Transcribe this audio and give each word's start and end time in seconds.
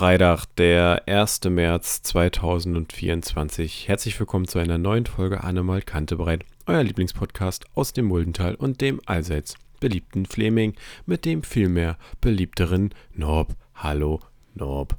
Freitag, 0.00 0.46
der 0.56 1.02
1. 1.06 1.42
März 1.50 2.02
2024. 2.04 3.86
Herzlich 3.86 4.18
willkommen 4.18 4.48
zu 4.48 4.58
einer 4.58 4.78
neuen 4.78 5.04
Folge 5.04 5.44
Annemal 5.44 5.82
Kantebreit, 5.82 6.46
euer 6.64 6.82
Lieblingspodcast 6.82 7.66
aus 7.74 7.92
dem 7.92 8.06
Muldental 8.06 8.54
und 8.54 8.80
dem 8.80 9.02
allseits 9.04 9.56
beliebten 9.80 10.26
Fleming 10.26 10.74
mit 11.06 11.24
dem 11.24 11.42
vielmehr 11.42 11.98
beliebteren 12.20 12.94
Norb. 13.12 13.56
Hallo, 13.74 14.20
Norb. 14.54 14.96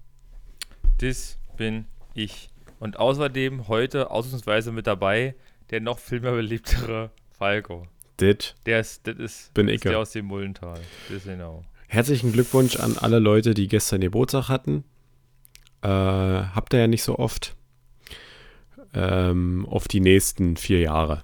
Das 0.99 1.38
bin 1.55 1.85
ich. 2.13 2.49
Und 2.80 2.98
außerdem 2.98 3.67
heute 3.67 4.12
ausnahmsweise 4.12 4.71
mit 4.71 4.88
dabei 4.88 5.35
der 5.71 5.80
noch 5.80 5.99
viel 5.99 6.20
mehr 6.20 6.34
beliebtere 6.34 7.12
Falco. 7.31 7.88
Dit. 8.20 8.55
Der 8.66 8.81
ist, 8.81 9.07
das 9.07 9.17
ist, 9.17 9.54
bin 9.54 9.67
das 9.67 9.76
ich. 9.76 9.81
der 9.81 9.99
aus 9.99 10.12
dem 10.12 10.26
Mullental. 10.26 10.80
Das 11.09 11.23
genau. 11.23 11.63
Herzlichen 11.88 12.32
Glückwunsch 12.32 12.76
an 12.76 12.98
alle 12.98 13.20
Leute, 13.20 13.54
die 13.54 13.68
gestern 13.68 14.02
Geburtstag 14.02 14.48
hatten. 14.48 14.84
Äh, 15.82 15.88
habt 15.88 16.73
ihr 16.73 16.82
ja 16.82 16.88
nicht 16.88 17.04
so 17.04 17.18
oft. 17.18 17.55
Ähm, 18.93 19.66
auf 19.70 19.88
die 19.88 20.02
nächsten 20.02 20.57
vier 20.57 20.82
Jahre. 20.82 21.23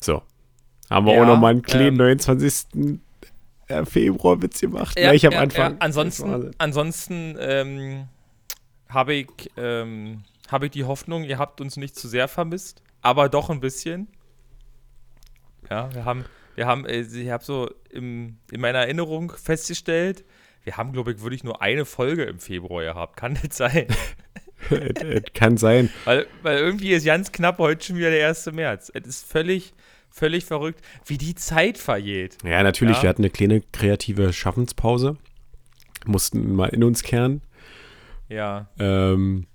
So. 0.00 0.22
Haben 0.90 1.06
wir 1.06 1.14
Ja, 1.14 1.22
auch 1.22 1.26
nochmal 1.26 1.52
einen 1.52 1.62
kleinen 1.62 1.88
ähm, 2.00 2.18
29. 2.18 2.98
Februar-Witz 3.84 4.60
gemacht. 4.60 4.96
Gleich 4.96 5.26
am 5.26 5.34
Anfang. 5.34 5.72
Ja, 5.72 5.76
ansonsten 5.80 6.52
ansonsten 6.58 7.36
ähm, 7.40 8.04
habe 8.88 9.14
ich, 9.14 9.26
ähm, 9.56 10.22
habe 10.48 10.66
ich 10.66 10.72
die 10.72 10.84
Hoffnung, 10.84 11.24
ihr 11.24 11.38
habt 11.38 11.60
uns 11.60 11.76
nicht 11.76 11.96
zu 11.96 12.06
sehr 12.06 12.28
vermisst, 12.28 12.82
aber 13.02 13.28
doch 13.28 13.50
ein 13.50 13.58
bisschen. 13.60 14.06
Ja, 15.68 15.92
wir 15.92 16.04
haben, 16.04 16.24
wir 16.54 16.66
haben, 16.66 16.86
äh, 16.86 17.00
ich 17.00 17.30
habe 17.30 17.42
so 17.44 17.68
im, 17.90 18.36
in 18.52 18.60
meiner 18.60 18.78
Erinnerung 18.78 19.32
festgestellt, 19.32 20.24
wir 20.62 20.76
haben, 20.76 20.92
glaube 20.92 21.12
ich, 21.12 21.22
wirklich 21.22 21.42
nur 21.44 21.60
eine 21.62 21.84
Folge 21.84 22.24
im 22.24 22.38
Februar 22.38 22.82
gehabt. 22.84 23.16
Kann 23.16 23.36
das 23.42 23.56
sein? 23.56 23.86
Es- 24.70 25.02
es 25.02 25.22
kann 25.34 25.56
sein. 25.56 25.90
Weil, 26.04 26.26
weil 26.42 26.58
irgendwie 26.58 26.90
ist 26.92 27.04
ganz 27.04 27.30
knapp 27.32 27.58
heute 27.58 27.84
schon 27.84 27.96
wieder 27.96 28.10
der 28.10 28.28
1. 28.28 28.46
März. 28.52 28.90
Es 28.94 29.06
ist 29.06 29.26
völlig, 29.26 29.74
völlig 30.16 30.44
verrückt, 30.46 30.80
wie 31.04 31.18
die 31.18 31.34
Zeit 31.34 31.76
vergeht. 31.78 32.38
Ja, 32.42 32.62
natürlich. 32.62 32.96
Ja. 32.96 33.02
Wir 33.04 33.08
hatten 33.10 33.22
eine 33.22 33.30
kleine 33.30 33.60
kreative 33.60 34.32
Schaffenspause. 34.32 35.16
Mussten 36.06 36.54
mal 36.54 36.68
in 36.68 36.82
uns 36.84 37.02
kehren. 37.02 37.42
Ja. 38.28 38.68
Ähm, 38.78 39.46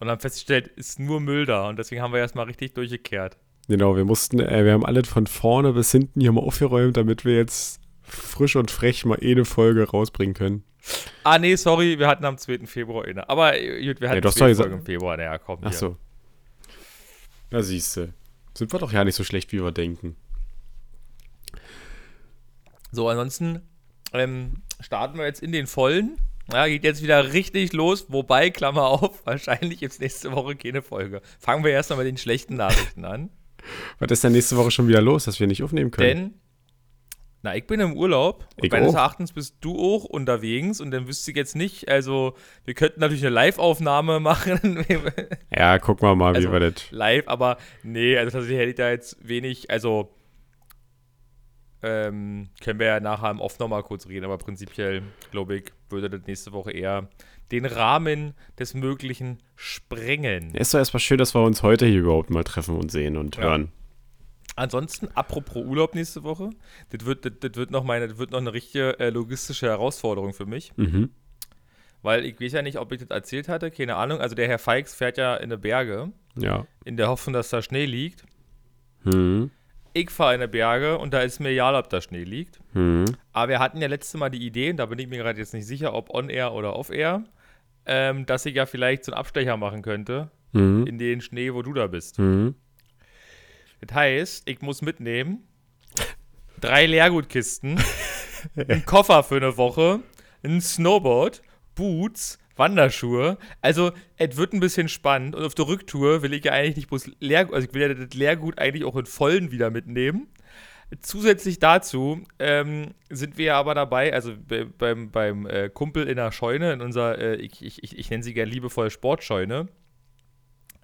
Und 0.00 0.08
haben 0.08 0.20
festgestellt, 0.20 0.68
ist 0.68 0.98
nur 0.98 1.20
Müll 1.20 1.44
da. 1.46 1.68
Und 1.68 1.78
deswegen 1.78 2.00
haben 2.00 2.12
wir 2.12 2.20
erstmal 2.20 2.46
richtig 2.46 2.74
durchgekehrt. 2.74 3.36
genau, 3.68 3.96
wir 3.96 4.04
mussten, 4.04 4.40
äh, 4.40 4.64
wir 4.64 4.72
haben 4.72 4.86
alles 4.86 5.08
von 5.08 5.26
vorne 5.26 5.72
bis 5.72 5.92
hinten 5.92 6.20
hier 6.20 6.32
mal 6.32 6.42
aufgeräumt, 6.42 6.96
damit 6.96 7.24
wir 7.24 7.36
jetzt 7.36 7.80
frisch 8.02 8.56
und 8.56 8.70
frech 8.70 9.04
mal 9.04 9.18
eh 9.22 9.32
eine 9.32 9.44
Folge 9.44 9.88
rausbringen 9.88 10.34
können. 10.34 10.64
Ah, 11.24 11.38
nee, 11.38 11.56
sorry, 11.56 11.98
wir 11.98 12.06
hatten 12.06 12.24
am 12.24 12.36
2. 12.36 12.66
Februar 12.66 13.06
inne. 13.06 13.28
Aber 13.28 13.58
äh, 13.58 13.86
gut, 13.86 14.00
wir 14.00 14.08
hatten 14.10 14.20
du 14.22 14.28
hast 14.28 14.38
zwei 14.38 14.54
Folgen 14.54 14.78
im 14.78 14.84
Februar. 14.84 15.16
Naja, 15.16 15.38
komm. 15.38 15.60
Ach 15.62 15.72
so. 15.72 15.96
Na 17.50 17.62
siehst 17.62 17.96
du. 17.96 18.12
Sind 18.56 18.72
wir 18.72 18.78
doch 18.78 18.92
ja 18.92 19.04
nicht 19.04 19.16
so 19.16 19.24
schlecht, 19.24 19.52
wie 19.52 19.62
wir 19.62 19.72
denken. 19.72 20.16
So, 22.92 23.08
ansonsten 23.08 23.62
ähm, 24.12 24.62
starten 24.80 25.18
wir 25.18 25.26
jetzt 25.26 25.42
in 25.42 25.52
den 25.52 25.66
Vollen. 25.66 26.16
Ja, 26.52 26.66
geht 26.68 26.84
jetzt 26.84 27.02
wieder 27.02 27.32
richtig 27.32 27.72
los. 27.72 28.06
Wobei, 28.08 28.50
Klammer 28.50 28.84
auf, 28.84 29.26
wahrscheinlich 29.26 29.80
jetzt 29.80 30.00
nächste 30.00 30.32
Woche 30.32 30.56
keine 30.56 30.82
Folge. 30.82 31.20
Fangen 31.38 31.64
wir 31.64 31.72
erstmal 31.72 31.98
mit 31.98 32.06
den 32.06 32.18
schlechten 32.18 32.56
Nachrichten 32.56 33.04
an. 33.04 33.30
Was 33.98 34.10
ist 34.10 34.24
denn 34.24 34.32
nächste 34.32 34.56
Woche 34.56 34.70
schon 34.70 34.88
wieder 34.88 35.00
los, 35.00 35.24
dass 35.24 35.40
wir 35.40 35.46
nicht 35.46 35.62
aufnehmen 35.62 35.90
können? 35.90 36.06
Denn, 36.06 36.34
na, 37.44 37.54
ich 37.54 37.66
bin 37.66 37.78
im 37.78 37.96
Urlaub. 37.96 38.46
Und 38.56 38.64
Ich 38.64 38.72
meines. 38.72 38.94
Erachtens 38.94 39.32
bist 39.32 39.56
du 39.60 39.76
auch 39.78 40.04
unterwegs. 40.04 40.80
Und 40.80 40.90
dann 40.90 41.06
wüsste 41.06 41.30
ich 41.30 41.36
jetzt 41.36 41.54
nicht, 41.54 41.88
also, 41.88 42.34
wir 42.64 42.74
könnten 42.74 43.00
natürlich 43.00 43.22
eine 43.24 43.34
Live-Aufnahme 43.34 44.18
machen. 44.20 44.84
ja, 45.54 45.78
gucken 45.78 46.08
wir 46.08 46.16
mal, 46.16 46.34
Also- 46.34 46.48
wie 46.48 46.52
wir 46.52 46.60
das. 46.60 46.90
live, 46.90 47.28
aber 47.28 47.58
nee, 47.82 48.16
also 48.16 48.30
tatsächlich 48.32 48.58
hätte 48.58 48.70
ich 48.70 48.76
da 48.76 48.90
jetzt 48.90 49.16
wenig, 49.28 49.70
also 49.70 50.10
ähm, 51.82 52.48
können 52.62 52.78
wir 52.78 52.86
ja 52.86 53.00
nachher 53.00 53.30
im 53.30 53.40
Off 53.40 53.58
nochmal 53.58 53.82
kurz 53.82 54.08
reden, 54.08 54.24
aber 54.24 54.38
prinzipiell, 54.38 55.02
glaube 55.30 55.56
ich, 55.56 55.64
würde 55.90 56.08
das 56.08 56.26
nächste 56.26 56.52
Woche 56.52 56.70
eher 56.72 57.08
den 57.52 57.66
Rahmen 57.66 58.32
des 58.58 58.72
Möglichen 58.72 59.38
sprengen. 59.54 60.54
Ist 60.54 60.72
doch 60.72 60.78
erstmal 60.78 61.00
schön, 61.00 61.18
dass 61.18 61.34
wir 61.34 61.42
uns 61.42 61.62
heute 61.62 61.84
hier 61.84 62.00
überhaupt 62.00 62.30
mal 62.30 62.42
treffen 62.42 62.76
und 62.76 62.90
sehen 62.90 63.18
und 63.18 63.36
Ja. 63.36 63.42
hören. 63.42 63.70
Ansonsten, 64.56 65.08
apropos 65.14 65.64
Urlaub 65.64 65.94
nächste 65.94 66.22
Woche, 66.22 66.50
das 66.90 67.04
wird, 67.06 67.24
das, 67.24 67.32
das 67.40 67.54
wird, 67.56 67.70
noch, 67.70 67.82
meine, 67.84 68.06
das 68.08 68.18
wird 68.18 68.30
noch 68.30 68.38
eine 68.40 68.52
richtige 68.52 68.98
äh, 69.00 69.10
logistische 69.10 69.66
Herausforderung 69.66 70.32
für 70.32 70.46
mich, 70.46 70.72
Mhm. 70.76 71.10
weil 72.02 72.24
ich 72.24 72.40
weiß 72.40 72.52
ja 72.52 72.62
nicht, 72.62 72.78
ob 72.78 72.92
ich 72.92 73.00
das 73.00 73.10
erzählt 73.10 73.48
hatte, 73.48 73.70
keine 73.70 73.96
Ahnung. 73.96 74.20
Also 74.20 74.34
der 74.36 74.46
Herr 74.46 74.58
Feix 74.60 74.94
fährt 74.94 75.18
ja 75.18 75.34
in 75.36 75.50
die 75.50 75.56
Berge, 75.56 76.12
Ja. 76.36 76.66
in 76.84 76.96
der 76.96 77.08
Hoffnung, 77.08 77.32
dass 77.34 77.48
da 77.50 77.62
Schnee 77.62 77.84
liegt. 77.86 78.24
Mhm. 79.02 79.50
Ich 79.92 80.10
fahre 80.10 80.34
in 80.34 80.40
die 80.40 80.46
Berge 80.48 80.98
und 80.98 81.14
da 81.14 81.20
ist 81.20 81.40
mir 81.40 81.50
egal, 81.50 81.74
ob 81.76 81.88
da 81.88 82.00
Schnee 82.00 82.24
liegt. 82.24 82.60
Mhm. 82.74 83.04
Aber 83.32 83.48
wir 83.48 83.58
hatten 83.60 83.80
ja 83.80 83.88
letztes 83.88 84.18
Mal 84.18 84.28
die 84.30 84.44
Idee, 84.44 84.70
und 84.70 84.76
da 84.78 84.86
bin 84.86 84.98
ich 84.98 85.08
mir 85.08 85.18
gerade 85.18 85.38
jetzt 85.38 85.54
nicht 85.54 85.66
sicher, 85.66 85.94
ob 85.94 86.10
on-air 86.10 86.52
oder 86.52 86.76
off-air, 86.76 87.24
ähm, 87.86 88.24
dass 88.26 88.46
ich 88.46 88.54
ja 88.54 88.66
vielleicht 88.66 89.04
so 89.04 89.12
einen 89.12 89.18
Abstecher 89.18 89.56
machen 89.56 89.82
könnte 89.82 90.30
Mhm. 90.52 90.86
in 90.86 90.98
den 90.98 91.20
Schnee, 91.20 91.52
wo 91.52 91.62
du 91.62 91.72
da 91.72 91.86
bist. 91.88 92.18
Mhm. 92.18 92.54
Das 93.86 93.94
heißt, 93.96 94.48
ich 94.48 94.60
muss 94.62 94.82
mitnehmen 94.82 95.46
drei 96.60 96.86
Leergutkisten, 96.86 97.78
einen 98.56 98.84
Koffer 98.86 99.22
für 99.22 99.36
eine 99.36 99.56
Woche, 99.56 100.00
ein 100.42 100.60
Snowboard, 100.60 101.42
Boots, 101.74 102.38
Wanderschuhe. 102.56 103.36
Also, 103.60 103.92
es 104.16 104.36
wird 104.36 104.52
ein 104.54 104.60
bisschen 104.60 104.88
spannend. 104.88 105.34
Und 105.34 105.44
auf 105.44 105.54
der 105.54 105.66
Rücktour 105.66 106.22
will 106.22 106.32
ich 106.32 106.44
ja 106.44 106.52
eigentlich 106.52 106.76
nicht 106.76 106.88
bloß 106.88 107.10
Leergut, 107.20 107.54
also 107.54 107.68
ich 107.68 107.74
will 107.74 107.82
ja 107.82 107.92
das 107.92 108.14
Leergut 108.14 108.58
eigentlich 108.58 108.84
auch 108.84 108.96
in 108.96 109.06
vollen 109.06 109.50
wieder 109.50 109.70
mitnehmen. 109.70 110.28
Zusätzlich 111.00 111.58
dazu 111.58 112.22
ähm, 112.38 112.94
sind 113.10 113.36
wir 113.36 113.46
ja 113.46 113.58
aber 113.58 113.74
dabei, 113.74 114.12
also 114.12 114.34
be- 114.36 114.66
beim, 114.66 115.10
beim 115.10 115.46
äh, 115.46 115.68
Kumpel 115.68 116.06
in 116.08 116.16
der 116.16 116.30
Scheune, 116.30 116.72
in 116.72 116.80
unserer, 116.80 117.18
äh, 117.18 117.34
ich, 117.36 117.64
ich, 117.64 117.82
ich, 117.82 117.98
ich 117.98 118.10
nenne 118.10 118.22
sie 118.22 118.32
gerne 118.32 118.50
liebevoll 118.52 118.90
Sportscheune, 118.90 119.66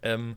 ähm, 0.02 0.36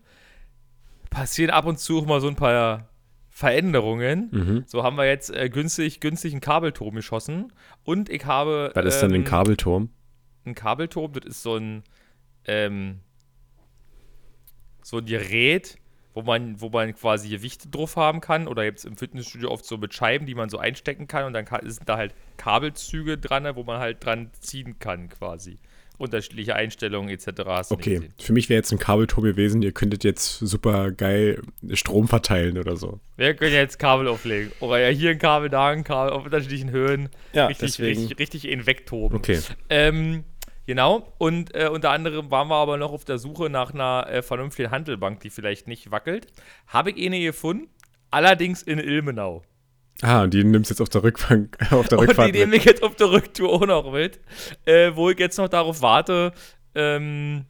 passieren 1.13 1.51
ab 1.51 1.65
und 1.65 1.79
zu 1.79 1.99
auch 1.99 2.05
mal 2.05 2.21
so 2.21 2.27
ein 2.27 2.35
paar 2.35 2.89
Veränderungen. 3.29 4.29
Mhm. 4.31 4.63
So 4.67 4.83
haben 4.83 4.95
wir 4.95 5.07
jetzt 5.07 5.35
äh, 5.35 5.49
günstig, 5.49 5.99
günstig 5.99 6.33
einen 6.33 6.41
Kabelturm 6.41 6.95
geschossen. 6.95 7.51
Und 7.83 8.09
ich 8.09 8.25
habe. 8.25 8.71
Was 8.75 8.85
ist 8.85 8.99
denn 9.01 9.11
ein 9.11 9.15
ähm, 9.21 9.23
Kabelturm? 9.23 9.89
Ein 10.45 10.55
Kabelturm, 10.55 11.13
das 11.13 11.25
ist 11.25 11.43
so 11.43 11.55
ein. 11.55 11.83
Ähm, 12.45 12.99
so 14.83 14.97
ein 14.97 15.05
Gerät, 15.05 15.77
wo 16.13 16.21
man, 16.21 16.59
wo 16.59 16.69
man 16.69 16.93
quasi 16.93 17.29
Gewichte 17.29 17.69
drauf 17.69 17.95
haben 17.95 18.21
kann. 18.21 18.47
Oder 18.47 18.65
jetzt 18.65 18.85
im 18.85 18.97
Fitnessstudio 18.97 19.49
oft 19.49 19.65
so 19.65 19.77
mit 19.77 19.93
Scheiben, 19.93 20.27
die 20.27 20.35
man 20.35 20.49
so 20.49 20.59
einstecken 20.59 21.07
kann. 21.07 21.25
Und 21.25 21.33
dann 21.33 21.45
kann, 21.45 21.67
sind 21.67 21.87
da 21.89 21.97
halt 21.97 22.13
Kabelzüge 22.37 23.17
dran, 23.17 23.55
wo 23.55 23.63
man 23.63 23.79
halt 23.79 24.05
dran 24.05 24.29
ziehen 24.39 24.77
kann, 24.77 25.09
quasi. 25.09 25.57
Unterschiedliche 26.03 26.55
Einstellungen 26.55 27.09
etc. 27.09 27.27
Hast 27.45 27.71
Okay, 27.71 27.95
gesehen. 27.95 28.13
für 28.19 28.33
mich 28.33 28.49
wäre 28.49 28.57
jetzt 28.59 28.71
ein 28.71 28.77
Kabelturm 28.79 29.23
gewesen, 29.23 29.61
ihr 29.61 29.71
könntet 29.71 30.03
jetzt 30.03 30.39
super 30.39 30.91
geil 30.91 31.41
Strom 31.73 32.07
verteilen 32.07 32.57
oder 32.57 32.75
so. 32.75 32.99
Wir 33.17 33.33
können 33.33 33.53
ja 33.53 33.59
jetzt 33.61 33.79
Kabel 33.79 34.07
auflegen. 34.07 34.51
Oder 34.59 34.79
ja, 34.79 34.89
hier 34.89 35.11
ein 35.11 35.19
Kabel, 35.19 35.49
da 35.49 35.69
ein 35.69 35.83
Kabel 35.83 36.13
auf 36.13 36.25
unterschiedlichen 36.25 36.69
Höhen. 36.71 37.09
Ja, 37.33 37.47
richtig, 37.47 37.71
deswegen- 37.71 37.99
richtig, 38.01 38.19
richtig 38.19 38.47
in 38.51 38.65
wegtoben. 38.67 39.17
Okay. 39.17 39.39
Ähm, 39.69 40.23
genau. 40.65 41.13
Und 41.17 41.55
äh, 41.55 41.67
unter 41.69 41.91
anderem 41.91 42.29
waren 42.31 42.47
wir 42.49 42.55
aber 42.55 42.77
noch 42.77 42.91
auf 42.91 43.05
der 43.05 43.17
Suche 43.17 43.49
nach 43.49 43.73
einer 43.73 44.07
äh, 44.09 44.21
vernünftigen 44.21 44.71
Handelbank, 44.71 45.21
die 45.21 45.29
vielleicht 45.29 45.67
nicht 45.67 45.91
wackelt. 45.91 46.27
Habe 46.67 46.91
ich 46.91 47.05
eine 47.05 47.19
gefunden, 47.19 47.67
allerdings 48.11 48.61
in 48.61 48.79
Ilmenau. 48.79 49.43
Ah, 50.01 50.23
und 50.23 50.33
die 50.33 50.43
nimmst 50.43 50.69
jetzt 50.69 50.81
auf 50.81 50.89
der 50.89 51.03
Rückbank, 51.03 51.57
auf 51.71 51.87
der 51.87 51.99
Und 51.99 52.05
die 52.05 52.09
Rückfahrt 52.09 52.33
nehme 52.33 52.55
ich 52.55 52.65
jetzt 52.65 52.83
auf 52.83 52.95
der 52.95 53.11
Rücktour 53.11 53.53
auch 53.53 53.65
noch 53.65 53.91
mit. 53.91 54.19
Äh, 54.65 54.95
wo 54.95 55.09
ich 55.09 55.19
jetzt 55.19 55.37
noch 55.37 55.47
darauf 55.47 55.81
warte, 55.81 56.33
ähm, 56.75 57.45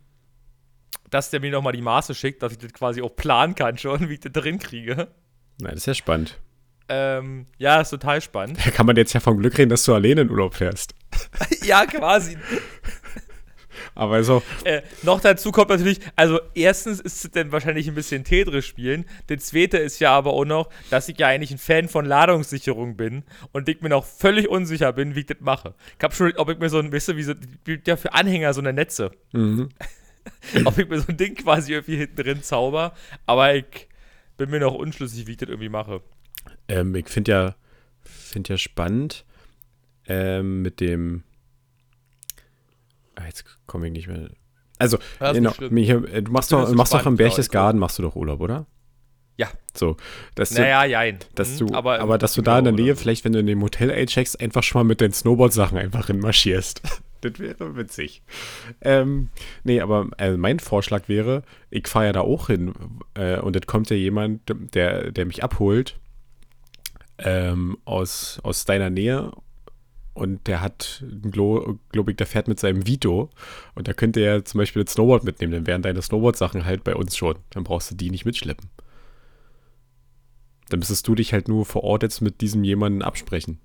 dass 1.09 1.29
der 1.29 1.39
mir 1.39 1.51
nochmal 1.51 1.73
die 1.73 1.81
Maße 1.81 2.13
schickt, 2.13 2.43
dass 2.43 2.51
ich 2.51 2.57
das 2.57 2.73
quasi 2.73 3.01
auch 3.01 3.15
planen 3.15 3.55
kann 3.55 3.77
schon, 3.77 4.09
wie 4.09 4.13
ich 4.15 4.19
das 4.19 4.31
drin 4.31 4.59
kriege. 4.59 5.07
Na, 5.61 5.69
das 5.69 5.79
ist 5.79 5.85
ja 5.85 5.93
spannend. 5.93 6.39
Ähm, 6.89 7.45
ja, 7.57 7.79
ist 7.81 7.89
total 7.89 8.21
spannend. 8.21 8.59
Da 8.63 8.71
kann 8.71 8.85
man 8.85 8.95
jetzt 8.97 9.13
ja 9.13 9.19
vom 9.19 9.37
Glück 9.37 9.57
reden, 9.57 9.69
dass 9.69 9.83
du 9.85 9.93
alleine 9.93 10.21
in 10.21 10.29
Urlaub 10.29 10.55
fährst. 10.55 10.93
ja, 11.63 11.85
quasi. 11.85 12.37
Aber 13.95 14.23
so. 14.23 14.41
Äh, 14.63 14.81
noch 15.03 15.21
dazu 15.21 15.51
kommt 15.51 15.69
natürlich, 15.69 15.99
also 16.15 16.39
erstens 16.55 16.99
ist 16.99 17.25
es 17.25 17.31
dann 17.31 17.51
wahrscheinlich 17.51 17.87
ein 17.87 17.95
bisschen 17.95 18.23
Tetris 18.23 18.65
spielen. 18.65 19.05
Der 19.29 19.37
zweite 19.39 19.77
ist 19.77 19.99
ja 19.99 20.11
aber 20.11 20.33
auch 20.33 20.45
noch, 20.45 20.69
dass 20.89 21.09
ich 21.09 21.17
ja 21.17 21.27
eigentlich 21.27 21.51
ein 21.51 21.57
Fan 21.57 21.87
von 21.87 22.05
Ladungssicherung 22.05 22.95
bin 22.97 23.23
und 23.51 23.69
ich 23.69 23.81
mir 23.81 23.89
noch 23.89 24.05
völlig 24.05 24.49
unsicher 24.49 24.93
bin, 24.93 25.15
wie 25.15 25.21
ich 25.21 25.25
das 25.27 25.37
mache. 25.41 25.75
Ich 25.97 26.03
hab 26.03 26.15
schon, 26.15 26.33
ob 26.37 26.49
ich 26.49 26.57
mir 26.57 26.69
so 26.69 26.79
ein, 26.79 26.91
weißt 26.91 27.09
du, 27.09 27.17
wie 27.17 27.23
so, 27.23 27.33
ja 27.85 27.95
für 27.95 28.13
Anhänger 28.13 28.53
so 28.53 28.61
eine 28.61 28.73
Netze. 28.73 29.11
Mhm. 29.31 29.69
ob 30.65 30.77
ich 30.77 30.87
mir 30.87 30.99
so 30.99 31.07
ein 31.09 31.17
Ding 31.17 31.35
quasi 31.35 31.73
irgendwie 31.73 31.97
hinten 31.97 32.15
drin 32.15 32.43
zauber, 32.43 32.93
aber 33.25 33.55
ich 33.55 33.87
bin 34.37 34.49
mir 34.49 34.59
noch 34.59 34.73
unschlüssig, 34.73 35.27
wie 35.27 35.31
ich 35.31 35.37
das 35.37 35.49
irgendwie 35.49 35.69
mache. 35.69 36.01
Ähm, 36.67 36.95
ich 36.95 37.09
finde 37.09 37.31
ja, 37.31 37.55
find 38.03 38.49
ja 38.49 38.57
spannend 38.57 39.25
ähm, 40.07 40.61
mit 40.61 40.79
dem. 40.79 41.23
Ah, 43.15 43.25
jetzt 43.25 43.45
komme 43.65 43.87
ich 43.87 43.93
nicht 43.93 44.07
mehr. 44.07 44.29
Also, 44.79 44.97
genau, 45.19 45.53
mich, 45.69 45.89
äh, 45.89 46.21
du 46.21 46.31
machst 46.31 46.51
doch, 46.51 46.67
jetzt 46.67 46.75
machst 46.75 46.93
doch 46.93 47.05
im 47.05 47.15
Berchtesgaden, 47.15 47.79
machst 47.79 47.99
du 47.99 48.03
doch 48.03 48.15
Urlaub, 48.15 48.41
oder? 48.41 48.65
Ja. 49.37 49.47
So, 49.75 49.97
dass 50.35 50.49
du, 50.49 50.61
Naja, 50.61 50.85
jein. 50.85 51.19
dass 51.35 51.59
Hm, 51.59 51.67
du 51.67 51.73
aber, 51.73 51.99
aber, 51.99 52.17
dass 52.17 52.33
du 52.33 52.41
da 52.41 52.59
in 52.59 52.65
der 52.65 52.73
Nähe, 52.73 52.95
vielleicht, 52.95 53.25
wenn 53.25 53.33
du 53.33 53.39
in 53.39 53.47
dem 53.47 53.61
Hotel 53.61 53.91
eincheckst, 53.91 54.39
einfach 54.39 54.61
schon 54.63 54.79
mal 54.79 54.83
mit 54.83 55.01
deinen 55.01 55.13
Snowboard-Sachen 55.13 55.77
einfach 55.77 56.07
hinmarschierst. 56.07 56.81
das 57.21 57.39
wäre 57.39 57.75
witzig. 57.75 58.21
Ähm, 58.81 59.29
nee, 59.63 59.79
aber 59.81 60.09
äh, 60.17 60.37
mein 60.37 60.59
Vorschlag 60.59 61.07
wäre, 61.07 61.43
ich 61.71 61.87
fahre 61.87 62.07
ja 62.07 62.11
da 62.13 62.21
auch 62.21 62.47
hin 62.47 62.73
äh, 63.15 63.39
und 63.39 63.55
es 63.55 63.65
kommt 63.65 63.89
ja 63.89 63.95
jemand, 63.95 64.41
der, 64.47 65.11
der 65.11 65.25
mich 65.25 65.43
abholt 65.43 65.99
ähm, 67.17 67.77
aus, 67.85 68.39
aus 68.43 68.65
deiner 68.65 68.89
Nähe 68.89 69.31
und 70.13 70.45
der 70.47 70.61
hat 70.61 71.03
ein 71.03 71.31
Glo 71.31 71.79
Globig, 71.91 72.17
der 72.17 72.27
fährt 72.27 72.47
mit 72.47 72.59
seinem 72.59 72.85
Vito 72.85 73.29
und 73.75 73.87
da 73.87 73.93
könnte 73.93 74.19
er 74.19 74.45
zum 74.45 74.59
Beispiel 74.59 74.83
das 74.83 74.93
Snowboard 74.93 75.23
mitnehmen, 75.23 75.53
dann 75.53 75.67
wären 75.67 75.81
deine 75.81 76.01
Snowboard-Sachen 76.01 76.65
halt 76.65 76.83
bei 76.83 76.95
uns 76.95 77.17
schon. 77.17 77.37
Dann 77.49 77.63
brauchst 77.63 77.91
du 77.91 77.95
die 77.95 78.09
nicht 78.11 78.25
mitschleppen. 78.25 78.69
Dann 80.69 80.79
müsstest 80.79 81.07
du 81.07 81.15
dich 81.15 81.33
halt 81.33 81.47
nur 81.47 81.65
vor 81.65 81.83
Ort 81.83 82.03
jetzt 82.03 82.21
mit 82.21 82.41
diesem 82.41 82.63
jemanden 82.63 83.01
absprechen. 83.01 83.59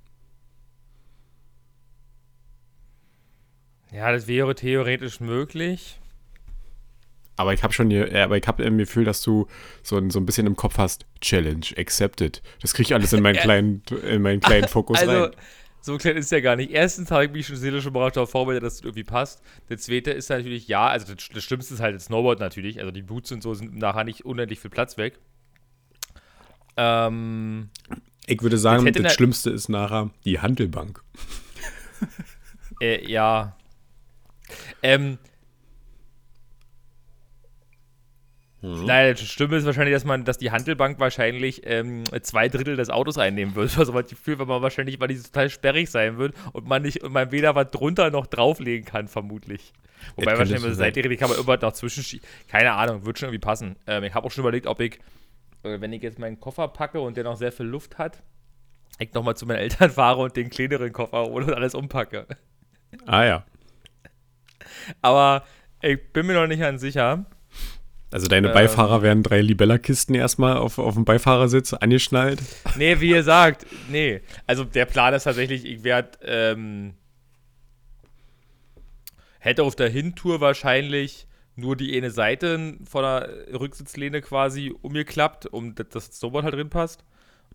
Ja, 3.93 4.13
das 4.13 4.27
wäre 4.27 4.55
theoretisch 4.55 5.21
möglich. 5.21 5.99
Aber 7.37 7.55
ich 7.55 7.63
habe 7.63 7.73
schon 7.73 7.89
hier, 7.89 8.13
äh, 8.13 8.23
aber 8.23 8.37
ich 8.37 8.47
habe 8.47 8.65
im 8.65 8.79
Gefühl, 8.79 9.05
dass 9.05 9.23
du 9.23 9.47
so 9.83 9.97
ein, 9.97 10.11
so 10.11 10.19
ein 10.19 10.27
bisschen 10.27 10.47
im 10.47 10.57
Kopf 10.57 10.77
hast, 10.77 11.07
Challenge, 11.21 11.65
accepted. 11.77 12.43
Das 12.61 12.75
kriege 12.75 12.89
ich 12.89 12.95
alles 12.95 13.13
in 13.13 13.23
meinen 13.23 13.37
kleinen, 13.41 13.83
in 14.07 14.23
meinen 14.23 14.41
kleinen 14.41 14.67
Fokus 14.67 14.99
Also, 14.99 15.25
rein. 15.25 15.31
So 15.81 15.97
klein 15.97 16.17
ist 16.17 16.31
der 16.33 16.43
gar 16.43 16.57
nicht. 16.57 16.71
Erstens 16.71 17.11
habe 17.11 17.25
ich 17.27 17.31
mich 17.33 17.47
schon 17.47 17.57
seelisch 17.57 17.87
überrascht 17.87 18.17
darauf 18.17 18.31
vorbereitet, 18.31 18.65
dass 18.65 18.75
es 18.75 18.81
irgendwie 18.83 19.05
passt. 19.05 19.43
Der 19.69 19.79
zweite 19.79 20.11
ist 20.11 20.29
natürlich, 20.29 20.69
ja, 20.69 20.87
also 20.89 21.15
das, 21.15 21.29
das 21.33 21.45
Schlimmste 21.45 21.75
ist 21.75 21.81
halt 21.81 21.95
das 21.95 22.05
Snowboard 22.07 22.41
natürlich. 22.41 22.79
Also 22.81 22.91
die 22.91 23.03
Boots 23.03 23.33
und 23.33 23.43
so 23.43 23.55
sind 23.55 23.77
nachher 23.77 24.05
nicht 24.05 24.25
unendlich 24.25 24.61
viel 24.61 24.71
Platz 24.71 24.97
weg. 24.97 25.19
Ähm, 26.77 27.71
Ich 28.27 28.43
würde 28.43 28.59
sagen, 28.59 28.85
das 28.93 29.03
ne- 29.03 29.11
Schlimmste 29.11 29.51
ist 29.51 29.69
nachher 29.69 30.11
die 30.25 30.41
Handelbank. 30.41 31.03
äh, 32.81 33.11
ja. 33.11 33.57
Ähm. 34.83 35.19
Nein, 38.61 39.13
das 39.13 39.23
Stimme 39.23 39.57
ist 39.57 39.67
wahrscheinlich, 39.67 39.95
dass 39.95 40.05
man, 40.05 40.25
dass 40.25 40.39
die 40.39 40.51
Handelbank 40.51 40.99
wahrscheinlich 40.99 41.63
ähm, 41.65 42.03
zwei 42.23 42.49
Drittel 42.49 42.75
des 42.77 42.91
Autos 42.91 43.17
einnehmen 43.17 43.55
wird. 43.55 43.69
Also 43.79 43.95
was 43.95 44.11
ich 44.11 44.19
fühle, 44.19 44.41
weil 44.41 44.47
man 44.47 44.63
wahrscheinlich, 44.63 44.99
weil 44.99 45.09
die 45.09 45.23
total 45.23 45.49
sperrig 45.49 45.89
sein 45.91 46.19
wird 46.19 46.35
und 46.53 46.67
man 46.67 46.83
nicht 46.83 47.05
und 47.05 47.13
man 47.13 47.31
weder 47.31 47.55
was 47.55 47.71
drunter 47.71 48.11
noch 48.11 48.27
drauflegen 48.27 48.85
kann, 48.85 49.07
vermutlich. 49.07 49.73
Wobei 50.17 50.33
könnte 50.33 50.39
wahrscheinlich 50.39 50.63
so 50.63 50.75
Seite 50.75 51.03
die 51.03 51.17
kann 51.17 51.31
man 51.31 51.39
immer 51.39 51.57
noch 51.57 51.73
zwischenschieben. 51.73 52.27
Keine 52.49 52.73
Ahnung, 52.73 53.07
wird 53.07 53.19
schon 53.19 53.29
irgendwie 53.29 53.45
passen. 53.45 53.77
Ähm, 53.87 54.03
ich 54.03 54.15
habe 54.15 54.27
auch 54.27 54.31
schon 54.33 54.43
überlegt, 54.43 54.67
ob 54.67 54.81
ich, 54.81 54.99
äh, 55.63 55.81
wenn 55.81 55.93
ich 55.93 56.03
jetzt 56.03 56.19
meinen 56.19 56.41
Koffer 56.41 56.67
packe 56.67 57.01
und 57.01 57.17
der 57.17 57.25
noch 57.25 57.37
sehr 57.37 57.53
viel 57.53 57.67
Luft 57.67 57.99
hat, 57.99 58.23
ich 58.99 59.15
nochmal 59.15 59.37
zu 59.37 59.47
meinen 59.47 59.59
Eltern 59.59 59.91
fahre 59.93 60.21
und 60.23 60.37
den 60.37 60.51
kleineren 60.51 60.93
Koffer 60.93 61.27
hole 61.27 61.47
und 61.47 61.55
alles 61.55 61.77
umpacke. 61.77 62.27
Ah 63.07 63.25
ja. 63.25 63.45
Aber 65.01 65.45
ich 65.81 66.13
bin 66.13 66.27
mir 66.27 66.35
noch 66.35 66.49
nicht 66.49 66.61
ganz 66.61 66.81
sicher. 66.81 67.25
Also 68.11 68.27
deine 68.27 68.49
Ähm. 68.49 68.55
Beifahrer 68.55 69.03
werden 69.03 69.23
drei 69.23 69.41
Libella-Kisten 69.41 70.15
erstmal 70.15 70.57
auf, 70.57 70.79
auf 70.79 70.95
dem 70.95 71.05
Beifahrersitz 71.05 71.75
angeschnallt. 71.75 72.41
Nee, 72.77 73.01
wie 73.01 73.11
ihr 73.11 73.23
sagt, 73.23 73.67
nee. 73.91 74.21
Also 74.47 74.65
der 74.65 74.87
Plan 74.87 75.13
ist 75.13 75.25
tatsächlich, 75.25 75.65
ich 75.67 75.85
werde, 75.85 76.19
ähm, 76.23 76.95
hätte 79.41 79.63
auf 79.63 79.77
der 79.77 79.91
Hintour 79.91 80.41
wahrscheinlich 80.41 81.27
nur 81.55 81.77
die 81.77 81.97
eine 81.97 82.11
Seite 82.11 82.77
von 82.89 83.03
der 83.03 83.29
Rücksitzlehne 83.59 84.23
quasi 84.23 84.75
umgeklappt, 84.81 85.47
um 85.47 85.75
dass 85.75 85.89
das 85.89 86.07
Snowboard 86.19 86.45
halt 86.45 86.55
drin 86.55 86.71
passt. 86.71 87.05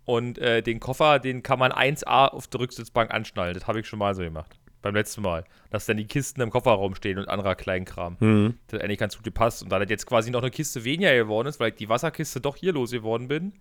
Und 0.06 0.38
äh, 0.38 0.61
den 0.61 0.81
Koffer, 0.81 1.19
den 1.19 1.44
kann 1.44 1.59
man 1.59 1.71
1A 1.71 2.27
auf 2.27 2.47
der 2.47 2.59
Rücksitzbank 2.59 3.11
anschnallen. 3.11 3.53
Das 3.53 3.67
habe 3.67 3.79
ich 3.79 3.88
schon 3.88 3.99
mal 3.99 4.13
so 4.13 4.21
gemacht. 4.21 4.59
Beim 4.83 4.94
letzten 4.94 5.24
Mal. 5.24 5.45
Dass 5.71 5.88
dann 5.88 5.97
die 5.97 6.06
Kisten 6.06 6.41
im 6.41 6.51
Kofferraum 6.51 6.94
stehen 6.94 7.18
und 7.18 7.27
anderer 7.27 7.56
Kleinkram. 7.56 8.18
Hm. 8.19 8.59
Das 8.68 8.77
hat 8.77 8.85
eigentlich 8.85 9.00
ganz 9.00 9.15
gut 9.15 9.24
gepasst. 9.24 9.63
Und 9.63 9.71
da 9.71 9.80
das 9.80 9.89
jetzt 9.89 10.06
quasi 10.06 10.30
noch 10.30 10.41
eine 10.41 10.51
Kiste 10.51 10.83
weniger 10.83 11.15
geworden 11.15 11.47
ist, 11.47 11.59
weil 11.59 11.69
ich 11.69 11.75
die 11.75 11.89
Wasserkiste 11.89 12.39
doch 12.41 12.56
hier 12.57 12.74
losgeworden 12.74 13.27
bin, 13.27 13.53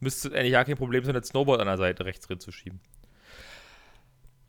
müsste 0.00 0.28
es 0.28 0.34
eigentlich 0.34 0.52
ja 0.52 0.64
kein 0.64 0.76
Problem 0.76 1.04
sein, 1.04 1.14
das 1.14 1.28
Snowboard 1.28 1.60
an 1.60 1.68
der 1.68 1.78
Seite 1.78 2.04
rechts 2.04 2.26
drin 2.26 2.40
zu 2.40 2.52
schieben. 2.52 2.80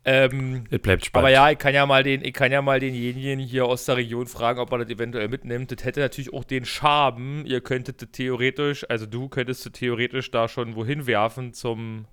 Ähm, 0.05 0.63
Es 0.69 0.79
bleibt 0.79 1.05
spannend. 1.05 1.25
aber 1.25 1.33
ja, 1.33 1.51
ich 1.51 1.57
kann 1.57 1.73
ja 1.73 1.85
mal 1.85 2.01
den, 2.01 2.23
ich 2.23 2.33
kann 2.33 2.51
ja 2.51 2.61
mal 2.61 2.79
denjenigen 2.79 3.39
hier 3.39 3.65
aus 3.65 3.83
der 3.85 3.97
Region 3.97 4.25
fragen, 4.25 4.59
ob 4.59 4.71
er 4.71 4.79
das 4.79 4.89
eventuell 4.89 5.27
mitnimmt. 5.27 5.71
Das 5.71 5.83
hätte 5.83 5.99
natürlich 5.99 6.33
auch 6.33 6.45
den 6.45 6.63
Schaben. 6.65 7.45
Ihr 7.45 7.59
könntet 7.61 8.01
das 8.01 8.09
theoretisch, 8.11 8.89
also 8.89 9.05
du 9.05 9.27
könntest 9.27 9.65
das 9.65 9.73
theoretisch 9.73 10.31
da 10.31 10.47
schon 10.47 10.75
wohin 10.75 11.07
werfen 11.07 11.53
zum, 11.53 12.05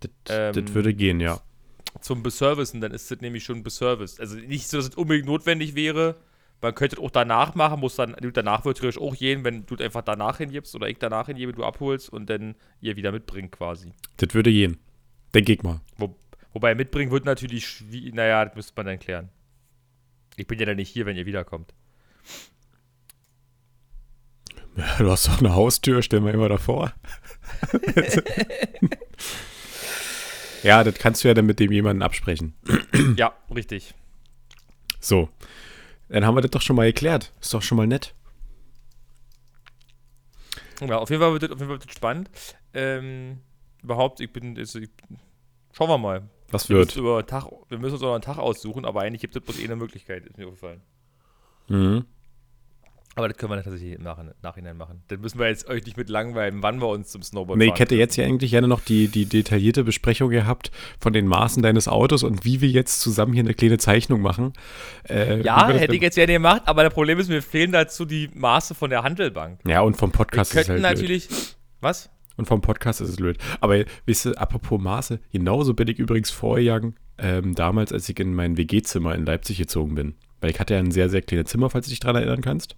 das, 0.00 0.10
ähm, 0.30 0.64
das 0.64 0.74
würde 0.74 0.94
gehen, 0.94 1.18
ja. 1.20 1.40
Zum 2.00 2.22
Beservicen, 2.22 2.80
dann 2.80 2.92
ist 2.92 3.10
das 3.10 3.20
nämlich 3.20 3.44
schon 3.44 3.62
beserviced. 3.62 4.20
Also 4.20 4.36
nicht 4.36 4.68
so, 4.68 4.76
dass 4.78 4.88
es 4.88 4.94
unbedingt 4.94 5.26
notwendig 5.26 5.74
wäre. 5.74 6.16
Man 6.60 6.74
könnte 6.74 6.96
es 6.96 7.02
auch 7.02 7.10
danach 7.10 7.54
machen, 7.54 7.80
muss 7.80 7.94
dann, 7.94 8.16
danach 8.32 8.64
wird 8.64 8.78
theoretisch 8.78 9.00
auch 9.00 9.16
gehen, 9.16 9.44
wenn 9.44 9.64
du 9.66 9.76
es 9.76 9.80
einfach 9.80 10.02
danach 10.02 10.38
hingibst 10.38 10.74
oder 10.74 10.88
ich 10.88 10.98
danach 10.98 11.26
hingebe, 11.26 11.52
du 11.52 11.64
abholst 11.64 12.12
und 12.12 12.28
dann 12.28 12.56
ihr 12.80 12.96
wieder 12.96 13.12
mitbringt 13.12 13.52
quasi. 13.52 13.92
Das 14.16 14.34
würde 14.34 14.50
gehen. 14.50 14.78
Denke 15.34 15.52
ich 15.52 15.62
mal. 15.62 15.80
Wo, 15.96 16.16
wobei 16.52 16.74
mitbringen 16.74 17.12
wird 17.12 17.24
natürlich 17.24 17.68
schwierig, 17.68 18.14
naja, 18.14 18.44
das 18.44 18.56
müsste 18.56 18.72
man 18.76 18.86
dann 18.86 18.98
klären. 18.98 19.28
Ich 20.36 20.48
bin 20.48 20.58
ja 20.58 20.66
dann 20.66 20.76
nicht 20.76 20.88
hier, 20.90 21.06
wenn 21.06 21.16
ihr 21.16 21.26
wiederkommt. 21.26 21.74
Ja, 24.76 24.96
du 24.98 25.10
hast 25.10 25.28
doch 25.28 25.38
eine 25.40 25.54
Haustür, 25.54 26.02
stell 26.02 26.20
mal 26.20 26.34
immer 26.34 26.48
davor. 26.48 26.92
ja, 30.68 30.84
das 30.84 30.94
kannst 30.96 31.24
du 31.24 31.28
ja 31.28 31.34
dann 31.34 31.46
mit 31.46 31.58
dem 31.58 31.72
jemanden 31.72 32.02
absprechen. 32.02 32.54
ja, 33.16 33.32
richtig. 33.54 33.94
So. 35.00 35.28
Dann 36.08 36.24
haben 36.24 36.36
wir 36.36 36.40
das 36.42 36.50
doch 36.50 36.62
schon 36.62 36.76
mal 36.76 36.86
geklärt. 36.86 37.32
Ist 37.40 37.52
doch 37.54 37.62
schon 37.62 37.76
mal 37.76 37.86
nett. 37.86 38.14
Ja, 40.80 40.98
auf 40.98 41.10
jeden 41.10 41.20
Fall 41.22 41.32
wird 41.32 41.42
das, 41.42 41.50
auf 41.50 41.58
jeden 41.58 41.70
Fall 41.70 41.80
wird 41.80 41.92
spannend. 41.92 42.30
Ähm, 42.72 43.38
überhaupt, 43.82 44.20
ich 44.20 44.32
bin, 44.32 44.56
also 44.56 44.78
ich, 44.78 44.90
schauen 45.72 45.88
wir 45.88 45.98
mal. 45.98 46.28
Was 46.50 46.68
Wir 46.68 46.76
wird? 46.76 46.88
müssen, 46.88 47.00
über 47.00 47.18
einen 47.18 47.26
Tag, 47.26 47.46
wir 47.68 47.78
müssen 47.78 47.94
uns 47.94 48.02
auch 48.02 48.14
einen 48.14 48.22
Tag 48.22 48.38
aussuchen, 48.38 48.84
aber 48.84 49.02
eigentlich 49.02 49.20
gibt 49.20 49.36
es 49.36 49.42
bloß 49.42 49.58
eh 49.58 49.64
eine 49.64 49.76
Möglichkeit, 49.76 50.24
ist 50.24 50.38
mir 50.38 50.46
aufgefallen. 50.46 50.80
Mhm. 51.68 52.04
Aber 53.14 53.26
das 53.28 53.36
können 53.36 53.50
wir 53.50 53.62
tatsächlich 53.62 53.94
im 53.96 54.02
Nach 54.04 54.18
Nachhinein 54.42 54.76
machen. 54.76 55.02
Dann 55.08 55.20
müssen 55.20 55.40
wir 55.40 55.48
jetzt 55.48 55.66
euch 55.68 55.84
nicht 55.84 55.96
mit 55.96 56.08
langweilen, 56.08 56.62
wann 56.62 56.80
wir 56.80 56.86
uns 56.88 57.08
zum 57.08 57.22
Snowboard 57.22 57.58
Nee, 57.58 57.66
fahren. 57.66 57.74
ich 57.74 57.80
hätte 57.80 57.94
jetzt 57.96 58.14
ja 58.16 58.24
eigentlich 58.24 58.52
gerne 58.52 58.68
noch 58.68 58.80
die, 58.80 59.08
die 59.08 59.24
detaillierte 59.26 59.82
Besprechung 59.82 60.30
gehabt 60.30 60.70
von 61.00 61.12
den 61.12 61.26
Maßen 61.26 61.60
deines 61.62 61.88
Autos 61.88 62.22
und 62.22 62.44
wie 62.44 62.60
wir 62.60 62.68
jetzt 62.68 63.00
zusammen 63.00 63.32
hier 63.32 63.42
eine 63.42 63.54
kleine 63.54 63.78
Zeichnung 63.78 64.20
machen. 64.20 64.52
Äh, 65.08 65.42
Ja, 65.42 65.66
wir 65.68 65.78
hätte 65.80 65.96
ich 65.96 66.02
jetzt 66.02 66.14
gerne 66.14 66.34
gemacht, 66.34 66.62
aber 66.66 66.84
das 66.84 66.94
Problem 66.94 67.18
ist, 67.18 67.28
mir 67.28 67.42
fehlen 67.42 67.72
dazu 67.72 68.04
die 68.04 68.30
Maße 68.34 68.76
von 68.76 68.88
der 68.90 69.02
Handelbank. 69.02 69.58
Ja, 69.66 69.80
und 69.80 69.96
vom 69.96 70.10
Wir 70.12 70.16
Podcast 70.18 70.52
ist 70.54 70.60
es 70.60 70.66
könnten 70.68 70.84
halt 70.84 70.98
blöd. 70.98 71.08
natürlich. 71.10 71.28
Was? 71.80 72.10
Und 72.36 72.46
vom 72.46 72.60
Podcast 72.60 73.00
ist 73.00 73.08
es 73.08 73.16
blöd. 73.16 73.36
Aber 73.60 73.82
wisst 74.06 74.26
ihr, 74.26 74.40
apropos 74.40 74.80
Maße, 74.80 75.18
genauso 75.32 75.74
bin 75.74 75.88
ich 75.88 75.98
übrigens 75.98 76.30
vorgegangen, 76.30 76.94
ähm, 77.18 77.56
damals, 77.56 77.92
als 77.92 78.08
ich 78.08 78.20
in 78.20 78.32
mein 78.32 78.56
WG-Zimmer 78.56 79.12
in 79.16 79.26
Leipzig 79.26 79.58
gezogen 79.58 79.96
bin. 79.96 80.14
Weil 80.40 80.50
ich 80.50 80.60
hatte 80.60 80.74
ja 80.74 80.78
ein 80.80 80.92
sehr, 80.92 81.08
sehr 81.08 81.20
kleines 81.22 81.50
Zimmer, 81.50 81.68
falls 81.68 81.86
du 81.86 81.90
dich 81.90 81.98
daran 81.98 82.14
erinnern 82.14 82.42
kannst. 82.42 82.76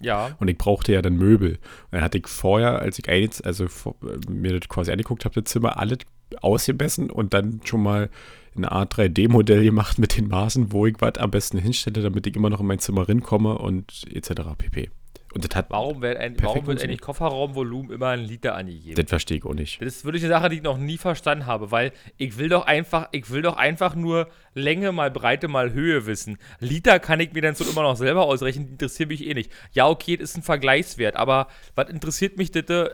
Ja. 0.00 0.36
Und 0.38 0.48
ich 0.48 0.58
brauchte 0.58 0.92
ja 0.92 1.02
dann 1.02 1.16
Möbel. 1.16 1.52
Und 1.52 1.58
dann 1.92 2.02
hatte 2.02 2.18
ich 2.18 2.26
vorher, 2.26 2.80
als 2.80 2.98
ich 2.98 3.08
ein, 3.08 3.30
also 3.44 3.68
vor, 3.68 3.96
mir 4.28 4.58
das 4.58 4.68
quasi 4.68 4.90
angeguckt 4.90 5.24
habe, 5.24 5.40
das 5.40 5.50
Zimmer 5.50 5.78
alles 5.78 5.98
ausgemessen 6.40 7.10
und 7.10 7.34
dann 7.34 7.60
schon 7.64 7.82
mal 7.82 8.10
eine 8.56 8.72
Art 8.72 8.94
3D-Modell 8.94 9.64
gemacht 9.64 9.98
mit 9.98 10.16
den 10.16 10.28
Maßen, 10.28 10.72
wo 10.72 10.86
ich 10.86 10.96
was 10.98 11.18
am 11.18 11.30
besten 11.30 11.58
hinstelle, 11.58 12.02
damit 12.02 12.26
ich 12.26 12.36
immer 12.36 12.50
noch 12.50 12.60
in 12.60 12.66
mein 12.66 12.78
Zimmer 12.78 13.08
rinkomme 13.08 13.56
und 13.58 14.04
etc. 14.12 14.42
pp. 14.56 14.90
Und 15.34 15.44
das 15.44 15.54
hat, 15.54 15.66
Warum 15.68 16.00
wird, 16.00 16.16
ein, 16.16 16.36
warum 16.40 16.66
wird 16.66 16.82
eigentlich 16.82 17.02
Kofferraumvolumen 17.02 17.92
immer 17.92 18.08
ein 18.08 18.20
Liter 18.20 18.54
angegeben? 18.54 18.94
das 18.94 19.08
verstehe 19.08 19.38
ich 19.38 19.44
auch 19.44 19.52
nicht. 19.52 19.80
Das 19.80 19.96
ist 19.96 20.04
wirklich 20.04 20.24
eine 20.24 20.32
Sache, 20.32 20.48
die 20.48 20.56
ich 20.56 20.62
noch 20.62 20.78
nie 20.78 20.96
verstanden 20.96 21.44
habe, 21.44 21.70
weil 21.70 21.92
ich 22.16 22.38
will 22.38 22.48
doch 22.48 22.66
einfach, 22.66 23.08
ich 23.12 23.30
will 23.30 23.42
doch 23.42 23.56
einfach 23.56 23.94
nur 23.94 24.28
Länge 24.54 24.90
mal 24.90 25.10
Breite 25.10 25.48
mal 25.48 25.72
Höhe 25.72 26.06
wissen. 26.06 26.38
Liter 26.60 26.98
kann 26.98 27.20
ich 27.20 27.32
mir 27.32 27.42
dann 27.42 27.54
so 27.54 27.64
immer 27.64 27.82
noch 27.82 27.96
selber 27.96 28.24
ausrechnen, 28.24 28.66
die 28.66 28.72
interessiert 28.72 29.10
mich 29.10 29.26
eh 29.26 29.34
nicht. 29.34 29.52
Ja, 29.72 29.86
okay, 29.86 30.16
das 30.16 30.30
ist 30.30 30.38
ein 30.38 30.42
Vergleichswert, 30.42 31.16
aber 31.16 31.48
was 31.74 31.90
interessiert 31.90 32.38
mich 32.38 32.50
das? 32.50 32.64
Äh, 32.68 32.92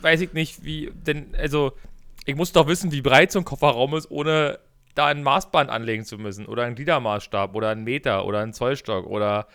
weiß 0.00 0.20
ich 0.20 0.32
nicht, 0.32 0.64
wie, 0.64 0.90
denn, 0.94 1.34
also, 1.38 1.72
ich 2.26 2.34
muss 2.34 2.52
doch 2.52 2.66
wissen, 2.66 2.90
wie 2.90 3.02
breit 3.02 3.30
so 3.30 3.38
ein 3.38 3.44
Kofferraum 3.44 3.94
ist, 3.94 4.10
ohne 4.10 4.58
da 4.94 5.06
ein 5.06 5.22
Maßband 5.22 5.70
anlegen 5.70 6.04
zu 6.04 6.18
müssen. 6.18 6.46
Oder 6.46 6.64
einen 6.64 6.74
Gliedermaßstab 6.74 7.54
oder 7.54 7.70
einen 7.70 7.84
Meter 7.84 8.26
oder 8.26 8.40
einen 8.40 8.52
Zollstock 8.52 9.06
oder 9.06 9.46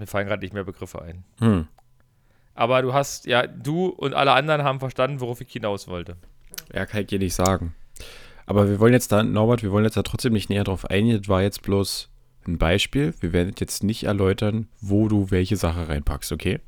mir 0.00 0.06
fallen 0.06 0.26
gerade 0.26 0.42
nicht 0.42 0.54
mehr 0.54 0.64
Begriffe 0.64 1.00
ein. 1.02 1.24
Hm. 1.38 1.68
Aber 2.54 2.82
du 2.82 2.92
hast, 2.92 3.26
ja, 3.26 3.46
du 3.46 3.86
und 3.86 4.14
alle 4.14 4.32
anderen 4.32 4.64
haben 4.64 4.80
verstanden, 4.80 5.20
worauf 5.20 5.40
ich 5.40 5.52
hinaus 5.52 5.88
wollte. 5.88 6.16
Ja, 6.74 6.84
kann 6.86 7.02
ich 7.02 7.06
dir 7.06 7.18
nicht 7.18 7.34
sagen. 7.34 7.74
Aber 8.46 8.68
wir 8.68 8.80
wollen 8.80 8.92
jetzt 8.92 9.12
da, 9.12 9.22
Norbert, 9.22 9.62
wir 9.62 9.70
wollen 9.70 9.84
jetzt 9.84 9.96
da 9.96 10.02
trotzdem 10.02 10.32
nicht 10.32 10.50
näher 10.50 10.64
drauf 10.64 10.84
eingehen. 10.84 11.18
Das 11.18 11.28
war 11.28 11.42
jetzt 11.42 11.62
bloß 11.62 12.10
ein 12.46 12.58
Beispiel. 12.58 13.14
Wir 13.20 13.32
werden 13.32 13.54
jetzt 13.58 13.84
nicht 13.84 14.04
erläutern, 14.04 14.68
wo 14.80 15.08
du 15.08 15.30
welche 15.30 15.56
Sache 15.56 15.88
reinpackst, 15.88 16.32
okay? 16.32 16.60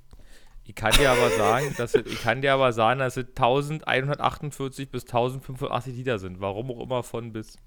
Ich 0.64 0.76
kann 0.76 0.92
dir 0.92 1.10
aber 1.10 1.30
sagen, 1.30 1.74
dass 1.76 1.94
es, 1.94 2.06
ich 2.06 2.22
kann 2.22 2.40
dir 2.40 2.52
aber 2.52 2.72
sagen, 2.72 3.00
dass 3.00 3.16
es 3.16 3.26
1148 3.30 4.90
bis 4.90 5.02
1085 5.04 5.96
Liter 5.96 6.18
sind. 6.18 6.40
Warum 6.40 6.70
auch 6.70 6.82
immer 6.82 7.02
von 7.02 7.32
bis. 7.32 7.58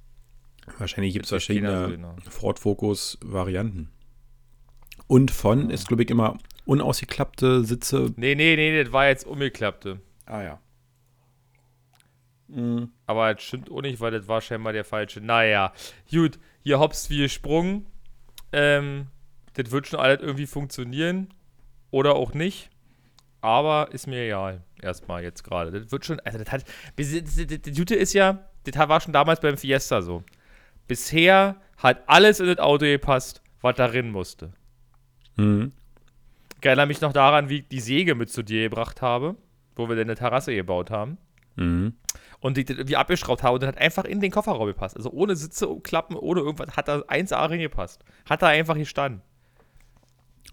Wahrscheinlich 0.77 1.13
gibt 1.13 1.25
es 1.25 1.29
verschiedene 1.29 1.89
genau. 1.91 2.15
Ford 2.29 2.57
Focus-Varianten. 2.57 3.89
Und 5.07 5.31
von 5.31 5.69
ist, 5.69 5.87
glaube 5.87 6.03
ich, 6.03 6.09
immer 6.09 6.37
unausgeklappte 6.65 7.63
Sitze. 7.63 8.13
Nee, 8.15 8.35
nee, 8.35 8.55
nee, 8.55 8.83
das 8.83 8.91
war 8.91 9.07
jetzt 9.07 9.25
umgeklappte. 9.25 9.99
Ah 10.25 10.41
ja. 10.41 10.59
Aber 13.07 13.33
das 13.33 13.43
stimmt 13.43 13.71
auch 13.71 13.81
nicht, 13.81 13.99
weil 13.99 14.11
das 14.11 14.27
war 14.27 14.41
scheinbar 14.41 14.73
der 14.73 14.85
falsche. 14.85 15.19
Naja, 15.19 15.73
gut, 16.11 16.39
hier 16.63 16.79
hops 16.79 17.09
wie 17.09 17.19
gesprungen. 17.19 17.87
Ähm, 18.51 19.07
das 19.53 19.71
wird 19.71 19.87
schon 19.87 19.99
alles 19.99 20.21
irgendwie 20.21 20.45
funktionieren. 20.45 21.29
Oder 21.91 22.15
auch 22.15 22.33
nicht. 22.33 22.69
Aber 23.41 23.89
ist 23.91 24.07
mir 24.07 24.25
egal. 24.25 24.63
Erstmal 24.81 25.23
jetzt 25.23 25.43
gerade. 25.43 25.71
Das 25.71 25.91
wird 25.91 26.05
schon. 26.05 26.19
Also, 26.21 26.39
das 26.39 26.51
hat. 26.51 26.65
Das, 26.95 27.75
Gute 27.75 27.95
ist 27.95 28.13
ja, 28.13 28.49
das 28.63 28.89
war 28.89 29.01
schon 29.01 29.13
damals 29.13 29.39
beim 29.39 29.57
Fiesta 29.57 30.01
so. 30.01 30.23
Bisher 30.87 31.55
hat 31.77 32.03
alles 32.07 32.39
in 32.39 32.47
das 32.47 32.59
Auto 32.59 32.85
gepasst, 32.85 33.41
was 33.61 33.75
darin 33.75 34.11
musste. 34.11 34.51
Mhm. 35.35 35.71
Ich 36.59 36.65
erinnere 36.65 36.87
mich 36.87 37.01
noch 37.01 37.13
daran, 37.13 37.49
wie 37.49 37.57
ich 37.57 37.67
die 37.67 37.79
Säge 37.79 38.15
mit 38.15 38.31
zu 38.31 38.43
dir 38.43 38.63
gebracht 38.69 39.01
habe, 39.01 39.35
wo 39.75 39.87
wir 39.87 39.95
dann 39.95 40.05
eine 40.05 40.15
Terrasse 40.15 40.55
gebaut 40.55 40.89
haben. 40.89 41.17
Mhm. 41.55 41.93
Und 42.39 42.57
die, 42.57 42.65
die 42.65 42.97
abgeschraubt 42.97 43.43
habe 43.43 43.55
und 43.55 43.63
das 43.63 43.69
hat 43.69 43.77
einfach 43.77 44.03
in 44.03 44.19
den 44.19 44.31
Kofferraum 44.31 44.67
gepasst. 44.67 44.95
Also 44.97 45.11
ohne 45.11 45.35
Sitze 45.35 45.67
umklappen, 45.67 46.15
ohne 46.15 46.41
irgendwas, 46.41 46.75
hat 46.75 46.87
da 46.87 46.97
1A 46.97 47.49
reingepasst. 47.49 48.03
Hat 48.29 48.41
da 48.41 48.47
einfach 48.47 48.75
gestanden. 48.75 49.21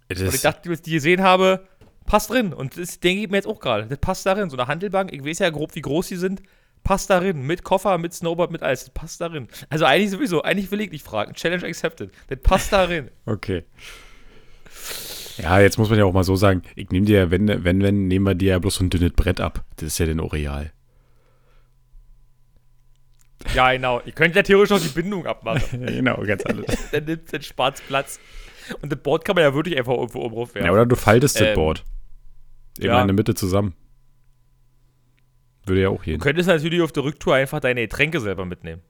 Das 0.08 0.20
Und 0.20 0.34
ich 0.34 0.40
dachte, 0.42 0.68
als 0.68 0.78
ich 0.80 0.82
die 0.82 0.92
gesehen 0.92 1.22
habe, 1.22 1.66
passt 2.06 2.30
drin. 2.30 2.52
Und 2.52 2.78
das 2.78 3.00
denke 3.00 3.24
ich 3.24 3.30
mir 3.30 3.36
jetzt 3.36 3.46
auch 3.46 3.60
gerade. 3.60 3.86
Das 3.86 3.98
passt 3.98 4.26
darin. 4.26 4.50
So 4.50 4.56
eine 4.56 4.68
Handelbank, 4.68 5.12
ich 5.12 5.24
weiß 5.24 5.40
ja 5.40 5.50
grob, 5.50 5.74
wie 5.74 5.82
groß 5.82 6.08
die 6.08 6.16
sind, 6.16 6.42
passt 6.84 7.10
darin. 7.10 7.42
Mit 7.42 7.64
Koffer, 7.64 7.98
mit 7.98 8.12
Snowboard, 8.12 8.50
mit 8.50 8.62
alles. 8.62 8.84
Das 8.84 8.90
passt 8.90 9.20
darin. 9.20 9.48
Also 9.70 9.84
eigentlich 9.84 10.10
sowieso, 10.10 10.42
eigentlich 10.42 10.70
will 10.70 10.80
ich 10.80 10.90
nicht 10.90 11.04
fragen. 11.04 11.34
Challenge 11.34 11.64
accepted. 11.64 12.10
Das 12.28 12.38
passt 12.42 12.72
darin. 12.72 13.10
Okay. 13.26 13.64
Ja, 15.38 15.60
jetzt 15.60 15.78
muss 15.78 15.88
man 15.88 15.98
ja 15.98 16.04
auch 16.04 16.12
mal 16.12 16.24
so 16.24 16.36
sagen, 16.36 16.62
ich 16.76 16.90
nehme 16.90 17.06
dir, 17.06 17.30
wenn, 17.30 17.48
wenn, 17.48 17.82
wenn, 17.82 18.06
nehmen 18.06 18.26
wir 18.26 18.34
dir 18.34 18.50
ja 18.50 18.58
bloß 18.58 18.76
so 18.76 18.84
ein 18.84 18.90
dünnes 18.90 19.12
Brett 19.12 19.40
ab. 19.40 19.64
Das 19.76 19.88
ist 19.88 19.98
ja 19.98 20.06
den 20.06 20.20
Oreal. 20.20 20.72
Ja, 23.54 23.72
genau. 23.72 24.00
Ihr 24.04 24.12
könnt 24.12 24.36
ja 24.36 24.42
theoretisch 24.42 24.70
noch 24.70 24.80
die 24.80 24.88
Bindung 25.00 25.26
abmachen. 25.26 25.86
genau, 25.86 26.22
ganz 26.22 26.44
alles. 26.46 26.66
dann 26.92 27.04
nimmt 27.04 27.32
es 27.32 27.46
Spaß 27.46 27.80
Platz. 27.82 28.20
Und 28.80 28.92
das 28.92 29.00
Board 29.00 29.24
kann 29.24 29.34
man 29.34 29.44
ja 29.44 29.54
wirklich 29.54 29.76
einfach 29.76 29.94
irgendwo 29.94 30.20
oben 30.20 30.36
werfen. 30.36 30.64
Ja, 30.64 30.70
oder 30.72 30.86
du 30.86 30.96
faltest 30.96 31.40
das 31.40 31.48
Ähm, 31.48 31.54
Board. 31.54 31.84
Immer 32.78 32.92
ja. 32.92 33.00
in 33.02 33.08
der 33.08 33.14
Mitte 33.14 33.34
zusammen. 33.34 33.74
Würde 35.66 35.82
ja 35.82 35.88
auch 35.88 35.98
Du 35.98 36.04
gehen. 36.04 36.20
könntest 36.20 36.48
natürlich 36.48 36.80
auf 36.82 36.92
der 36.92 37.04
Rücktour 37.04 37.34
einfach 37.34 37.60
deine 37.60 37.82
Getränke 37.82 38.20
selber 38.20 38.44
mitnehmen. 38.44 38.82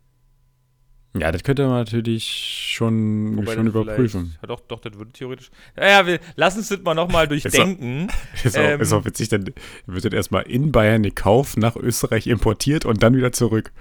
Ja, 1.19 1.31
das 1.31 1.43
könnte 1.43 1.67
man 1.67 1.79
natürlich 1.81 2.25
schon, 2.73 3.37
Wobei 3.37 3.55
schon 3.55 3.67
überprüfen. 3.67 4.37
Ja, 4.41 4.49
doch, 4.49 4.61
doch, 4.61 4.81
das 4.81 4.95
würde 4.95 5.13
theoretisch. 5.13 5.51
Naja, 5.77 6.07
wir 6.07 6.21
lassen 6.37 6.59
uns 6.59 6.69
das 6.69 6.81
mal 6.81 6.95
nochmal 6.95 7.29
durchdenken. 7.29 8.09
Ist, 8.45 8.57
auch, 8.57 8.63
Ähm, 8.63 8.81
ist 8.81 8.93
auch 8.93 9.05
witzig, 9.05 9.29
dann 9.29 9.45
wird 9.87 10.05
das 10.05 10.13
erstmal 10.13 10.45
in 10.45 10.73
Bayern 10.73 11.03
gekauft, 11.03 11.59
nach 11.59 11.77
Österreich 11.77 12.27
importiert 12.27 12.87
und 12.87 13.03
dann 13.03 13.15
wieder 13.15 13.33
zurück. 13.33 13.73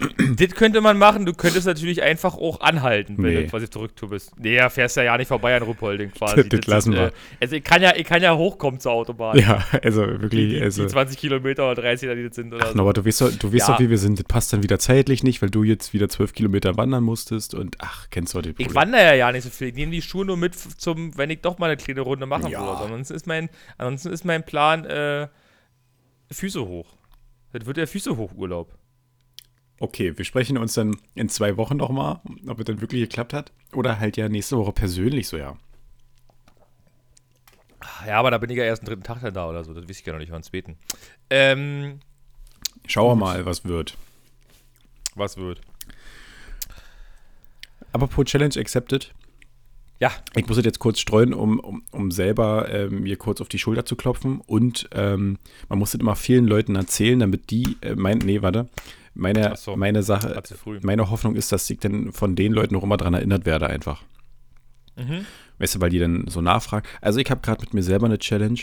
das 0.36 0.50
könnte 0.54 0.80
man 0.80 0.98
machen. 0.98 1.26
Du 1.26 1.32
könntest 1.32 1.66
natürlich 1.66 2.02
einfach 2.02 2.34
auch 2.34 2.60
anhalten, 2.60 3.16
wenn 3.18 3.34
Nee. 3.34 3.42
du 3.42 3.48
quasi 3.48 3.66
bist. 4.08 4.32
Nee, 4.38 4.54
ja, 4.56 4.68
fährst 4.68 4.96
ja 4.96 5.02
ja 5.04 5.16
nicht 5.16 5.28
vorbei 5.28 5.56
an 5.56 5.62
Ruppolding 5.62 6.10
quasi. 6.10 6.42
Das 6.48 6.66
lassen 6.66 6.92
ist, 6.92 6.98
wir. 6.98 7.06
Äh, 7.08 7.12
also 7.40 7.56
ich 7.56 7.64
kann, 7.64 7.82
ja, 7.82 7.94
ich 7.96 8.04
kann 8.04 8.22
ja 8.22 8.36
hochkommen 8.36 8.80
zur 8.80 8.92
Autobahn. 8.92 9.38
Ja, 9.38 9.64
also 9.82 10.06
wirklich. 10.06 10.50
die, 10.50 10.60
also, 10.60 10.82
die 10.82 10.88
20 10.88 11.18
Kilometer 11.18 11.70
oder 11.70 11.82
30, 11.82 12.10
die 12.14 12.24
das 12.28 12.34
sind 12.36 12.52
oder 12.52 12.66
ach, 12.68 12.72
so. 12.74 12.80
aber 12.80 12.92
du 12.92 13.04
weißt, 13.04 13.20
doch, 13.20 13.32
du 13.32 13.48
weißt 13.52 13.68
Ja. 13.68 13.72
doch, 13.74 13.80
wie 13.80 13.90
wir 13.90 13.98
sind. 13.98 14.18
Das 14.18 14.24
passt 14.24 14.52
dann 14.52 14.62
wieder 14.62 14.78
zeitlich 14.78 15.22
nicht, 15.22 15.40
weil 15.42 15.50
du 15.50 15.62
jetzt 15.62 15.92
wieder 15.92 16.08
zwölf 16.08 16.32
Kilometer 16.32 16.76
wandern 16.76 17.04
musstest 17.04 17.54
und 17.54 17.76
ach, 17.80 18.08
kennst 18.10 18.34
du 18.34 18.40
die 18.42 18.54
Ich 18.58 18.74
wandere 18.74 19.02
ja 19.04 19.14
ja 19.14 19.32
nicht 19.32 19.44
so 19.44 19.50
viel. 19.50 19.68
Ich 19.68 19.74
nehme 19.74 19.92
die 19.92 20.02
Schuhe 20.02 20.24
nur 20.24 20.36
mit 20.36 20.54
zum, 20.54 21.16
wenn 21.16 21.30
ich 21.30 21.40
doch 21.40 21.58
mal 21.58 21.66
eine 21.66 21.76
kleine 21.76 22.00
Runde 22.00 22.26
machen 22.26 22.48
Ja. 22.50 22.60
würde. 22.60 22.82
Ansonsten 22.84 23.14
ist 23.14 23.26
mein, 23.26 23.48
ansonsten 23.78 24.10
ist 24.10 24.24
mein 24.24 24.44
Plan 24.44 24.84
äh, 24.84 25.28
Füße 26.30 26.66
hoch. 26.66 26.96
Das 27.52 27.66
wird 27.66 27.76
der 27.76 27.86
Füße 27.86 28.16
hoch 28.16 28.32
Urlaub. 28.34 28.74
Okay, 29.82 30.16
wir 30.16 30.24
sprechen 30.24 30.58
uns 30.58 30.74
dann 30.74 30.96
in 31.16 31.28
zwei 31.28 31.56
Wochen 31.56 31.76
nochmal, 31.76 32.20
ob 32.46 32.60
es 32.60 32.66
dann 32.66 32.80
wirklich 32.80 33.00
geklappt 33.00 33.32
hat. 33.32 33.50
Oder 33.72 33.98
halt 33.98 34.16
ja 34.16 34.28
nächste 34.28 34.56
Woche 34.56 34.70
persönlich 34.70 35.26
so, 35.26 35.36
ja. 35.36 35.56
Ja, 38.06 38.20
aber 38.20 38.30
da 38.30 38.38
bin 38.38 38.48
ich 38.50 38.56
ja 38.56 38.62
erst 38.62 38.82
den 38.82 38.86
dritten 38.86 39.02
Tag 39.02 39.22
dann 39.22 39.34
da 39.34 39.48
oder 39.48 39.64
so. 39.64 39.74
Das 39.74 39.82
weiß 39.88 39.98
ich 39.98 40.06
ja 40.06 40.12
noch 40.12 40.20
nicht, 40.20 40.30
wann 40.30 40.42
es 40.42 40.50
beten. 40.50 40.76
Ähm, 41.30 41.98
Schauen 42.86 43.18
wir 43.18 43.24
mal, 43.24 43.44
was 43.44 43.64
wird. 43.64 43.96
was 45.16 45.36
wird? 45.36 45.60
Aber 47.92 48.06
pro 48.06 48.22
Challenge 48.22 48.54
accepted. 48.56 49.12
Ja, 49.98 50.12
Ich 50.36 50.46
muss 50.46 50.58
es 50.58 50.64
jetzt 50.64 50.78
kurz 50.78 51.00
streuen, 51.00 51.34
um, 51.34 51.58
um, 51.58 51.82
um 51.90 52.12
selber 52.12 52.72
ähm, 52.72 53.00
mir 53.00 53.16
kurz 53.16 53.40
auf 53.40 53.48
die 53.48 53.58
Schulter 53.58 53.84
zu 53.84 53.96
klopfen. 53.96 54.40
Und 54.46 54.88
ähm, 54.92 55.38
man 55.68 55.80
muss 55.80 55.92
es 55.92 56.00
immer 56.00 56.14
vielen 56.14 56.46
Leuten 56.46 56.76
erzählen, 56.76 57.18
damit 57.18 57.50
die, 57.50 57.78
äh, 57.80 57.96
mein, 57.96 58.18
nee, 58.18 58.42
warte, 58.42 58.68
meine, 59.14 59.56
so. 59.56 59.76
meine 59.76 60.02
Sache, 60.02 60.42
meine 60.82 61.10
Hoffnung 61.10 61.36
ist, 61.36 61.52
dass 61.52 61.68
ich 61.68 61.78
dann 61.78 62.12
von 62.12 62.34
den 62.34 62.52
Leuten 62.52 62.74
noch 62.74 62.82
immer 62.82 62.96
dran 62.96 63.14
erinnert 63.14 63.46
werde 63.46 63.68
einfach. 63.68 64.02
Mhm. 64.96 65.26
Weißt 65.58 65.76
du, 65.76 65.80
weil 65.80 65.90
die 65.90 65.98
dann 65.98 66.26
so 66.28 66.40
nachfragen. 66.40 66.86
Also 67.00 67.20
ich 67.20 67.30
habe 67.30 67.40
gerade 67.40 67.60
mit 67.60 67.74
mir 67.74 67.82
selber 67.82 68.06
eine 68.06 68.18
Challenge, 68.18 68.60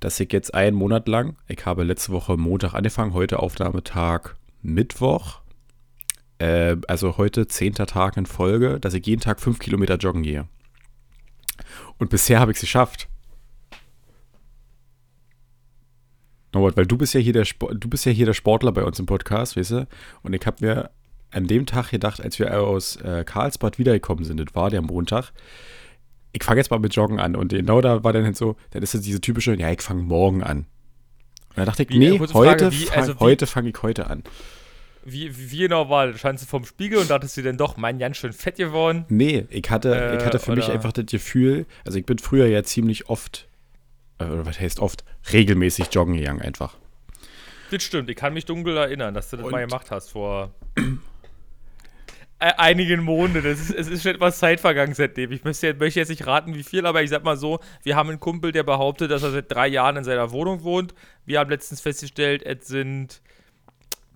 dass 0.00 0.18
ich 0.20 0.32
jetzt 0.32 0.54
einen 0.54 0.76
Monat 0.76 1.08
lang, 1.08 1.36
ich 1.48 1.64
habe 1.64 1.84
letzte 1.84 2.12
Woche 2.12 2.36
Montag 2.36 2.74
angefangen, 2.74 3.12
heute 3.12 3.40
Aufnahmetag 3.40 4.36
Mittwoch, 4.62 5.40
äh, 6.38 6.76
also 6.88 7.16
heute 7.18 7.46
zehnter 7.46 7.86
Tag 7.86 8.16
in 8.16 8.26
Folge, 8.26 8.80
dass 8.80 8.94
ich 8.94 9.06
jeden 9.06 9.20
Tag 9.20 9.40
fünf 9.40 9.58
Kilometer 9.58 9.96
joggen 9.96 10.22
gehe. 10.22 10.48
Und 11.98 12.10
bisher 12.10 12.40
habe 12.40 12.50
ich 12.50 12.56
es 12.56 12.62
geschafft. 12.62 13.08
Norbert, 16.52 16.76
weil 16.76 16.86
du 16.86 16.96
bist 16.98 17.14
ja 17.14 17.20
hier 17.20 17.32
der 17.32 17.44
Spo- 17.46 17.72
du 17.74 17.88
bist 17.88 18.04
ja 18.04 18.12
hier 18.12 18.26
der 18.26 18.34
Sportler 18.34 18.72
bei 18.72 18.84
uns 18.84 18.98
im 18.98 19.06
Podcast, 19.06 19.56
weißt 19.56 19.70
du? 19.70 19.86
Und 20.22 20.34
ich 20.34 20.44
habe 20.46 20.56
mir 20.64 20.90
an 21.30 21.46
dem 21.46 21.64
Tag 21.66 21.90
gedacht, 21.90 22.22
als 22.22 22.38
wir 22.38 22.58
aus 22.60 22.96
äh, 22.96 23.24
Karlsbad 23.24 23.78
wiedergekommen 23.78 24.24
sind, 24.24 24.38
das 24.38 24.54
war 24.54 24.68
der 24.70 24.82
Montag, 24.82 25.32
ich 26.32 26.44
fange 26.44 26.60
jetzt 26.60 26.70
mal 26.70 26.78
mit 26.78 26.94
Joggen 26.94 27.18
an. 27.20 27.36
Und 27.36 27.48
genau 27.52 27.80
da 27.80 28.04
war 28.04 28.12
dann 28.12 28.24
halt 28.24 28.36
so, 28.36 28.56
dann 28.70 28.82
ist 28.82 28.94
es 28.94 29.00
diese 29.02 29.20
typische, 29.20 29.54
ja, 29.54 29.70
ich 29.70 29.80
fange 29.82 30.02
morgen 30.02 30.42
an. 30.42 30.58
Und 31.50 31.56
dann 31.56 31.66
dachte 31.66 31.82
ich, 31.84 31.88
Wie, 31.90 31.98
nee, 31.98 32.14
äh, 32.14 32.18
kurze 32.18 32.34
heute, 32.34 32.70
Frage, 32.70 32.76
wie- 32.76 32.90
also 32.90 33.18
heute 33.20 33.46
fange 33.46 33.70
ich 33.70 33.82
heute 33.82 34.08
an. 34.08 34.22
Wie, 35.04 35.50
wie, 35.50 35.58
genau 35.58 35.88
war 35.90 36.06
das? 36.06 36.20
Standst 36.20 36.44
du 36.44 36.48
vorm 36.48 36.64
Spiegel 36.64 36.98
und 36.98 37.10
dachtest 37.10 37.36
du 37.36 37.42
denn 37.42 37.56
doch, 37.56 37.76
mein 37.76 37.98
ganz 37.98 38.18
schön 38.18 38.32
fett 38.32 38.56
geworden? 38.56 39.04
Nee, 39.08 39.46
ich 39.50 39.68
hatte, 39.68 39.94
Äh, 39.94 40.16
ich 40.18 40.24
hatte 40.24 40.38
für 40.38 40.54
mich 40.54 40.66
oder- 40.66 40.74
einfach 40.74 40.92
das 40.92 41.06
Gefühl, 41.06 41.66
also 41.84 41.98
ich 41.98 42.06
bin 42.06 42.18
früher 42.18 42.46
ja 42.46 42.62
ziemlich 42.62 43.08
oft, 43.08 43.48
äh, 43.48 43.51
oder 44.30 44.46
was 44.46 44.60
heißt 44.60 44.80
oft, 44.80 45.04
regelmäßig 45.32 45.88
joggen 45.92 46.16
gegangen 46.16 46.42
einfach. 46.42 46.76
Das 47.70 47.82
stimmt, 47.82 48.10
ich 48.10 48.16
kann 48.16 48.34
mich 48.34 48.44
dunkel 48.44 48.76
erinnern, 48.76 49.14
dass 49.14 49.30
du 49.30 49.36
das 49.38 49.46
Und- 49.46 49.52
mal 49.52 49.64
gemacht 49.64 49.90
hast 49.90 50.10
vor 50.10 50.52
äh, 50.76 50.82
einigen 52.58 53.02
Monaten. 53.02 53.46
Es 53.46 53.60
ist, 53.60 53.70
es 53.74 53.88
ist 53.88 54.02
schon 54.02 54.14
etwas 54.14 54.38
Zeit 54.38 54.60
vergangen 54.60 54.94
seitdem. 54.94 55.32
Ich 55.32 55.44
möchte, 55.44 55.72
möchte 55.74 56.00
jetzt 56.00 56.08
nicht 56.08 56.26
raten, 56.26 56.54
wie 56.54 56.62
viel, 56.62 56.84
aber 56.86 57.02
ich 57.02 57.10
sag 57.10 57.24
mal 57.24 57.36
so: 57.36 57.60
Wir 57.82 57.96
haben 57.96 58.08
einen 58.10 58.20
Kumpel, 58.20 58.52
der 58.52 58.62
behauptet, 58.62 59.10
dass 59.10 59.22
er 59.22 59.30
seit 59.30 59.50
drei 59.52 59.68
Jahren 59.68 59.96
in 59.96 60.04
seiner 60.04 60.30
Wohnung 60.32 60.62
wohnt. 60.64 60.94
Wir 61.24 61.38
haben 61.38 61.50
letztens 61.50 61.80
festgestellt, 61.80 62.42
es 62.44 62.66
sind 62.68 63.22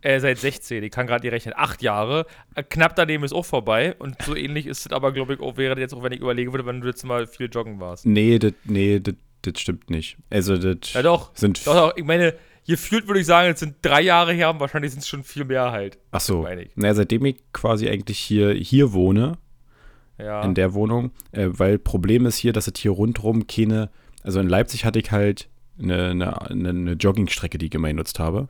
äh, 0.02 0.20
seit 0.20 0.38
16, 0.38 0.82
ich 0.84 0.90
kann 0.90 1.06
gerade 1.06 1.24
nicht 1.24 1.32
rechnen, 1.32 1.54
acht 1.56 1.80
Jahre. 1.82 2.26
Äh, 2.54 2.62
knapp 2.62 2.94
daneben 2.96 3.24
ist 3.24 3.32
auch 3.32 3.46
vorbei. 3.46 3.94
Und 3.98 4.20
so 4.22 4.36
ähnlich 4.36 4.66
ist 4.66 4.86
es 4.86 4.92
aber, 4.92 5.12
glaube 5.12 5.34
ich, 5.34 5.40
auch 5.40 5.56
wäre 5.56 5.78
jetzt 5.80 5.94
auch, 5.94 6.02
wenn 6.02 6.12
ich 6.12 6.20
überlegen 6.20 6.52
würde, 6.52 6.66
wenn 6.66 6.80
du 6.80 6.86
jetzt 6.88 7.04
mal 7.04 7.26
viel 7.26 7.48
joggen 7.50 7.80
warst. 7.80 8.04
Nee, 8.06 8.38
das 8.38 8.52
nee, 8.64 9.00
das- 9.00 9.14
das 9.46 9.60
stimmt 9.60 9.90
nicht. 9.90 10.16
Also, 10.30 10.56
das 10.56 10.92
Ja 10.92 11.02
doch, 11.02 11.30
sind. 11.34 11.66
doch, 11.66 11.74
doch, 11.74 11.96
ich 11.96 12.04
meine, 12.04 12.34
gefühlt 12.66 13.06
würde 13.06 13.20
ich 13.20 13.26
sagen, 13.26 13.52
es 13.52 13.60
sind 13.60 13.76
drei 13.82 14.00
Jahre 14.02 14.32
her, 14.32 14.50
und 14.50 14.60
wahrscheinlich 14.60 14.92
sind 14.92 15.00
es 15.00 15.08
schon 15.08 15.22
viel 15.24 15.44
mehr 15.44 15.70
halt. 15.72 15.98
Ach 16.10 16.20
so. 16.20 16.42
meine 16.42 16.62
ich. 16.62 16.76
Naja, 16.76 16.94
seitdem 16.94 17.24
ich 17.24 17.36
quasi 17.52 17.88
eigentlich 17.88 18.18
hier, 18.18 18.52
hier 18.52 18.92
wohne, 18.92 19.38
Ja. 20.18 20.42
in 20.42 20.54
der 20.54 20.74
Wohnung, 20.74 21.10
äh, 21.32 21.48
weil 21.50 21.78
Problem 21.78 22.26
ist 22.26 22.36
hier, 22.36 22.52
dass 22.52 22.66
es 22.66 22.74
hier 22.78 22.90
rundrum 22.90 23.46
keine. 23.46 23.90
Also 24.22 24.40
in 24.40 24.48
Leipzig 24.48 24.84
hatte 24.84 24.98
ich 24.98 25.12
halt 25.12 25.48
eine, 25.78 26.10
eine, 26.10 26.50
eine, 26.50 26.92
Joggingstrecke, 26.92 27.58
die 27.58 27.66
ich 27.66 27.74
immer 27.74 27.88
genutzt 27.88 28.18
habe. 28.18 28.48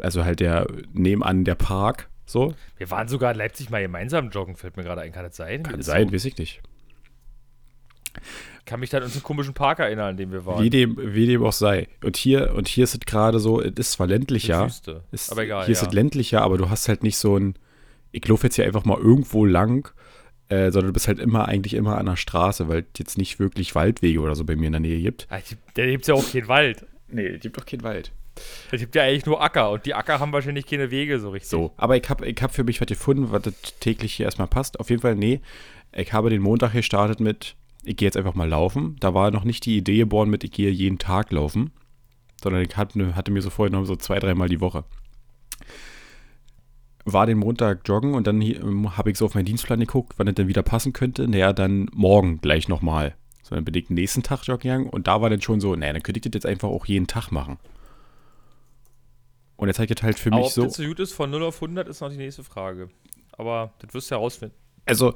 Also 0.00 0.24
halt 0.24 0.40
der 0.40 0.66
nebenan 0.92 1.44
der 1.44 1.54
Park, 1.54 2.08
so. 2.26 2.54
Wir 2.76 2.90
waren 2.90 3.08
sogar 3.08 3.32
in 3.32 3.38
Leipzig 3.38 3.70
mal 3.70 3.80
gemeinsam 3.80 4.28
joggen, 4.28 4.54
fällt 4.54 4.76
mir 4.76 4.82
gerade 4.84 5.00
ein. 5.00 5.12
Kann 5.12 5.24
das 5.24 5.36
sein? 5.36 5.62
Kann 5.62 5.80
Ist 5.80 5.86
sein, 5.86 6.08
So, 6.08 6.14
weiß 6.14 6.26
ich 6.26 6.36
nicht. 6.36 6.60
Kann 8.68 8.80
mich 8.80 8.90
dann 8.90 9.02
an 9.02 9.06
unseren 9.06 9.22
komischen 9.22 9.54
Park 9.54 9.78
erinnern, 9.78 10.10
an 10.10 10.16
dem 10.16 10.30
wir 10.30 10.44
waren. 10.46 10.62
Wie 10.62 10.70
dem, 10.70 10.96
wie 11.00 11.26
dem 11.26 11.42
auch 11.42 11.52
sei. 11.52 11.88
Und 12.04 12.16
hier, 12.16 12.54
und 12.54 12.68
hier 12.68 12.84
ist 12.84 12.94
es 12.94 13.00
gerade 13.00 13.40
so, 13.40 13.60
es 13.60 13.72
ist 13.76 13.92
zwar 13.92 14.06
ländlich, 14.06 14.44
Eine 14.52 14.62
ja. 14.62 14.66
Wüste. 14.66 15.02
Ist, 15.10 15.32
Aber 15.32 15.42
egal, 15.42 15.64
Hier 15.64 15.72
ist 15.72 15.82
ja. 15.82 15.88
es 15.88 15.94
ländlicher, 15.94 16.42
aber 16.42 16.58
du 16.58 16.68
hast 16.70 16.88
halt 16.88 17.02
nicht 17.02 17.16
so 17.16 17.36
ein, 17.38 17.54
ich 18.12 18.26
laufe 18.28 18.46
jetzt 18.46 18.56
hier 18.56 18.66
einfach 18.66 18.84
mal 18.84 18.98
irgendwo 18.98 19.44
lang, 19.44 19.90
äh, 20.48 20.70
sondern 20.70 20.88
du 20.88 20.92
bist 20.92 21.08
halt 21.08 21.18
immer, 21.18 21.48
eigentlich 21.48 21.74
immer 21.74 21.98
an 21.98 22.06
der 22.06 22.16
Straße, 22.16 22.68
weil 22.68 22.80
es 22.80 22.98
jetzt 22.98 23.18
nicht 23.18 23.38
wirklich 23.38 23.74
Waldwege 23.74 24.20
oder 24.20 24.34
so 24.36 24.44
bei 24.44 24.54
mir 24.56 24.66
in 24.66 24.72
der 24.72 24.80
Nähe 24.80 25.00
gibt. 25.00 25.26
Ah, 25.30 25.38
Da 25.74 25.86
gibt 25.86 26.02
es 26.02 26.08
ja 26.08 26.14
auch 26.14 26.30
keinen 26.30 26.48
Wald. 26.48 26.86
Nee, 27.10 27.26
es 27.26 27.40
gibt 27.40 27.56
doch 27.56 27.64
keinen 27.66 27.82
Wald. 27.82 28.12
Es 28.70 28.80
gibt 28.80 28.94
ja 28.94 29.02
eigentlich 29.02 29.26
nur 29.26 29.42
Acker 29.42 29.70
und 29.70 29.84
die 29.86 29.94
Acker 29.94 30.20
haben 30.20 30.32
wahrscheinlich 30.32 30.66
keine 30.66 30.90
Wege 30.90 31.18
so 31.18 31.30
richtig. 31.30 31.50
So, 31.50 31.72
aber 31.76 31.96
ich 31.96 32.08
habe 32.08 32.26
ich 32.26 32.40
hab 32.40 32.54
für 32.54 32.64
mich 32.64 32.80
was 32.80 32.86
gefunden, 32.86 33.30
was 33.32 33.42
das 33.42 33.54
täglich 33.80 34.14
hier 34.14 34.26
erstmal 34.26 34.46
passt. 34.46 34.78
Auf 34.78 34.90
jeden 34.90 35.02
Fall, 35.02 35.16
nee, 35.16 35.40
ich 35.92 36.12
habe 36.12 36.30
den 36.30 36.42
Montag 36.42 36.72
gestartet 36.72 37.18
mit, 37.20 37.56
ich 37.88 37.96
gehe 37.96 38.06
jetzt 38.06 38.16
einfach 38.16 38.34
mal 38.34 38.48
laufen. 38.48 38.96
Da 39.00 39.14
war 39.14 39.30
noch 39.30 39.44
nicht 39.44 39.64
die 39.64 39.76
Idee 39.76 39.98
geboren 39.98 40.28
mit, 40.28 40.44
ich 40.44 40.52
gehe 40.52 40.70
jeden 40.70 40.98
Tag 40.98 41.32
laufen, 41.32 41.70
sondern 42.42 42.62
ich 42.62 42.76
hatte, 42.76 43.16
hatte 43.16 43.30
mir 43.30 43.42
so 43.42 43.50
vorgenommen, 43.50 43.86
so 43.86 43.96
zwei, 43.96 44.18
dreimal 44.18 44.48
die 44.48 44.60
Woche. 44.60 44.84
War 47.04 47.24
den 47.24 47.38
Montag 47.38 47.80
joggen 47.88 48.14
und 48.14 48.26
dann 48.26 48.42
ähm, 48.42 48.96
habe 48.98 49.10
ich 49.10 49.16
so 49.16 49.24
auf 49.24 49.34
meinen 49.34 49.46
Dienstplan 49.46 49.80
geguckt, 49.80 50.14
wann 50.18 50.28
es 50.28 50.34
denn 50.34 50.48
wieder 50.48 50.62
passen 50.62 50.92
könnte. 50.92 51.26
Naja, 51.26 51.54
dann 51.54 51.88
morgen 51.94 52.40
gleich 52.42 52.68
nochmal. 52.68 53.14
So, 53.42 53.54
dann 53.54 53.64
bin 53.64 53.74
ich 53.74 53.86
den 53.86 53.94
nächsten 53.94 54.22
Tag 54.22 54.46
joggen 54.46 54.62
gegangen 54.62 54.90
und 54.90 55.06
da 55.06 55.22
war 55.22 55.30
dann 55.30 55.40
schon 55.40 55.60
so, 55.60 55.74
naja, 55.74 55.94
dann 55.94 56.02
könnte 56.02 56.18
ich 56.18 56.22
das 56.22 56.34
jetzt 56.34 56.46
einfach 56.46 56.68
auch 56.68 56.84
jeden 56.84 57.06
Tag 57.06 57.30
machen. 57.30 57.56
Und 59.56 59.68
jetzt 59.68 59.78
habe 59.78 59.86
ich 59.86 59.94
das 59.94 60.02
halt 60.02 60.18
für 60.18 60.30
Aber 60.30 60.40
mich 60.40 60.46
ob 60.48 60.52
so. 60.52 60.64
das 60.64 60.74
so 60.74 60.84
gut 60.84 61.00
ist 61.00 61.14
von 61.14 61.30
0 61.30 61.42
auf 61.42 61.62
100 61.62 61.88
ist 61.88 62.02
noch 62.02 62.10
die 62.10 62.18
nächste 62.18 62.44
Frage. 62.44 62.90
Aber 63.32 63.72
das 63.78 63.94
wirst 63.94 64.10
du 64.10 64.16
herausfinden. 64.16 64.54
Also, 64.84 65.14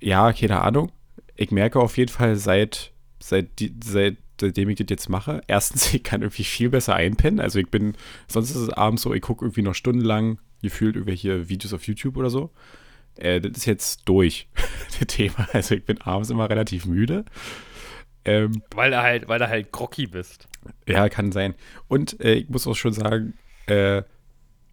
ja, 0.00 0.32
keine 0.32 0.60
Ahnung. 0.60 0.92
Ich 1.38 1.50
merke 1.50 1.80
auf 1.80 1.96
jeden 1.96 2.12
Fall 2.12 2.36
seit, 2.36 2.92
seit, 3.20 3.48
seit 3.82 4.18
seitdem 4.40 4.68
ich 4.68 4.76
das 4.76 4.86
jetzt 4.90 5.08
mache, 5.08 5.40
erstens, 5.46 5.92
ich 5.94 6.02
kann 6.02 6.22
irgendwie 6.22 6.44
viel 6.44 6.70
besser 6.70 6.94
einpennen. 6.94 7.40
Also 7.40 7.58
ich 7.58 7.70
bin, 7.70 7.94
sonst 8.26 8.50
ist 8.50 8.56
es 8.56 8.70
abends 8.70 9.02
so, 9.02 9.14
ich 9.14 9.22
gucke 9.22 9.44
irgendwie 9.44 9.62
noch 9.62 9.74
stundenlang 9.74 10.38
gefühlt 10.62 10.96
irgendwelche 10.96 11.48
Videos 11.48 11.72
auf 11.72 11.86
YouTube 11.86 12.16
oder 12.16 12.30
so. 12.30 12.50
Äh, 13.16 13.40
das 13.40 13.58
ist 13.58 13.66
jetzt 13.66 14.02
durch, 14.08 14.48
das 14.98 15.08
Thema. 15.08 15.48
Also 15.52 15.74
ich 15.74 15.84
bin 15.84 16.00
abends 16.00 16.30
immer 16.30 16.48
relativ 16.50 16.86
müde. 16.86 17.24
Ähm, 18.24 18.62
Weil 18.74 18.90
du 18.90 19.02
halt, 19.02 19.28
weil 19.28 19.38
du 19.38 19.48
halt 19.48 19.72
groggy 19.72 20.06
bist. 20.06 20.48
ja, 20.86 21.08
kann 21.08 21.32
sein. 21.32 21.54
Und 21.86 22.20
äh, 22.20 22.34
ich 22.34 22.48
muss 22.48 22.66
auch 22.66 22.74
schon 22.74 22.92
sagen, 22.92 23.34
äh, 23.66 24.02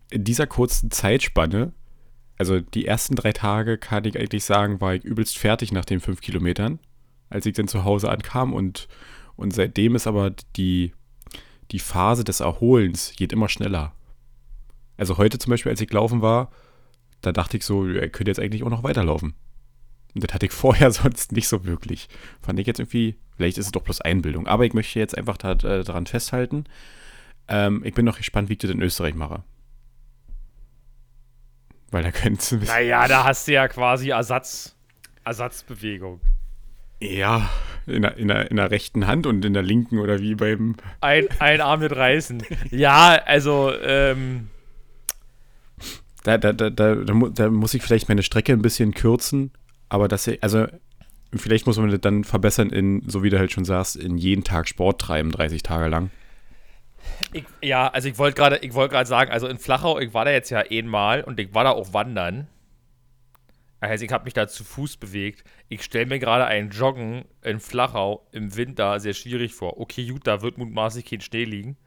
in 0.10 0.24
dieser 0.24 0.48
kurzen 0.48 0.92
Zeitspanne, 0.92 1.74
also 2.38 2.60
die 2.60 2.86
ersten 2.86 3.16
drei 3.16 3.32
Tage, 3.32 3.78
kann 3.78 4.06
ich 4.06 4.20
eigentlich 4.20 4.44
sagen, 4.44 4.82
war 4.82 4.94
ich 4.96 5.04
übelst 5.04 5.38
fertig 5.38 5.72
nach 5.72 5.86
den 5.86 6.02
fünf 6.02 6.22
Kilometern, 6.22 6.80
als 7.30 7.46
ich 7.46 7.54
dann 7.54 7.68
zu 7.68 7.84
Hause 7.84 8.10
ankam. 8.10 8.54
Und, 8.54 8.88
und 9.36 9.54
seitdem 9.54 9.96
ist 9.96 10.08
aber 10.08 10.32
die, 10.56 10.94
die 11.72 11.80
Phase 11.80 12.24
des 12.24 12.42
Erholens 12.42 13.14
geht 13.16 13.32
immer 13.32 13.50
schneller. 13.50 13.94
Also 14.98 15.18
heute 15.18 15.38
zum 15.38 15.52
Beispiel, 15.52 15.72
als 15.72 15.82
ich 15.82 15.92
laufen 15.92 16.22
war, 16.22 16.52
da 17.22 17.32
dachte 17.32 17.58
ich 17.58 17.64
so, 17.64 17.88
ich 17.88 18.12
könnte 18.12 18.32
jetzt 18.32 18.40
eigentlich 18.40 18.64
auch 18.64 18.70
noch 18.70 18.84
weiterlaufen. 18.84 19.34
Und 20.14 20.24
das 20.24 20.34
hatte 20.34 20.46
ich 20.46 20.52
vorher 20.54 20.92
sonst 20.92 21.32
nicht 21.32 21.48
so 21.48 21.66
wirklich. 21.66 22.10
Fand 22.42 22.60
ich 22.60 22.68
jetzt 22.68 22.80
irgendwie, 22.80 23.16
vielleicht 23.36 23.58
ist 23.58 23.68
es 23.68 23.72
doch 23.72 23.84
bloß 23.84 24.02
Einbildung. 24.02 24.48
Aber 24.48 24.66
ich 24.66 24.74
möchte 24.74 25.00
jetzt 25.00 25.18
einfach 25.18 25.38
äh, 25.44 25.84
daran 25.84 26.06
festhalten. 26.06 26.66
Ähm, 27.48 27.82
ich 27.86 27.94
bin 27.94 28.06
noch 28.06 28.18
gespannt, 28.18 28.50
wie 28.50 28.54
ich 28.54 28.60
das 28.60 28.72
in 28.72 28.82
Österreich 28.82 29.16
mache. 29.16 29.44
Weil 31.96 32.04
da 32.04 32.12
könnte 32.12 32.42
es 32.42 32.52
ein 32.52 32.60
bisschen. 32.60 32.76
Naja, 32.76 33.08
da 33.08 33.24
hast 33.24 33.48
du 33.48 33.54
ja 33.54 33.70
quasi 33.70 34.10
Ersatz, 34.10 34.76
Ersatzbewegung. 35.24 36.20
Ja, 37.00 37.50
in 37.88 38.02
der, 38.02 38.18
in, 38.18 38.28
der, 38.28 38.52
in 38.52 38.58
der 38.58 38.70
rechten 38.70 39.08
Hand 39.08 39.26
und 39.26 39.46
in 39.46 39.54
der 39.54 39.64
linken 39.64 40.00
oder 40.00 40.20
wie 40.20 40.36
beim. 40.36 40.76
Ein, 41.00 41.30
ein 41.40 41.62
Arm 41.62 41.80
mit 41.80 41.96
reißen. 41.96 42.44
Ja, 42.70 43.18
also, 43.26 43.72
ähm, 43.82 44.50
Da, 46.24 46.38
da, 46.38 46.52
da, 46.52 46.70
da, 46.70 46.96
da 46.96 47.50
muss 47.50 47.74
ich 47.74 47.82
vielleicht 47.82 48.10
meine 48.10 48.24
Strecke 48.24 48.52
ein 48.52 48.62
bisschen 48.62 48.94
kürzen. 48.94 49.52
Aber 49.88 50.10
das, 50.10 50.30
also, 50.42 50.68
vielleicht 51.34 51.66
muss 51.66 51.78
man 51.78 51.92
das 51.92 52.02
dann 52.02 52.26
verbessern 52.26 52.72
in, 52.72 53.04
so 53.08 53.24
wie 53.24 53.30
du 53.30 53.40
halt 53.40 53.54
schon 53.54 53.64
sagst, 53.64 53.96
in 53.96 54.18
jeden 54.18 54.44
Tag 54.44 54.68
Sport 54.68 55.00
treiben, 55.00 55.32
30 55.32 55.64
Tage 55.64 55.88
lang. 55.88 56.12
Ich, 57.36 57.46
ja, 57.62 57.88
also 57.90 58.08
ich 58.08 58.18
wollte 58.18 58.36
gerade, 58.36 58.58
ich 58.58 58.74
wollte 58.74 58.94
gerade 58.94 59.08
sagen, 59.08 59.32
also 59.32 59.48
in 59.48 59.60
Flachau, 59.60 60.00
ich 60.00 60.14
war 60.14 60.26
da 60.26 60.32
jetzt 60.32 60.50
ja 60.50 60.64
einmal 60.72 61.22
und 61.22 61.40
ich 61.40 61.54
war 61.54 61.66
da 61.66 61.72
auch 61.72 61.94
wandern. 61.94 62.48
Heißt, 63.82 64.02
ich 64.02 64.12
habe 64.12 64.24
mich 64.24 64.34
da 64.34 64.48
zu 64.48 64.64
Fuß 64.64 64.98
bewegt. 64.98 65.44
Ich 65.68 65.84
stelle 65.84 66.08
mir 66.08 66.18
gerade 66.18 66.46
ein 66.46 66.70
Joggen 66.70 67.26
in 67.44 67.60
Flachau 67.60 68.26
im 68.32 68.56
Winter 68.56 69.00
sehr 69.00 69.14
schwierig 69.14 69.54
vor. 69.54 69.80
Okay, 69.80 70.08
gut, 70.08 70.26
da 70.26 70.42
wird 70.42 70.58
mutmaßlich 70.58 71.06
kein 71.06 71.22
Schnee 71.22 71.44
liegen. 71.44 71.78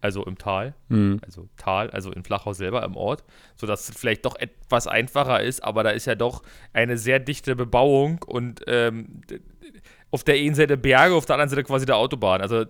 Also 0.00 0.24
im 0.24 0.38
Tal. 0.38 0.74
Hm. 0.88 1.20
Also 1.24 1.48
Tal, 1.56 1.90
also 1.90 2.10
in 2.10 2.24
Flachau 2.24 2.54
selber 2.54 2.82
im 2.82 2.96
Ort. 2.96 3.24
Sodass 3.56 3.88
es 3.88 3.96
vielleicht 3.96 4.24
doch 4.24 4.36
etwas 4.36 4.86
einfacher 4.86 5.42
ist, 5.42 5.62
aber 5.62 5.84
da 5.84 5.90
ist 5.90 6.06
ja 6.06 6.14
doch 6.14 6.42
eine 6.72 6.96
sehr 6.96 7.20
dichte 7.20 7.54
Bebauung 7.54 8.24
und 8.26 8.62
ähm, 8.66 9.20
auf 10.10 10.24
der 10.24 10.36
einen 10.36 10.54
Seite 10.54 10.76
Berge, 10.76 11.14
auf 11.14 11.26
der 11.26 11.34
anderen 11.34 11.50
Seite 11.50 11.64
quasi 11.64 11.86
der 11.86 11.96
Autobahn. 11.96 12.40
Also 12.40 12.64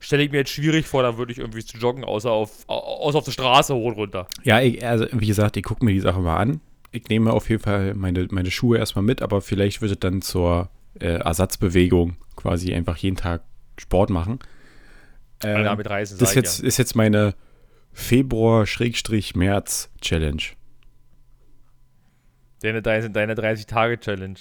stelle 0.00 0.24
ich 0.24 0.32
mir 0.32 0.38
jetzt 0.38 0.50
schwierig 0.50 0.86
vor, 0.86 1.02
da 1.04 1.16
würde 1.18 1.30
ich 1.32 1.38
irgendwie 1.38 1.64
zu 1.64 1.78
joggen, 1.78 2.02
außer 2.04 2.30
auf, 2.30 2.64
au- 2.68 3.04
außer 3.06 3.18
auf 3.18 3.24
der 3.24 3.32
Straße 3.32 3.72
hoch 3.74 3.86
und 3.86 3.94
runter. 3.94 4.26
Ja, 4.42 4.60
ich, 4.60 4.84
also 4.84 5.06
wie 5.12 5.26
gesagt, 5.28 5.56
ich 5.56 5.62
gucke 5.62 5.84
mir 5.84 5.92
die 5.92 6.00
Sache 6.00 6.18
mal 6.20 6.36
an. 6.38 6.60
Ich 6.90 7.08
nehme 7.08 7.32
auf 7.32 7.48
jeden 7.48 7.62
Fall 7.62 7.94
meine, 7.94 8.26
meine 8.30 8.50
Schuhe 8.50 8.78
erstmal 8.78 9.04
mit, 9.04 9.22
aber 9.22 9.40
vielleicht 9.42 9.80
wird 9.80 9.92
es 9.92 10.00
dann 10.00 10.22
zur 10.22 10.70
äh, 10.98 11.06
Ersatzbewegung 11.20 12.16
quasi 12.34 12.74
einfach 12.74 12.96
jeden 12.96 13.16
Tag 13.16 13.42
Sport 13.78 14.10
machen. 14.10 14.40
Ähm, 15.42 15.62
damit 15.64 15.88
reisen, 15.88 16.18
das 16.18 16.34
jetzt, 16.34 16.60
ist 16.60 16.76
jetzt 16.78 16.96
meine 16.96 17.34
Februar-März-Challenge. 17.92 20.42
Deine, 22.62 22.82
deine 22.82 23.34
30-Tage-Challenge. 23.34 24.38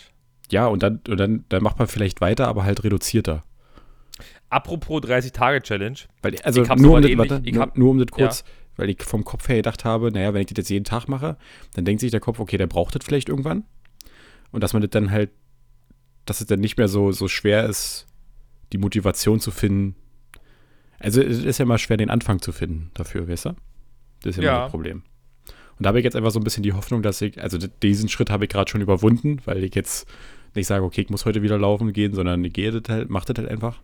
Ja, 0.51 0.67
und 0.67 0.83
dann, 0.83 1.01
und 1.07 1.17
dann, 1.17 1.45
dann 1.49 1.63
macht 1.63 1.79
man 1.79 1.87
vielleicht 1.87 2.21
weiter, 2.21 2.47
aber 2.47 2.63
halt 2.63 2.83
reduzierter. 2.83 3.43
Apropos 4.49 5.01
30-Tage-Challenge. 5.03 5.99
Weil, 6.21 6.35
also 6.43 6.63
nur 6.75 6.95
um, 6.95 7.01
das, 7.01 7.11
ähnlich- 7.11 7.17
warte, 7.29 7.51
nur, 7.51 7.61
hab- 7.61 7.77
nur 7.77 7.91
um 7.91 7.97
das 7.99 8.07
kurz, 8.07 8.43
weil 8.77 8.89
ich 8.89 9.03
vom 9.03 9.23
Kopf 9.23 9.47
her 9.47 9.57
gedacht 9.57 9.85
habe, 9.85 10.11
naja, 10.11 10.33
wenn 10.33 10.41
ich 10.41 10.47
das 10.47 10.57
jetzt 10.57 10.69
jeden 10.69 10.85
Tag 10.85 11.07
mache, 11.07 11.37
dann 11.73 11.85
denkt 11.85 12.01
sich 12.01 12.11
der 12.11 12.19
Kopf, 12.19 12.39
okay, 12.39 12.57
der 12.57 12.67
braucht 12.67 12.95
das 12.95 13.05
vielleicht 13.05 13.29
irgendwann. 13.29 13.63
Und 14.51 14.63
dass 14.63 14.73
man 14.73 14.81
das 14.81 14.89
dann 14.91 15.11
halt, 15.11 15.29
dass 16.25 16.41
es 16.41 16.47
dann 16.47 16.59
nicht 16.59 16.77
mehr 16.77 16.87
so, 16.87 17.11
so 17.11 17.27
schwer 17.27 17.65
ist, 17.65 18.07
die 18.73 18.77
Motivation 18.77 19.39
zu 19.39 19.51
finden. 19.51 19.95
Also 20.99 21.21
es 21.21 21.43
ist 21.43 21.57
ja 21.59 21.65
mal 21.65 21.77
schwer, 21.77 21.97
den 21.97 22.09
Anfang 22.09 22.41
zu 22.41 22.51
finden 22.51 22.91
dafür, 22.93 23.27
weißt 23.27 23.45
du? 23.45 23.49
Das 24.23 24.31
ist 24.31 24.37
ja, 24.37 24.43
Ja. 24.43 24.51
immer 24.55 24.61
das 24.63 24.71
Problem. 24.71 25.03
Und 25.77 25.85
da 25.85 25.89
habe 25.89 25.99
ich 25.99 26.03
jetzt 26.03 26.15
einfach 26.15 26.31
so 26.31 26.39
ein 26.39 26.43
bisschen 26.43 26.63
die 26.63 26.73
Hoffnung, 26.73 27.01
dass 27.01 27.21
ich, 27.21 27.41
also 27.41 27.57
diesen 27.57 28.09
Schritt 28.09 28.29
habe 28.29 28.45
ich 28.45 28.49
gerade 28.49 28.69
schon 28.69 28.81
überwunden, 28.81 29.37
weil 29.45 29.63
ich 29.63 29.75
jetzt 29.75 30.07
nicht 30.55 30.67
sage, 30.67 30.83
okay, 30.83 31.01
ich 31.01 31.09
muss 31.09 31.25
heute 31.25 31.41
wieder 31.41 31.57
laufen 31.57 31.93
gehen, 31.93 32.13
sondern 32.13 32.43
ich 32.43 32.51
gehe 32.53 32.71
das 32.71 32.83
halt, 32.93 33.09
mach 33.09 33.23
das 33.25 33.37
halt 33.37 33.49
einfach. 33.49 33.79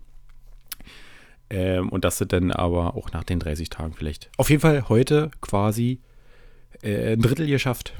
Ähm, 1.49 1.89
und 1.89 2.03
das 2.05 2.17
sind 2.17 2.34
dann 2.34 2.51
aber 2.51 2.95
auch 2.95 3.12
nach 3.12 3.23
den 3.23 3.39
30 3.39 3.69
Tagen 3.69 3.93
vielleicht. 3.93 4.29
Auf 4.38 4.49
jeden 4.49 4.62
Fall 4.62 4.89
heute 4.89 5.29
quasi 5.41 6.01
äh, 6.81 7.13
ein 7.13 7.21
Drittel 7.21 7.47
geschafft. 7.47 7.93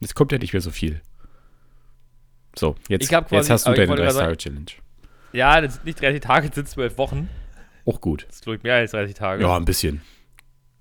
Jetzt 0.00 0.14
kommt 0.14 0.32
ja 0.32 0.38
nicht 0.38 0.52
mehr 0.52 0.60
so 0.62 0.70
viel. 0.70 1.00
So, 2.56 2.76
jetzt, 2.88 3.08
quasi- 3.08 3.34
jetzt 3.34 3.50
hast 3.50 3.66
du 3.66 3.72
deine 3.72 3.88
wollte 3.88 4.02
gerade 4.02 4.18
30-Tage-Challenge. 4.18 4.66
Ja, 5.32 5.60
das 5.60 5.74
sind 5.74 5.84
nicht 5.86 6.00
30 6.00 6.20
Tage, 6.20 6.46
das 6.48 6.54
sind 6.54 6.68
12 6.68 6.98
Wochen. 6.98 7.28
Auch 7.86 8.00
gut. 8.00 8.26
Das 8.28 8.36
ist, 8.36 8.42
glaube 8.44 8.56
ich, 8.58 8.62
mehr 8.62 8.74
als 8.76 8.92
30 8.92 9.14
Tage. 9.14 9.42
Ja, 9.42 9.56
ein 9.56 9.64
bisschen. 9.64 10.02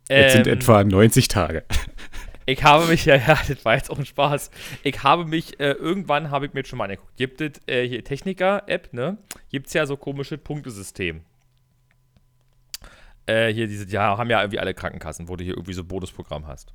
Jetzt 0.10 0.34
sind 0.34 0.48
Ähm, 0.48 0.54
etwa 0.54 0.84
90 0.84 1.28
Tage. 1.30 1.64
Ich 2.46 2.64
habe 2.64 2.88
mich, 2.88 3.06
ja, 3.06 3.16
ja, 3.16 3.38
das 3.48 3.64
war 3.66 3.76
jetzt 3.76 3.90
auch 3.90 3.98
ein 3.98 4.06
Spaß. 4.06 4.52
Ich 4.84 5.04
habe 5.04 5.26
mich, 5.26 5.60
äh, 5.60 5.72
irgendwann 5.72 6.32
habe 6.32 6.46
ich 6.46 6.54
mir 6.54 6.66
schon 6.66 6.78
mal 6.78 6.86
angeguckt. 6.86 7.16
Gibt 7.18 7.42
es 7.42 7.62
äh, 7.68 7.88
hier 7.88 8.04
Techniker-App, 8.04 8.94
ne? 8.94 9.18
Gibt 9.50 9.68
es 9.68 9.74
ja 9.74 9.86
so 9.86 9.98
komische 9.98 10.38
Punktesystem. 10.38 11.22
Äh, 13.26 13.54
hier 13.54 13.68
diese, 13.68 13.88
ja, 13.88 14.18
haben 14.18 14.30
ja 14.30 14.42
irgendwie 14.42 14.60
alle 14.60 14.74
Krankenkassen, 14.74 15.30
wo 15.30 15.36
du 15.36 15.44
hier 15.44 15.54
irgendwie 15.54 15.74
so 15.74 15.82
ein 15.82 15.88
Bonusprogramm 15.88 16.48
hast. 16.48 16.74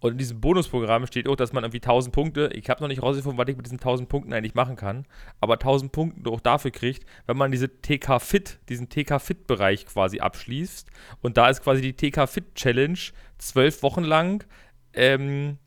Und 0.00 0.12
in 0.12 0.18
diesem 0.18 0.40
Bonusprogramm 0.40 1.06
steht 1.06 1.26
auch, 1.26 1.34
dass 1.34 1.52
man 1.52 1.64
irgendwie 1.64 1.78
1000 1.78 2.14
Punkte, 2.14 2.50
ich 2.52 2.70
habe 2.70 2.80
noch 2.80 2.88
nicht 2.88 3.02
rausgefunden, 3.02 3.38
was 3.38 3.48
ich 3.48 3.56
mit 3.56 3.66
diesen 3.66 3.78
1000 3.78 4.08
Punkten 4.08 4.32
eigentlich 4.32 4.54
machen 4.54 4.76
kann, 4.76 5.06
aber 5.40 5.54
1000 5.54 5.90
Punkte 5.90 6.30
auch 6.30 6.40
dafür 6.40 6.70
kriegt, 6.70 7.04
wenn 7.26 7.36
man 7.36 7.50
diese 7.50 7.68
TK-Fit, 7.68 8.60
diesen 8.68 8.88
TK-Fit-Bereich 8.88 9.86
quasi 9.86 10.20
abschließt. 10.20 10.88
Und 11.20 11.36
da 11.36 11.48
ist 11.48 11.62
quasi 11.62 11.82
die 11.82 11.94
TK-Fit-Challenge 11.94 12.98
zwölf 13.38 13.82
Wochen 13.82 14.04
lang 14.04 14.44
ähm, 14.94 15.58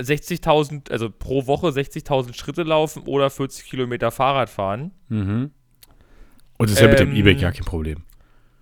60.000, 0.00 0.90
also 0.90 1.10
pro 1.10 1.46
Woche 1.46 1.68
60.000 1.68 2.34
Schritte 2.34 2.62
laufen 2.62 3.02
oder 3.04 3.30
40 3.30 3.64
Kilometer 3.66 4.10
Fahrrad 4.10 4.50
fahren. 4.50 4.92
Mhm. 5.08 5.50
Und 6.58 6.70
das 6.70 6.72
ist 6.72 6.80
ja 6.82 6.88
mit 6.88 6.98
dem 6.98 7.10
Ähm, 7.10 7.16
E-Bike 7.16 7.40
ja 7.40 7.50
kein 7.50 7.64
Problem. 7.64 8.02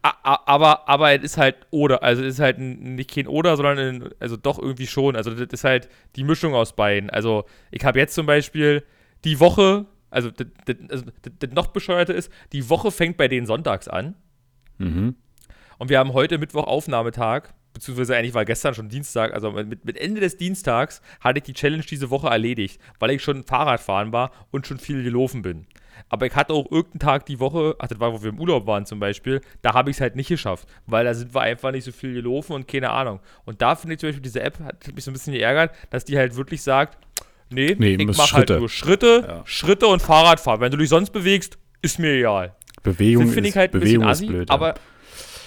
Aber, 0.03 0.87
aber 0.87 1.13
es 1.13 1.23
ist 1.23 1.39
halt 1.39 1.57
oder, 1.71 2.03
also 2.03 2.23
es 2.23 2.35
ist 2.35 2.41
halt 2.41 2.59
nicht 2.59 3.11
kein 3.11 3.27
oder, 3.27 3.57
sondern 3.57 3.79
ein, 3.79 4.11
also 4.21 4.37
doch 4.37 4.59
irgendwie 4.59 4.87
schon. 4.87 5.17
Also 5.17 5.31
das 5.31 5.49
ist 5.51 5.65
halt 5.65 5.89
die 6.17 6.25
Mischung 6.25 6.55
aus 6.55 6.77
beiden. 6.77 7.09
Also 7.09 7.47
ich 7.71 7.83
habe 7.85 7.99
jetzt 7.99 8.15
zum 8.15 8.27
Beispiel 8.27 8.85
die 9.25 9.41
Woche, 9.41 9.87
also 10.11 10.31
das, 10.31 10.47
das, 10.67 10.77
also 10.91 11.05
das, 11.23 11.33
das 11.39 11.51
noch 11.53 11.69
bescheuerte 11.69 12.13
ist, 12.13 12.31
die 12.53 12.69
Woche 12.69 12.91
fängt 12.91 13.17
bei 13.17 13.29
denen 13.29 13.47
sonntags 13.47 13.89
an 13.89 14.15
Mhm. 14.79 15.15
Und 15.79 15.89
wir 15.91 15.99
haben 15.99 16.13
heute 16.13 16.39
Mittwoch 16.39 16.65
Aufnahmetag, 16.67 17.53
beziehungsweise 17.73 18.17
eigentlich 18.17 18.35
war 18.35 18.45
gestern 18.45 18.75
schon 18.75 18.89
Dienstag, 18.89 19.35
also 19.35 19.51
mit, 19.51 19.85
mit 19.85 19.97
Ende 19.97 20.21
des 20.21 20.37
Dienstags 20.37 21.03
hatte 21.21 21.39
ich 21.39 21.45
die 21.45 21.55
Challenge 21.55 21.83
diese 21.83 22.11
Woche 22.11 22.29
erledigt, 22.29 22.81
weil 23.01 23.11
ich 23.11 23.23
schon 23.23 23.45
Fahrradfahren 23.45 24.13
war 24.13 24.31
und 24.51 24.67
schon 24.67 24.79
viel 24.79 25.03
gelaufen 25.03 25.43
bin. 25.43 25.67
Aber 26.09 26.27
ich 26.27 26.35
hatte 26.35 26.53
auch 26.53 26.71
irgendeinen 26.71 27.01
Tag 27.01 27.27
die 27.27 27.41
Woche, 27.41 27.75
ach, 27.79 27.87
das 27.89 27.99
war, 27.99 28.13
wo 28.13 28.23
wir 28.23 28.31
im 28.31 28.39
Urlaub 28.41 28.67
waren 28.67 28.85
zum 28.87 29.01
Beispiel, 29.01 29.41
da 29.63 29.75
habe 29.75 29.91
ich 29.91 29.97
es 29.97 30.01
halt 30.01 30.17
nicht 30.17 30.29
geschafft, 30.29 30.69
weil 30.87 31.05
da 31.05 31.15
sind 31.15 31.35
wir 31.35 31.41
einfach 31.41 31.71
nicht 31.73 31.85
so 31.85 31.93
viel 31.93 32.15
gelaufen 32.15 32.53
und 32.53 32.69
keine 32.69 32.91
Ahnung. 32.91 33.21
Und 33.45 33.63
da 33.63 33.75
finde 33.75 33.95
ich 33.95 34.01
zum 34.01 34.09
Beispiel, 34.09 34.23
diese 34.23 34.41
App 34.43 34.59
hat 34.61 34.93
mich 34.95 35.05
so 35.05 35.11
ein 35.11 35.15
bisschen 35.15 35.33
geärgert, 35.35 35.73
dass 35.91 36.05
die 36.05 36.17
halt 36.19 36.37
wirklich 36.37 36.63
sagt, 36.63 36.99
nee, 37.51 37.75
Nee, 37.79 37.95
ich 37.95 38.17
mache 38.17 38.37
halt 38.37 38.51
nur 38.51 38.69
Schritte, 38.69 39.25
Ja. 39.27 39.43
Schritte 39.47 39.87
und 39.87 40.03
Fahrradfahren. 40.03 40.61
Wenn 40.61 40.71
du 40.73 40.77
dich 40.79 40.89
sonst 40.89 41.11
bewegst, 41.11 41.59
ist 41.83 41.99
mir 41.99 42.11
egal. 42.13 42.55
Bewegung, 42.83 43.25
ist, 43.29 43.37
ich 43.37 43.57
halt 43.57 43.73
ein 43.75 43.81
Bewegung 43.81 44.07
bisschen 44.07 44.11
ist 44.11 44.19
assi, 44.19 44.27
blöd. 44.27 44.51
ja. 44.51 44.75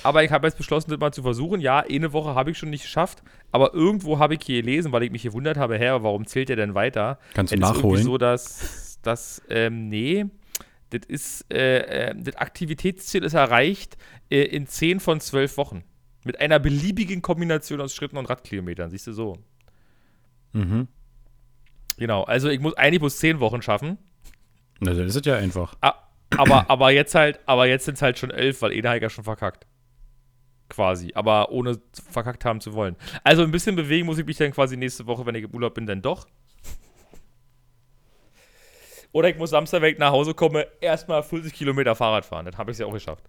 Aber, 0.07 0.23
ich 0.23 0.31
habe 0.31 0.47
jetzt 0.47 0.57
beschlossen, 0.57 0.89
das 0.89 0.99
mal 0.99 1.11
zu 1.11 1.21
versuchen. 1.21 1.59
Ja, 1.61 1.79
eine 1.79 2.13
Woche 2.13 2.35
habe 2.35 2.51
ich 2.51 2.57
schon 2.57 2.69
nicht 2.69 2.83
geschafft, 2.83 3.23
aber 3.51 3.73
irgendwo 3.73 4.19
habe 4.19 4.35
ich 4.35 4.41
hier 4.43 4.61
gelesen, 4.61 4.91
weil 4.91 5.03
ich 5.03 5.11
mich 5.11 5.23
gewundert 5.23 5.57
habe, 5.57 5.77
Herr, 5.77 6.03
warum 6.03 6.25
zählt 6.25 6.49
der 6.49 6.55
denn 6.55 6.75
weiter? 6.75 7.19
Kannst 7.33 7.51
du 7.51 7.57
ist 7.57 7.61
irgendwie 7.61 7.77
nachholen? 7.79 8.03
so, 8.03 8.17
dass, 8.17 8.99
dass 9.03 9.41
ähm, 9.49 9.89
nee, 9.89 10.25
das 10.89 11.01
ist, 11.07 11.53
äh, 11.53 12.09
äh, 12.09 12.15
das 12.17 12.35
Aktivitätsziel 12.35 13.23
ist 13.23 13.33
erreicht 13.33 13.97
äh, 14.29 14.43
in 14.43 14.67
10 14.67 14.99
von 14.99 15.19
12 15.19 15.57
Wochen. 15.57 15.83
Mit 16.23 16.39
einer 16.39 16.59
beliebigen 16.59 17.21
Kombination 17.21 17.81
aus 17.81 17.93
Schritten 17.93 18.17
und 18.17 18.29
Radkilometern, 18.29 18.89
siehst 18.89 19.07
du 19.07 19.13
so. 19.13 19.37
Mhm. 20.53 20.87
Genau, 21.97 22.23
also 22.23 22.49
ich 22.49 22.59
muss 22.59 22.75
eigentlich 22.75 22.99
bloß 22.99 23.17
10 23.17 23.39
Wochen 23.39 23.61
schaffen. 23.61 23.97
Na, 24.79 24.93
dann 24.93 25.07
ist 25.07 25.15
es 25.15 25.25
ja 25.25 25.35
einfach. 25.35 25.75
Ah, 25.81 25.95
aber, 26.37 26.69
aber 26.69 26.91
jetzt 26.91 27.15
halt, 27.15 27.39
aber 27.45 27.67
jetzt 27.67 27.85
sind 27.85 27.95
es 27.95 28.01
halt 28.01 28.17
schon 28.19 28.31
elf, 28.31 28.61
weil 28.61 28.73
Eda 28.73 28.91
hat 28.91 29.01
ja 29.01 29.09
schon 29.09 29.23
verkackt. 29.23 29.65
Quasi. 30.69 31.11
Aber 31.15 31.51
ohne 31.51 31.79
verkackt 32.09 32.45
haben 32.45 32.59
zu 32.59 32.73
wollen. 32.73 32.95
Also 33.23 33.43
ein 33.43 33.51
bisschen 33.51 33.75
bewegen 33.75 34.05
muss 34.05 34.17
ich 34.17 34.25
mich 34.25 34.37
dann 34.37 34.51
quasi 34.51 34.77
nächste 34.77 35.07
Woche, 35.07 35.25
wenn 35.25 35.35
ich 35.35 35.43
im 35.43 35.51
Urlaub 35.51 35.73
bin, 35.73 35.85
dann 35.85 36.01
doch. 36.01 36.27
Oder 39.11 39.29
ich 39.29 39.37
muss 39.37 39.49
Samstag, 39.49 39.81
wenn 39.81 39.93
ich 39.93 39.99
nach 39.99 40.11
Hause 40.11 40.33
komme, 40.33 40.67
erstmal 40.81 41.23
50 41.23 41.53
Kilometer 41.53 41.95
Fahrrad 41.95 42.25
fahren. 42.25 42.45
Dann 42.45 42.57
habe 42.57 42.71
ich 42.71 42.75
es 42.75 42.79
ja 42.79 42.85
auch 42.85 42.93
geschafft. 42.93 43.23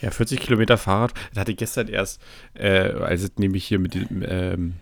Ja, 0.00 0.10
40 0.10 0.40
Kilometer 0.40 0.78
Fahrrad. 0.78 1.12
Das 1.30 1.40
hatte 1.40 1.52
ich 1.52 1.58
gestern 1.58 1.88
erst, 1.88 2.22
äh, 2.54 2.90
als 2.92 3.22
es 3.22 3.32
nämlich 3.36 3.64
hier 3.64 3.78
mit 3.78 3.94
dem, 3.94 4.22
ähm, 4.26 4.74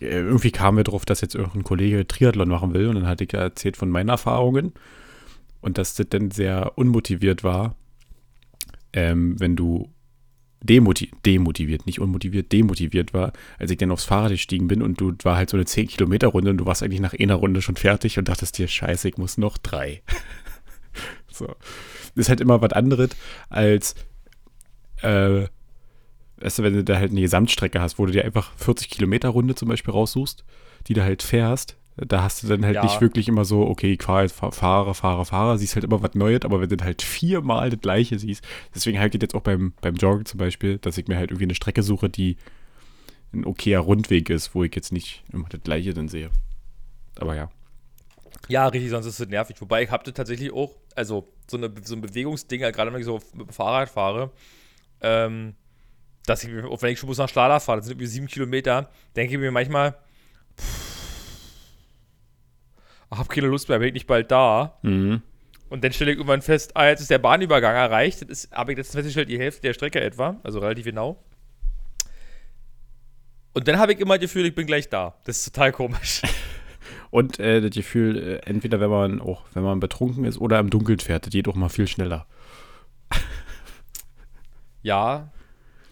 äh, 0.00 0.06
irgendwie 0.06 0.50
kamen 0.50 0.78
wir 0.78 0.84
drauf, 0.84 1.04
dass 1.04 1.20
jetzt 1.20 1.34
irgendein 1.34 1.64
Kollege 1.64 2.06
Triathlon 2.06 2.48
machen 2.48 2.74
will 2.74 2.88
und 2.88 2.94
dann 2.94 3.06
hatte 3.06 3.24
ich 3.24 3.34
erzählt 3.34 3.76
von 3.76 3.90
meinen 3.90 4.08
Erfahrungen 4.08 4.72
und 5.60 5.78
dass 5.78 5.94
das 5.94 6.08
dann 6.08 6.30
sehr 6.30 6.72
unmotiviert 6.76 7.44
war, 7.44 7.74
ähm, 8.92 9.38
wenn 9.38 9.56
du 9.56 9.90
demoti 10.62 11.10
demotiviert, 11.26 11.86
nicht 11.86 12.00
unmotiviert, 12.00 12.52
demotiviert 12.52 13.14
war, 13.14 13.32
als 13.58 13.70
ich 13.70 13.78
dann 13.78 13.90
aufs 13.90 14.04
Fahrrad 14.04 14.30
gestiegen 14.30 14.68
bin 14.68 14.82
und 14.82 15.00
du 15.00 15.12
war 15.22 15.36
halt 15.36 15.50
so 15.50 15.56
eine 15.56 15.66
10 15.66 15.88
Kilometer 15.88 16.28
Runde 16.28 16.50
und 16.50 16.58
du 16.58 16.66
warst 16.66 16.82
eigentlich 16.82 17.00
nach 17.00 17.14
einer 17.14 17.34
Runde 17.34 17.62
schon 17.62 17.76
fertig 17.76 18.18
und 18.18 18.28
dachtest 18.28 18.58
dir, 18.58 18.68
scheiße, 18.68 19.08
ich 19.08 19.18
muss 19.18 19.38
noch 19.38 19.58
drei. 19.58 20.02
so. 21.30 21.46
Das 21.46 22.26
ist 22.26 22.28
halt 22.28 22.40
immer 22.40 22.60
was 22.60 22.72
anderes 22.72 23.10
als 23.48 23.94
äh, 25.02 25.46
weißt 26.42 26.58
du, 26.58 26.62
wenn 26.62 26.74
du 26.74 26.84
da 26.84 26.96
halt 26.96 27.10
eine 27.10 27.20
Gesamtstrecke 27.20 27.80
hast, 27.80 27.98
wo 27.98 28.06
du 28.06 28.12
dir 28.12 28.24
einfach 28.24 28.52
40 28.56 28.90
Kilometer 28.90 29.28
Runde 29.28 29.54
zum 29.54 29.68
Beispiel 29.68 29.92
raussuchst, 29.92 30.44
die 30.88 30.94
du 30.94 31.02
halt 31.02 31.22
fährst, 31.22 31.76
da 31.96 32.22
hast 32.22 32.42
du 32.42 32.48
dann 32.48 32.64
halt 32.64 32.76
Ja. 32.76 32.82
nicht 32.84 33.00
wirklich 33.00 33.28
immer 33.28 33.44
so, 33.44 33.66
okay, 33.66 33.92
ich 33.92 34.02
fahre 34.02 34.28
fahre, 34.28 34.94
fahre, 34.94 35.24
fahre, 35.24 35.58
siehst 35.58 35.74
halt 35.74 35.84
immer 35.84 36.02
was 36.02 36.14
Neues, 36.14 36.42
aber 36.42 36.60
wenn 36.60 36.68
du 36.68 36.82
halt 36.84 37.02
viermal 37.02 37.70
das 37.70 37.80
Gleiche 37.80 38.18
siehst, 38.18 38.44
deswegen 38.74 38.98
halt 38.98 39.12
geht 39.12 39.22
jetzt 39.22 39.34
auch 39.34 39.42
beim, 39.42 39.74
beim 39.80 39.94
Joggen 39.96 40.24
zum 40.24 40.38
Beispiel, 40.38 40.78
dass 40.78 40.96
ich 40.98 41.06
mir 41.08 41.16
halt 41.16 41.30
irgendwie 41.30 41.44
eine 41.44 41.54
Strecke 41.54 41.82
suche, 41.82 42.08
die 42.08 42.36
ein 43.34 43.44
okayer 43.44 43.80
Rundweg 43.80 44.30
ist, 44.30 44.54
wo 44.54 44.64
ich 44.64 44.74
jetzt 44.74 44.92
nicht 44.92 45.22
immer 45.32 45.48
das 45.48 45.62
Gleiche 45.62 45.94
dann 45.94 46.08
sehe. 46.08 46.30
Aber 47.18 47.34
ja. 47.34 47.50
Ja, 48.48 48.66
richtig, 48.66 48.90
sonst 48.90 49.06
ist 49.06 49.20
es 49.20 49.28
nervig. 49.28 49.60
Wobei 49.60 49.82
ich 49.82 49.90
habe 49.90 50.10
tatsächlich 50.12 50.52
auch, 50.52 50.74
also 50.94 51.28
so, 51.48 51.56
eine, 51.56 51.72
so 51.84 51.94
ein 51.94 52.00
Bewegungsding, 52.00 52.60
gerade 52.60 52.92
wenn 52.92 53.00
ich 53.00 53.06
so 53.06 53.20
mit 53.34 53.48
dem 53.48 53.52
Fahrrad 53.52 53.88
fahre, 53.88 54.30
ähm, 55.00 55.54
dass 56.26 56.44
ich, 56.44 56.50
auch 56.64 56.82
wenn 56.82 56.92
ich 56.92 56.98
schon 56.98 57.06
bloß 57.08 57.18
nach 57.18 57.28
Schlala 57.28 57.60
fahre, 57.60 57.78
das 57.78 57.86
sind 57.86 57.92
irgendwie 57.94 58.06
sieben 58.06 58.26
Kilometer, 58.26 58.90
denke 59.16 59.34
ich 59.34 59.40
mir 59.40 59.50
manchmal, 59.50 59.94
pff, 60.58 60.81
hab 63.18 63.28
keine 63.28 63.46
Lust 63.46 63.68
mehr, 63.68 63.78
bin 63.78 63.88
ich 63.88 63.94
nicht 63.94 64.06
bald 64.06 64.30
da. 64.30 64.78
Mhm. 64.82 65.22
Und 65.68 65.84
dann 65.84 65.92
stelle 65.92 66.10
ich 66.10 66.18
irgendwann 66.18 66.42
fest, 66.42 66.76
ah, 66.76 66.88
jetzt 66.88 67.00
ist 67.00 67.10
der 67.10 67.18
Bahnübergang 67.18 67.74
erreicht. 67.74 68.22
Das 68.22 68.28
ist, 68.28 68.52
habe 68.52 68.72
ich 68.72 68.78
jetzt 68.78 68.92
festgestellt, 68.92 69.28
die 69.28 69.38
Hälfte 69.38 69.62
der 69.62 69.72
Strecke 69.72 70.00
etwa, 70.00 70.36
also 70.42 70.58
relativ 70.58 70.84
genau. 70.84 71.22
Und 73.54 73.68
dann 73.68 73.78
habe 73.78 73.92
ich 73.92 74.00
immer 74.00 74.14
das 74.14 74.22
Gefühl, 74.22 74.46
ich 74.46 74.54
bin 74.54 74.66
gleich 74.66 74.88
da. 74.88 75.14
Das 75.24 75.38
ist 75.38 75.44
total 75.52 75.72
komisch. 75.72 76.22
Und 77.10 77.38
äh, 77.38 77.60
das 77.60 77.70
Gefühl, 77.72 78.16
äh, 78.16 78.48
entweder 78.48 78.80
wenn 78.80 78.90
man 78.90 79.20
auch, 79.20 79.44
wenn 79.52 79.62
man 79.62 79.80
betrunken 79.80 80.24
ist 80.24 80.38
oder 80.38 80.58
im 80.58 80.70
Dunkeln 80.70 80.98
fährt, 80.98 81.26
das 81.26 81.32
geht 81.32 81.46
auch 81.48 81.54
mal 81.54 81.68
viel 81.68 81.86
schneller. 81.86 82.26
Ja. 84.84 85.30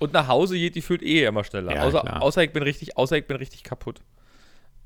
Und 0.01 0.13
nach 0.15 0.27
Hause 0.27 0.57
geht 0.57 0.75
die 0.75 0.83
fühlt 0.83 1.01
eh 1.01 1.25
immer 1.25 1.45
schneller. 1.45 1.73
Ja, 1.73 1.85
außer, 1.85 2.23
außer 2.23 2.43
ich 2.43 2.53
bin 2.53 2.65
richtig, 2.65 2.97
außer 2.97 3.17
ich 3.17 3.25
bin 3.25 3.37
richtig 3.37 3.63
kaputt. 3.63 4.01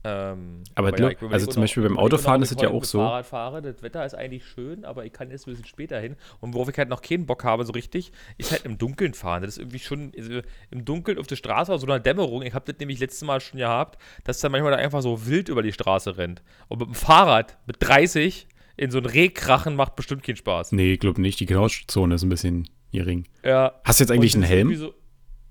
Ähm, 0.06 0.62
Aber 0.74 0.90
ja, 0.90 1.08
ich 1.08 1.16
überleg 1.16 1.32
also 1.32 1.46
zum 1.46 1.62
Beispiel 1.62 1.82
beim 1.82 1.98
Autofahren 1.98 2.42
ist 2.42 2.52
es 2.52 2.60
ja 2.60 2.68
auch 2.68 2.84
so. 2.84 2.98
Fahrrad 2.98 3.24
fahre. 3.26 3.62
Das 3.62 3.82
Wetter 3.82 4.04
ist 4.04 4.14
eigentlich 4.14 4.44
schön, 4.44 4.84
aber 4.84 5.06
ich 5.06 5.12
kann 5.14 5.30
jetzt 5.30 5.46
ein 5.46 5.52
bisschen 5.52 5.64
später 5.64 5.98
hin. 5.98 6.16
Und 6.40 6.52
worauf 6.52 6.68
ich 6.68 6.76
halt 6.76 6.90
noch 6.90 7.00
keinen 7.00 7.24
Bock 7.24 7.42
habe, 7.44 7.64
so 7.64 7.72
richtig, 7.72 8.12
ist 8.36 8.52
halt 8.52 8.66
im 8.66 8.76
Dunkeln 8.76 9.14
fahren. 9.14 9.42
Das 9.42 9.52
ist 9.52 9.58
irgendwie 9.58 9.78
schon 9.78 10.12
also 10.16 10.40
im 10.70 10.84
Dunkeln 10.84 11.18
auf 11.18 11.26
der 11.26 11.36
Straße, 11.36 11.72
aus 11.72 11.80
so 11.80 11.86
einer 11.86 12.00
Dämmerung. 12.00 12.42
Ich 12.42 12.52
habe 12.52 12.70
das 12.70 12.78
nämlich 12.78 13.00
letztes 13.00 13.22
Mal 13.26 13.40
schon 13.40 13.58
gehabt, 13.58 13.98
dass 14.24 14.40
dann 14.40 14.52
manchmal 14.52 14.72
da 14.72 14.76
einfach 14.78 15.00
so 15.00 15.26
wild 15.26 15.48
über 15.48 15.62
die 15.62 15.72
Straße 15.72 16.18
rennt. 16.18 16.42
Und 16.68 16.80
mit 16.80 16.88
dem 16.88 16.94
Fahrrad 16.94 17.56
mit 17.66 17.76
30 17.80 18.46
in 18.76 18.90
so 18.90 18.98
ein 18.98 19.06
Reh 19.06 19.28
krachen 19.30 19.74
macht 19.74 19.96
bestimmt 19.96 20.22
keinen 20.22 20.36
Spaß. 20.36 20.72
Nee, 20.72 20.94
ich 20.94 21.00
glaube 21.00 21.20
nicht. 21.22 21.40
Die 21.40 21.46
Knautschzone 21.46 22.16
ist 22.16 22.22
ein 22.24 22.28
bisschen 22.28 22.68
gering. 22.92 23.26
Ja. 23.42 23.80
Hast 23.84 24.00
du 24.00 24.04
jetzt 24.04 24.10
eigentlich 24.10 24.34
einen 24.34 24.42
Helm? 24.42 24.74
So, 24.74 24.92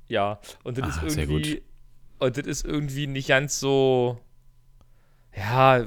ja, 0.08 0.40
und 0.64 0.78
das 0.78 1.00
Ah, 1.00 1.06
ist 1.08 1.18
irgendwie. 1.18 1.64
Und 2.20 2.38
das 2.38 2.46
ist 2.46 2.66
irgendwie 2.66 3.08
nicht 3.08 3.30
ganz 3.30 3.60
so. 3.60 4.20
Ja. 5.36 5.78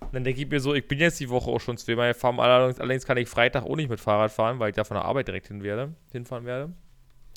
Und 0.00 0.12
dann 0.12 0.24
denke 0.24 0.40
ich 0.42 0.48
mir 0.50 0.60
so, 0.60 0.74
ich 0.74 0.86
bin 0.86 0.98
jetzt 0.98 1.20
die 1.20 1.28
Woche 1.30 1.50
auch 1.50 1.60
schon 1.60 1.76
zweimal 1.78 2.12
gefahren, 2.12 2.38
allerdings, 2.40 2.80
allerdings 2.80 3.06
kann 3.06 3.16
ich 3.16 3.28
Freitag 3.28 3.64
auch 3.64 3.76
nicht 3.76 3.88
mit 3.88 4.00
Fahrrad 4.00 4.30
fahren, 4.32 4.58
weil 4.58 4.70
ich 4.70 4.76
da 4.76 4.84
von 4.84 4.96
der 4.96 5.04
Arbeit 5.04 5.28
direkt 5.28 5.48
hin 5.48 5.62
werde, 5.62 5.94
hinfahren 6.10 6.44
werde. 6.44 6.72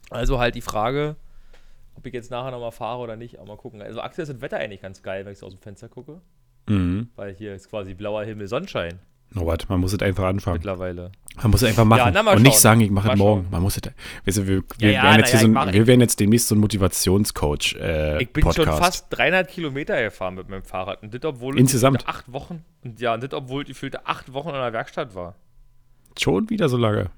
Also 0.10 0.39
halt 0.39 0.55
die 0.55 0.62
Frage, 0.62 1.15
ob 1.95 2.05
ich 2.05 2.13
jetzt 2.13 2.31
nachher 2.31 2.51
nochmal 2.51 2.71
fahre 2.71 2.99
oder 3.01 3.15
nicht, 3.15 3.38
aber 3.39 3.47
mal 3.49 3.58
gucken. 3.58 3.81
Also 3.81 4.01
aktuell 4.01 4.23
ist 4.23 4.34
das 4.34 4.41
Wetter 4.41 4.58
eigentlich 4.58 4.81
ganz 4.81 5.01
geil, 5.03 5.25
wenn 5.25 5.31
ich 5.34 5.39
so 5.39 5.45
aus 5.45 5.53
dem 5.53 5.62
Fenster 5.62 5.88
gucke, 5.89 6.21
Mhm. 6.67 7.10
weil 7.15 7.34
hier 7.36 7.53
ist 7.55 7.69
quasi 7.69 7.93
blauer 7.93 8.23
Himmel, 8.23 8.47
Sonnenschein 8.47 8.99
Robert, 9.38 9.69
man 9.69 9.80
muss 9.80 9.93
es 9.93 10.02
einfach 10.02 10.24
anfangen. 10.26 10.56
mittlerweile. 10.58 11.12
Man 11.41 11.52
muss 11.52 11.62
es 11.62 11.67
einfach 11.69 11.84
machen. 11.84 12.13
Ja, 12.13 12.32
und 12.34 12.41
nicht 12.43 12.58
sagen, 12.60 12.80
ich 12.82 12.89
mache 12.91 13.12
es 13.12 13.17
morgen. 13.17 13.41
schauen. 13.43 13.52
Man 13.52 13.62
muss 13.62 13.76
es. 13.78 13.84
Weißt 14.26 14.38
du, 14.38 14.48
wir, 14.48 14.63
wir, 14.78 14.91
ja, 14.91 15.04
werden 15.04 15.19
jetzt 15.19 15.19
na 15.19 15.26
hier 15.26 15.26
ja, 15.26 15.28
so 15.32 15.36
ich 15.38 15.43
ein, 15.43 15.52
mach- 15.52 15.74
wir 15.74 15.88
werden 15.88 16.00
jetzt 16.02 16.19
demnächst 16.19 16.48
so 16.48 16.56
ein 16.56 16.60
Motivationscoach 16.60 17.76
äh, 17.80 18.21
Ich 18.24 18.32
bin 18.32 18.43
Podcast. 18.43 18.69
schon 18.69 18.78
fast 18.78 19.08
300 19.10 19.48
Kilometer 19.50 20.02
gefahren 20.02 20.36
mit 20.36 20.48
meinem 20.50 20.63
Fahrrad. 20.63 21.04
Und 21.04 21.13
das, 21.13 21.24
obwohl 21.26 21.60
Insgesamt? 21.60 22.04
ich 22.04 22.08
acht 22.08 22.32
Wochen. 22.32 22.63
Und 22.84 23.02
ja, 23.02 23.13
und 23.13 23.21
das, 23.24 23.34
obwohl 23.34 23.63
ich 23.63 23.67
gefühlte 23.69 24.06
acht 24.08 24.32
Wochen 24.32 24.50
in 24.50 24.56
der 24.56 24.71
Werkstatt 24.71 25.13
war. 25.15 25.36
Schon 26.17 26.50
wieder 26.50 26.69
so 26.69 26.78
lange. 26.78 27.10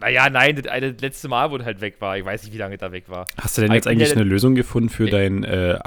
Naja, 0.00 0.30
nein, 0.30 0.56
das 0.56 0.64
das 0.64 1.00
letzte 1.02 1.28
Mal, 1.28 1.50
wo 1.50 1.58
das 1.58 1.66
halt 1.66 1.82
weg 1.82 1.96
war. 2.00 2.16
Ich 2.16 2.24
weiß 2.24 2.44
nicht, 2.44 2.54
wie 2.54 2.58
lange 2.58 2.78
das 2.78 2.88
da 2.88 2.92
weg 2.92 3.10
war. 3.10 3.26
Hast 3.38 3.58
du 3.58 3.62
denn 3.62 3.72
jetzt 3.72 3.86
eigentlich 3.86 4.12
eine 4.12 4.24
Lösung 4.24 4.54
gefunden 4.54 4.88
für 4.88 5.04
Ich- 5.04 5.10
dein 5.10 5.44
äh, 5.44 5.78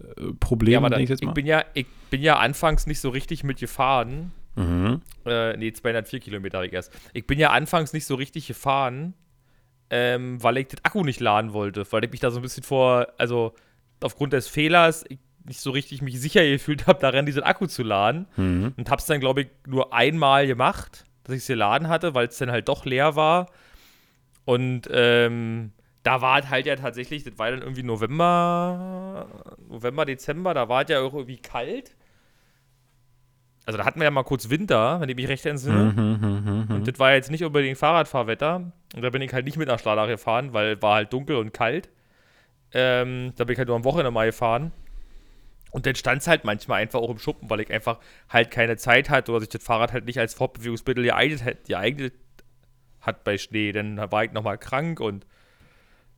Akkulade-Problem? 0.00 0.72
Ja, 0.72 0.78
aber 0.78 0.90
da, 0.90 0.98
ich, 0.98 1.10
ich 1.10 1.30
bin 1.30 1.46
ja, 1.46 1.64
ich 1.74 1.86
bin 2.10 2.22
ja 2.22 2.38
anfangs 2.38 2.86
nicht 2.86 3.00
so 3.00 3.10
richtig 3.10 3.44
mit 3.44 3.58
gefahren. 3.58 4.32
Mhm. 4.56 5.00
Äh, 5.24 5.56
nee, 5.56 5.72
204 5.72 6.20
Kilometer 6.20 6.58
habe 6.58 6.66
ich 6.66 6.72
erst. 6.72 6.92
Ich 7.12 7.26
bin 7.26 7.38
ja 7.38 7.50
anfangs 7.50 7.92
nicht 7.92 8.06
so 8.06 8.14
richtig 8.14 8.46
gefahren, 8.46 9.14
ähm, 9.90 10.42
weil 10.42 10.58
ich 10.58 10.68
das 10.68 10.84
Akku 10.84 11.04
nicht 11.04 11.20
laden 11.20 11.52
wollte, 11.52 11.84
weil 11.90 12.04
ich 12.04 12.10
mich 12.10 12.20
da 12.20 12.30
so 12.30 12.38
ein 12.38 12.42
bisschen 12.42 12.62
vor, 12.62 13.08
also 13.18 13.54
aufgrund 14.00 14.32
des 14.32 14.48
Fehlers, 14.48 15.04
ich 15.08 15.18
nicht 15.44 15.60
so 15.60 15.70
richtig 15.70 16.02
mich 16.02 16.20
sicher 16.20 16.46
gefühlt 16.46 16.86
habe, 16.86 17.00
daran 17.00 17.26
diesen 17.26 17.42
Akku 17.42 17.66
zu 17.66 17.82
laden. 17.82 18.26
Mhm. 18.36 18.74
Und 18.76 18.90
habe 18.90 19.00
es 19.00 19.06
dann, 19.06 19.20
glaube 19.20 19.42
ich, 19.42 19.48
nur 19.66 19.92
einmal 19.92 20.46
gemacht, 20.46 21.04
dass 21.24 21.34
ich 21.34 21.42
es 21.42 21.46
geladen 21.46 21.88
hatte, 21.88 22.14
weil 22.14 22.28
es 22.28 22.38
dann 22.38 22.50
halt 22.50 22.68
doch 22.68 22.84
leer 22.84 23.16
war. 23.16 23.46
Und 24.44 24.88
ähm, 24.92 25.72
da 26.02 26.20
war 26.22 26.38
es 26.38 26.48
halt 26.48 26.66
ja 26.66 26.76
tatsächlich, 26.76 27.24
das 27.24 27.38
war 27.38 27.50
dann 27.50 27.60
irgendwie 27.60 27.82
November, 27.82 29.26
November, 29.68 30.04
Dezember, 30.04 30.54
da 30.54 30.68
war 30.68 30.82
es 30.82 30.88
ja 30.88 31.00
auch 31.00 31.12
irgendwie 31.14 31.38
kalt. 31.38 31.94
Also 33.66 33.78
da 33.78 33.84
hatten 33.84 34.00
wir 34.00 34.04
ja 34.04 34.10
mal 34.10 34.24
kurz 34.24 34.48
Winter, 34.48 35.00
wenn 35.00 35.08
ich 35.08 35.16
mich 35.16 35.28
recht 35.28 35.44
entsinne. 35.46 35.92
Mhm, 35.94 36.18
mhm, 36.20 36.64
mhm. 36.68 36.74
Und 36.74 36.88
das 36.88 36.98
war 36.98 37.12
jetzt 37.12 37.30
nicht 37.30 37.44
unbedingt 37.44 37.78
Fahrradfahrwetter. 37.78 38.72
Und 38.96 39.02
da 39.02 39.10
bin 39.10 39.22
ich 39.22 39.32
halt 39.32 39.44
nicht 39.44 39.58
mit 39.58 39.68
nach 39.68 39.78
Schladach 39.78 40.08
gefahren, 40.08 40.52
weil 40.54 40.72
es 40.76 40.82
war 40.82 40.94
halt 40.94 41.12
dunkel 41.12 41.36
und 41.36 41.52
kalt. 41.52 41.90
Ähm, 42.72 43.32
da 43.36 43.44
bin 43.44 43.52
ich 43.52 43.58
halt 43.58 43.68
nur 43.68 43.76
am 43.76 43.84
Wochenende 43.84 44.10
mal 44.10 44.26
gefahren. 44.26 44.72
Und 45.70 45.86
dann 45.86 45.94
stand 45.94 46.22
es 46.22 46.26
halt 46.26 46.44
manchmal 46.44 46.80
einfach 46.82 46.98
auch 46.98 47.10
im 47.10 47.18
Schuppen, 47.18 47.48
weil 47.48 47.60
ich 47.60 47.70
einfach 47.70 47.98
halt 48.28 48.50
keine 48.50 48.76
Zeit 48.76 49.08
hatte 49.08 49.30
oder 49.30 49.40
sich 49.40 49.50
das 49.50 49.62
Fahrrad 49.62 49.92
halt 49.92 50.06
nicht 50.06 50.18
als 50.18 50.34
Fortbewegungsmittel 50.34 51.04
geeignet, 51.04 51.44
hat- 51.44 51.64
geeignet 51.66 52.14
hat 53.02 53.22
bei 53.22 53.38
Schnee. 53.38 53.70
Dann 53.70 53.98
war 54.10 54.24
ich 54.24 54.32
nochmal 54.32 54.58
krank 54.58 54.98
und 54.98 55.26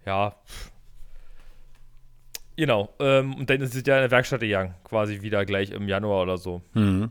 ja. 0.06 0.34
Genau. 2.56 2.94
Ähm, 2.98 3.34
und 3.34 3.48
dann 3.48 3.60
ist 3.60 3.74
es 3.74 3.86
ja 3.86 3.96
in 3.96 4.02
der 4.02 4.10
Werkstatt 4.10 4.40
gegangen, 4.40 4.74
quasi 4.84 5.22
wieder 5.22 5.44
gleich 5.44 5.70
im 5.70 5.88
Januar 5.88 6.22
oder 6.22 6.36
so. 6.36 6.62
Mhm. 6.74 7.10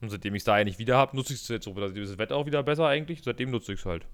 Und 0.00 0.10
seitdem 0.10 0.34
ich 0.34 0.40
es 0.40 0.44
da 0.44 0.54
eigentlich 0.54 0.78
wieder 0.78 0.96
habe, 0.96 1.16
nutze 1.16 1.32
ich 1.32 1.40
es 1.40 1.48
jetzt 1.48 1.64
so. 1.64 1.74
Seitdem 1.74 2.02
ist 2.02 2.10
das 2.10 2.18
Wetter 2.18 2.36
auch 2.36 2.46
wieder 2.46 2.62
besser 2.62 2.86
eigentlich. 2.86 3.22
Seitdem 3.22 3.50
nutze 3.50 3.72
ich 3.72 3.80
es 3.80 3.86
halt. 3.86 4.06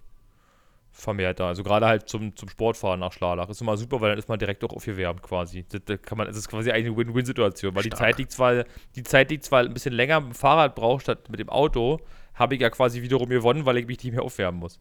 Vermehrt 0.93 1.41
da. 1.41 1.49
Also 1.49 1.63
gerade 1.63 1.87
halt 1.87 2.09
zum, 2.09 2.35
zum 2.37 2.49
Sportfahren 2.49 3.01
nach 3.01 3.13
Schladach. 3.13 3.49
Ist 3.49 3.61
immer 3.61 3.77
super, 3.77 4.01
weil 4.01 4.11
dann 4.11 4.19
ist 4.19 4.29
man 4.29 4.39
direkt 4.39 4.65
auch 4.65 4.73
aufgewärmt 4.73 5.23
quasi. 5.23 5.65
Das, 5.69 5.83
das 5.85 6.03
kann 6.03 6.19
man, 6.19 6.27
es 6.27 6.37
ist 6.37 6.49
quasi 6.49 6.71
eine 6.71 6.95
Win-Win-Situation. 6.95 7.75
Weil 7.75 7.85
die. 7.85 7.91
Zeit 7.91 8.19
liegt 8.19 8.33
zwar, 8.33 8.65
die 8.97 9.03
Zeit 9.03 9.31
liegt 9.31 9.45
zwar 9.45 9.61
ein 9.61 9.73
bisschen 9.73 9.95
länger 9.95 10.21
mit 10.21 10.33
dem 10.33 10.35
Fahrrad 10.35 10.75
braucht 10.75 11.03
statt 11.03 11.31
mit 11.31 11.41
dem 11.41 11.49
Auto, 11.49 12.01
habe 12.35 12.55
ich 12.55 12.61
ja 12.61 12.71
quasi 12.71 13.03
wiederum 13.03 13.29
gewonnen, 13.29 13.65
weil 13.65 13.79
ich 13.79 13.87
mich 13.87 14.03
nicht 14.03 14.13
mehr 14.13 14.23
aufwärmen 14.23 14.61
muss. 14.61 14.81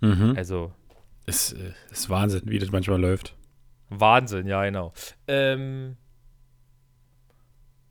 Mhm. 0.00 0.34
Also, 0.36 0.72
Es 1.26 1.52
äh, 1.52 1.72
ist 1.90 2.10
Wahnsinn, 2.10 2.42
wie 2.46 2.58
das 2.58 2.70
manchmal 2.70 3.00
läuft. 3.00 3.34
Wahnsinn, 3.88 4.46
ja, 4.46 4.64
genau. 4.64 4.92
Ähm, 5.26 5.96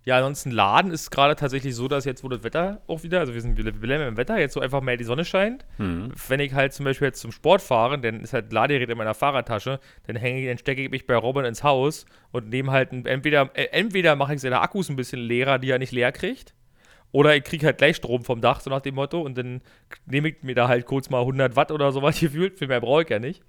ja, 0.06 0.18
ansonsten 0.18 0.52
Laden 0.52 0.92
ist 0.92 1.12
gerade 1.12 1.36
tatsächlich 1.36 1.76
so, 1.76 1.88
dass 1.88 2.04
jetzt, 2.04 2.24
wo 2.24 2.30
das 2.30 2.44
Wetter 2.44 2.82
auch 2.88 3.04
wieder, 3.04 3.22
also 3.22 3.34
wir 3.34 3.42
sind 3.42 3.58
wir 3.58 3.72
bleiben 3.72 4.06
im 4.06 4.18
Wetter, 4.18 4.38
jetzt 4.38 4.54
so 4.54 4.60
einfach 4.60 4.82
mehr 4.82 4.98
die 4.98 5.06
Sonne 5.06 5.24
scheint. 5.24 5.66
Mhm. 5.78 6.12
Wenn 6.28 6.42
ich 6.42 6.54
halt 6.54 6.74
zum 6.74 6.84
Beispiel 6.84 7.08
jetzt 7.08 7.22
zum 7.22 7.32
Sport 7.32 7.62
fahre, 7.62 7.98
dann 7.98 8.20
ist 8.20 8.34
halt 8.34 8.52
Ladegerät 8.52 8.90
in 8.90 8.98
meiner 8.98 9.14
Fahrradtasche, 9.14 9.80
dann 10.06 10.18
hänge 10.18 10.42
ich, 10.42 10.48
dann 10.48 10.58
stecke 10.58 10.82
ich 10.84 10.92
mich 10.92 11.08
bei 11.08 11.16
Robin 11.16 11.46
ins 11.46 11.64
Haus 11.64 12.06
und 12.32 12.50
nehme 12.50 12.72
halt 12.72 12.92
ein, 12.92 13.06
entweder, 13.06 13.50
äh, 13.54 13.68
entweder 13.72 14.18
mache 14.18 14.36
ich 14.36 14.42
seine 14.42 14.60
Akkus 14.60 14.90
ein 14.90 14.98
bisschen 14.98 15.22
leerer, 15.22 15.58
die 15.58 15.70
er 15.70 15.80
nicht 15.80 15.94
leer 15.94 16.12
kriegt, 16.12 16.54
oder 17.14 17.36
ich 17.36 17.44
kriege 17.44 17.68
halt 17.68 17.78
gleich 17.78 17.96
Strom 17.96 18.26
vom 18.26 18.42
Dach, 18.42 18.60
so 18.60 18.70
nach 18.72 18.82
dem 18.82 18.96
Motto, 18.96 19.22
und 19.22 19.38
dann 19.38 19.62
nehme 20.08 20.30
ich 20.30 20.42
mir 20.42 20.56
da 20.56 20.68
halt 20.68 20.86
kurz 20.86 21.12
mal 21.12 21.20
100 21.20 21.56
Watt 21.56 21.72
oder 21.72 21.92
sowas 21.92 22.20
gefühlt, 22.20 22.58
viel 22.58 22.68
mehr 22.68 22.82
brauche 22.82 23.04
ich 23.04 23.10
ja 23.10 23.20
nicht. 23.20 23.44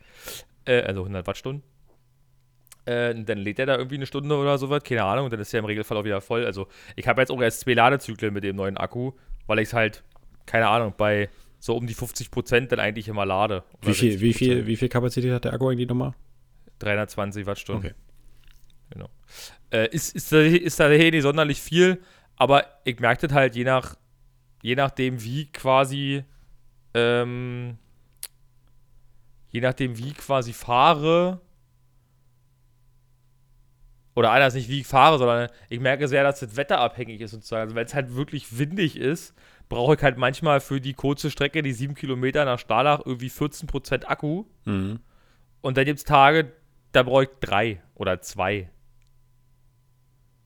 Äh, 0.67 0.83
also 0.83 1.01
100 1.01 1.27
Wattstunden. 1.27 1.65
Äh, 2.85 3.15
und 3.15 3.27
dann 3.27 3.39
lädt 3.39 3.59
er 3.59 3.67
da 3.67 3.77
irgendwie 3.77 3.97
eine 3.97 4.07
Stunde 4.07 4.37
oder 4.37 4.59
sowas, 4.59 4.83
keine 4.85 5.05
Ahnung, 5.05 5.25
und 5.25 5.33
dann 5.33 5.41
ist 5.41 5.53
er 5.55 5.61
im 5.61 5.65
Regelfall 5.65 5.97
auch 5.97 6.05
wieder 6.05 6.21
voll. 6.21 6.45
Also 6.45 6.69
ich 6.95 7.09
habe 7.09 7.23
jetzt 7.23 7.31
auch 7.31 7.41
erst 7.41 7.61
zwei 7.61 7.73
Ladezyklen 7.73 8.35
mit 8.35 8.45
dem 8.45 8.55
neuen 8.55 8.77
Akku, 8.77 9.13
weil 9.47 9.59
ich 9.61 9.69
es 9.69 9.73
halt, 9.73 10.05
keine 10.45 10.69
Ahnung, 10.69 10.93
bei 10.97 11.31
so 11.59 11.75
um 11.75 11.87
die 11.87 11.95
50 11.95 12.31
Prozent 12.31 12.71
dann 12.71 12.81
eigentlich 12.81 13.09
immer 13.09 13.25
lade. 13.25 13.65
Wie 13.81 13.95
viel, 13.95 14.21
wie 14.21 14.33
60%. 14.33 14.37
viel, 14.37 14.67
wie 14.67 14.77
viel 14.77 14.91
Kapazität 14.91 15.33
hat 15.33 15.47
der 15.47 15.55
Akku 15.55 15.71
eigentlich 15.71 15.89
nochmal? 15.89 16.13
320 16.81 17.47
Wattstunden. 17.47 17.87
Okay. 17.87 17.95
Genau. 18.91 19.09
Äh, 19.71 19.89
ist, 19.89 20.15
ist, 20.15 20.31
da, 20.31 20.41
ist 20.41 20.79
da 20.79 20.91
nicht 20.91 21.23
sonderlich 21.23 21.63
viel, 21.63 22.03
aber 22.37 22.65
ich 22.85 22.99
merke 23.01 23.27
das 23.27 23.35
halt 23.35 23.57
je 23.57 23.65
nach, 23.65 23.97
je 24.63 24.75
nachdem, 24.75 25.23
wie 25.23 25.47
quasi, 25.47 26.25
ähm, 26.95 27.79
je 29.51 29.61
nachdem, 29.61 29.97
wie 29.99 30.09
ich 30.09 30.17
quasi 30.17 30.53
fahre, 30.53 31.41
oder 34.15 34.31
anders 34.31 34.55
nicht, 34.55 34.69
wie 34.69 34.81
ich 34.81 34.87
fahre, 34.87 35.19
sondern 35.19 35.49
ich 35.69 35.81
merke 35.81 36.09
sehr, 36.09 36.23
dass 36.23 36.41
das 36.41 36.57
Wetter 36.57 36.79
abhängig 36.79 37.21
ist 37.21 37.33
sozusagen. 37.33 37.63
Also 37.63 37.75
wenn 37.75 37.87
es 37.87 37.95
halt 37.95 38.15
wirklich 38.15 38.59
windig 38.59 38.97
ist, 38.97 39.35
brauche 39.69 39.95
ich 39.95 40.03
halt 40.03 40.19
manchmal 40.19 40.61
für 40.61 40.81
die 40.81 40.95
kurze 40.95 41.31
Strecke, 41.31 41.63
die 41.63 41.73
sieben 41.73 41.95
Kilometer 41.95 42.45
nach 42.45 42.59
Starlach, 42.59 43.01
irgendwie 43.05 43.29
14% 43.29 44.05
Akku. 44.07 44.45
Mhm. 44.65 45.01
Und 45.63 45.77
dann 45.77 45.85
gibt 45.85 45.99
es 45.99 46.05
Tage, 46.05 46.53
da 46.93 47.03
brauche 47.03 47.25
ich 47.25 47.31
drei 47.41 47.83
oder 47.95 48.21
zwei. 48.21 48.71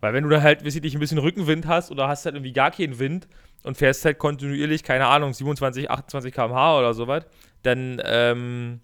Weil 0.01 0.13
wenn 0.13 0.25
du 0.25 0.31
da 0.31 0.43
halt, 0.43 0.65
weiß 0.65 0.77
ich 0.77 0.83
nicht, 0.83 0.95
ein 0.95 1.01
bisschen 1.01 1.19
Rückenwind 1.19 1.67
hast 1.67 1.91
oder 1.91 2.09
hast 2.09 2.25
halt 2.25 2.35
irgendwie 2.35 2.53
gar 2.53 2.71
keinen 2.71 2.99
Wind 2.99 3.27
und 3.65 3.77
fährst 3.77 4.05
halt 4.05 4.19
kontinuierlich, 4.19 4.85
keine 4.85 5.07
Ahnung, 5.07 5.33
27, 5.33 5.91
28 5.91 6.33
km/h 6.33 6.79
oder 6.79 6.95
sowas, 6.95 7.25
dann 7.63 8.01
ähm, 8.05 8.81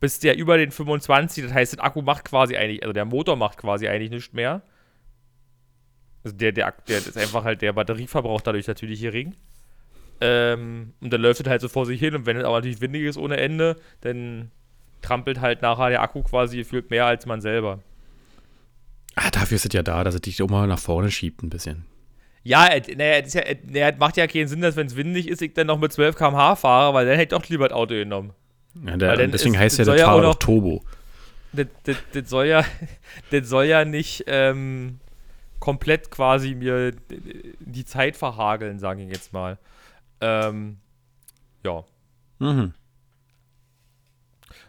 bist 0.00 0.22
du 0.22 0.28
ja 0.28 0.34
über 0.34 0.58
den 0.58 0.70
25. 0.70 1.44
Das 1.44 1.54
heißt, 1.54 1.76
der 1.76 1.84
Akku 1.84 2.02
macht 2.02 2.24
quasi 2.26 2.56
eigentlich, 2.56 2.82
also 2.82 2.92
der 2.92 3.06
Motor 3.06 3.36
macht 3.36 3.58
quasi 3.58 3.88
eigentlich 3.88 4.10
nichts 4.10 4.32
mehr. 4.32 4.62
Also 6.24 6.36
der, 6.36 6.52
der, 6.52 6.74
der 6.86 6.98
ist 6.98 7.16
einfach 7.16 7.44
halt 7.44 7.62
der 7.62 7.72
Batterieverbrauch 7.72 8.42
dadurch 8.42 8.66
natürlich 8.66 9.00
gering. 9.00 9.34
Ähm, 10.20 10.92
und 11.00 11.12
dann 11.12 11.20
läuft 11.20 11.40
es 11.40 11.46
halt 11.48 11.60
so 11.60 11.68
vor 11.68 11.86
sich 11.86 11.98
hin 11.98 12.14
und 12.14 12.26
wenn 12.26 12.36
es 12.36 12.44
aber 12.44 12.56
natürlich 12.56 12.80
windig 12.80 13.02
ist 13.02 13.16
ohne 13.16 13.38
Ende, 13.38 13.76
dann 14.02 14.52
trampelt 15.00 15.40
halt 15.40 15.62
nachher 15.62 15.90
der 15.90 16.02
Akku 16.02 16.22
quasi 16.22 16.58
gefühlt 16.58 16.90
mehr 16.90 17.06
als 17.06 17.26
man 17.26 17.40
selber. 17.40 17.80
Ah, 19.14 19.30
dafür 19.30 19.56
ist 19.56 19.66
es 19.66 19.72
ja 19.72 19.82
da, 19.82 20.04
dass 20.04 20.14
es 20.14 20.20
dich 20.22 20.42
auch 20.42 20.48
mal 20.48 20.66
nach 20.66 20.78
vorne 20.78 21.10
schiebt 21.10 21.42
ein 21.42 21.50
bisschen. 21.50 21.84
Ja, 22.44 22.66
äh, 22.66 22.80
naja, 22.96 23.18
es 23.24 23.34
ja, 23.34 23.42
äh, 23.42 23.56
es 23.92 23.98
macht 23.98 24.16
ja 24.16 24.26
keinen 24.26 24.48
Sinn, 24.48 24.60
dass 24.62 24.74
wenn 24.76 24.86
es 24.86 24.96
windig 24.96 25.28
ist, 25.28 25.42
ich 25.42 25.54
dann 25.54 25.66
noch 25.68 25.78
mit 25.78 25.92
12 25.92 26.16
km/h 26.16 26.56
fahre, 26.56 26.92
weil 26.94 27.06
dann 27.06 27.16
hätte 27.16 27.34
ich 27.36 27.40
doch 27.42 27.48
lieber 27.48 27.68
das 27.68 27.76
Auto 27.76 27.94
genommen. 27.94 28.32
Ja, 28.84 28.96
der, 28.96 29.28
deswegen 29.28 29.54
ist- 29.54 29.60
heißt 29.60 29.78
ja 29.78 29.84
der 29.84 29.96
ja 29.96 30.04
auch 30.06 30.08
Fahrrad 30.08 30.22
noch- 30.24 30.30
auch 30.30 30.38
Turbo. 30.38 30.82
Das, 31.52 31.66
das, 31.84 31.96
das, 32.14 32.30
soll, 32.30 32.46
ja, 32.46 32.64
das 33.30 33.46
soll 33.48 33.66
ja 33.66 33.84
nicht 33.84 34.24
ähm, 34.26 34.98
komplett 35.60 36.10
quasi 36.10 36.54
mir 36.54 36.92
die 37.60 37.84
Zeit 37.84 38.16
verhageln, 38.16 38.78
sage 38.78 39.02
ich 39.02 39.08
jetzt 39.10 39.32
mal. 39.34 39.58
Ähm, 40.20 40.78
ja, 41.64 41.84
Mhm. 42.38 42.72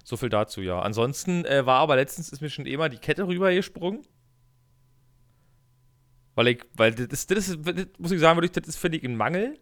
so 0.04 0.18
viel 0.18 0.30
dazu, 0.30 0.62
ja. 0.62 0.80
Ansonsten 0.82 1.46
äh, 1.46 1.66
war 1.66 1.80
aber 1.80 1.96
letztens 1.96 2.30
ist 2.30 2.42
mir 2.42 2.50
schon 2.50 2.66
eh 2.68 2.78
mal 2.78 2.90
die 2.90 2.98
Kette 2.98 3.26
rübergesprungen. 3.26 4.02
Weil 6.36 6.48
ich, 6.48 6.62
weil 6.76 6.92
das, 6.94 7.08
ist- 7.08 7.32
das, 7.32 7.48
ist, 7.50 7.60
das 7.66 7.86
muss 8.00 8.12
ich 8.12 8.20
sagen, 8.20 8.40
das 8.54 8.76
finde 8.76 8.98
ich, 8.98 9.04
ein 9.04 9.16
Mangel. 9.16 9.58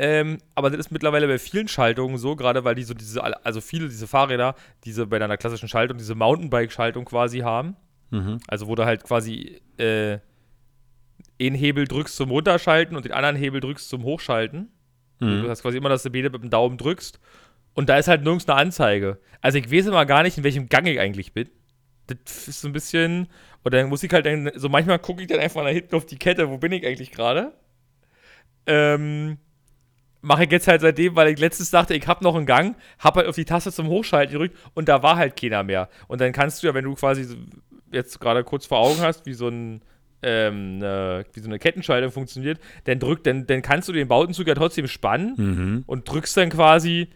Ähm, 0.00 0.38
aber 0.54 0.70
das 0.70 0.78
ist 0.78 0.90
mittlerweile 0.92 1.26
bei 1.26 1.38
vielen 1.40 1.66
Schaltungen 1.66 2.18
so, 2.18 2.36
gerade 2.36 2.62
weil 2.64 2.76
die 2.76 2.84
so 2.84 2.94
diese, 2.94 3.20
also 3.44 3.60
viele 3.60 3.88
diese 3.88 4.06
Fahrräder, 4.06 4.54
diese 4.84 5.06
bei 5.08 5.16
einer 5.16 5.36
klassischen 5.36 5.68
Schaltung, 5.68 5.98
diese 5.98 6.14
Mountainbike-Schaltung 6.14 7.04
quasi 7.04 7.40
haben. 7.40 7.74
Mhm. 8.10 8.38
Also 8.46 8.68
wo 8.68 8.76
du 8.76 8.84
halt 8.84 9.02
quasi 9.02 9.60
äh, 9.76 10.18
einen 11.40 11.56
Hebel 11.56 11.86
drückst 11.86 12.14
zum 12.16 12.30
Runterschalten 12.30 12.96
und 12.96 13.04
den 13.04 13.12
anderen 13.12 13.34
Hebel 13.36 13.60
drückst 13.60 13.88
zum 13.88 14.04
Hochschalten. 14.04 14.68
Du 15.20 15.26
Mhm. 15.26 15.48
hast 15.48 15.62
quasi 15.62 15.76
immer, 15.78 15.88
dass 15.88 16.04
du 16.04 16.10
beide 16.10 16.30
mit 16.30 16.42
dem 16.44 16.50
Daumen 16.50 16.78
drückst. 16.78 17.18
Und 17.74 17.88
da 17.88 17.96
ist 17.98 18.06
halt 18.06 18.22
nirgends 18.22 18.48
eine 18.48 18.56
Anzeige. 18.56 19.18
Also 19.40 19.58
ich 19.58 19.70
weiß 19.72 19.86
immer 19.86 20.06
gar 20.06 20.22
nicht, 20.22 20.38
in 20.38 20.44
welchem 20.44 20.68
Gang 20.68 20.86
ich 20.86 21.00
eigentlich 21.00 21.32
bin. 21.32 21.48
Das 22.08 22.48
ist 22.48 22.60
so 22.62 22.68
ein 22.68 22.72
bisschen. 22.72 23.28
Und 23.62 23.74
dann 23.74 23.88
muss 23.88 24.02
ich 24.02 24.12
halt 24.12 24.26
dann, 24.26 24.50
so 24.54 24.68
manchmal 24.68 24.98
gucke 24.98 25.20
ich 25.22 25.28
dann 25.28 25.40
einfach 25.40 25.62
nach 25.62 25.70
hinten 25.70 25.94
auf 25.94 26.06
die 26.06 26.18
Kette, 26.18 26.48
wo 26.48 26.58
bin 26.58 26.72
ich 26.72 26.86
eigentlich 26.86 27.10
gerade? 27.12 27.52
Ähm, 28.66 29.38
mache 30.20 30.44
ich 30.44 30.50
jetzt 30.50 30.68
halt 30.68 30.80
seitdem, 30.80 31.16
weil 31.16 31.28
ich 31.28 31.38
letztens 31.38 31.70
dachte, 31.70 31.94
ich 31.94 32.06
habe 32.06 32.24
noch 32.24 32.34
einen 32.34 32.46
Gang, 32.46 32.76
habe 32.98 33.20
halt 33.20 33.28
auf 33.28 33.34
die 33.34 33.44
Taste 33.44 33.72
zum 33.72 33.88
Hochschalten 33.88 34.32
gedrückt 34.32 34.56
und 34.74 34.88
da 34.88 35.02
war 35.02 35.16
halt 35.16 35.40
keiner 35.40 35.62
mehr. 35.62 35.88
Und 36.06 36.20
dann 36.20 36.32
kannst 36.32 36.62
du 36.62 36.66
ja, 36.66 36.74
wenn 36.74 36.84
du 36.84 36.94
quasi 36.94 37.36
jetzt 37.92 38.20
gerade 38.20 38.44
kurz 38.44 38.66
vor 38.66 38.78
Augen 38.78 39.00
hast, 39.00 39.26
wie 39.26 39.34
so 39.34 39.48
ein 39.48 39.82
ähm, 40.20 40.78
ne, 40.78 41.24
wie 41.32 41.40
so 41.40 41.46
eine 41.46 41.60
Kettenschaltung 41.60 42.10
funktioniert, 42.10 42.58
dann 42.84 42.98
drück, 42.98 43.22
dann, 43.22 43.46
dann 43.46 43.62
kannst 43.62 43.88
du 43.88 43.92
den 43.92 44.08
Bautenzug 44.08 44.48
ja 44.48 44.54
trotzdem 44.54 44.88
spannen 44.88 45.34
Mhm. 45.36 45.84
und 45.86 46.10
drückst 46.10 46.36
dann 46.36 46.48
quasi 46.50 47.08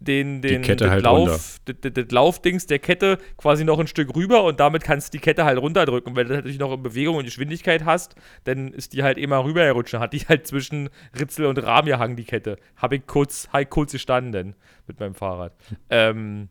den, 0.00 0.42
den 0.42 0.62
Kette 0.62 0.84
das 0.84 0.90
halt 0.92 1.04
Lauf, 1.04 1.58
das, 1.64 1.76
das, 1.92 2.10
Laufdings 2.10 2.66
der 2.66 2.78
Kette 2.78 3.18
quasi 3.36 3.64
noch 3.64 3.78
ein 3.80 3.86
Stück 3.88 4.14
rüber 4.14 4.44
und 4.44 4.60
damit 4.60 4.84
kannst 4.84 5.12
du 5.12 5.18
die 5.18 5.22
Kette 5.22 5.44
halt 5.44 5.58
runterdrücken. 5.58 6.10
Und 6.12 6.16
wenn 6.16 6.28
du 6.28 6.34
natürlich 6.34 6.58
noch 6.58 6.72
in 6.72 6.82
Bewegung 6.82 7.16
und 7.16 7.24
Geschwindigkeit 7.24 7.84
hast, 7.84 8.14
dann 8.44 8.72
ist 8.72 8.92
die 8.92 9.02
halt 9.02 9.18
immer 9.18 9.44
rübergerutscht. 9.44 9.94
Dann 9.94 10.00
hat 10.00 10.12
die 10.12 10.20
halt 10.20 10.46
zwischen 10.46 10.88
Ritzel 11.18 11.46
und 11.46 11.58
Rahmen 11.58 11.88
gehangen, 11.88 12.16
die 12.16 12.24
Kette. 12.24 12.58
Habe 12.76 12.96
ich 12.96 13.06
kurz, 13.06 13.48
hab 13.52 13.60
ich 13.62 13.70
kurz 13.70 13.92
gestanden 13.92 14.54
mit 14.86 15.00
meinem 15.00 15.14
Fahrrad. 15.14 15.52
ähm, 15.90 16.48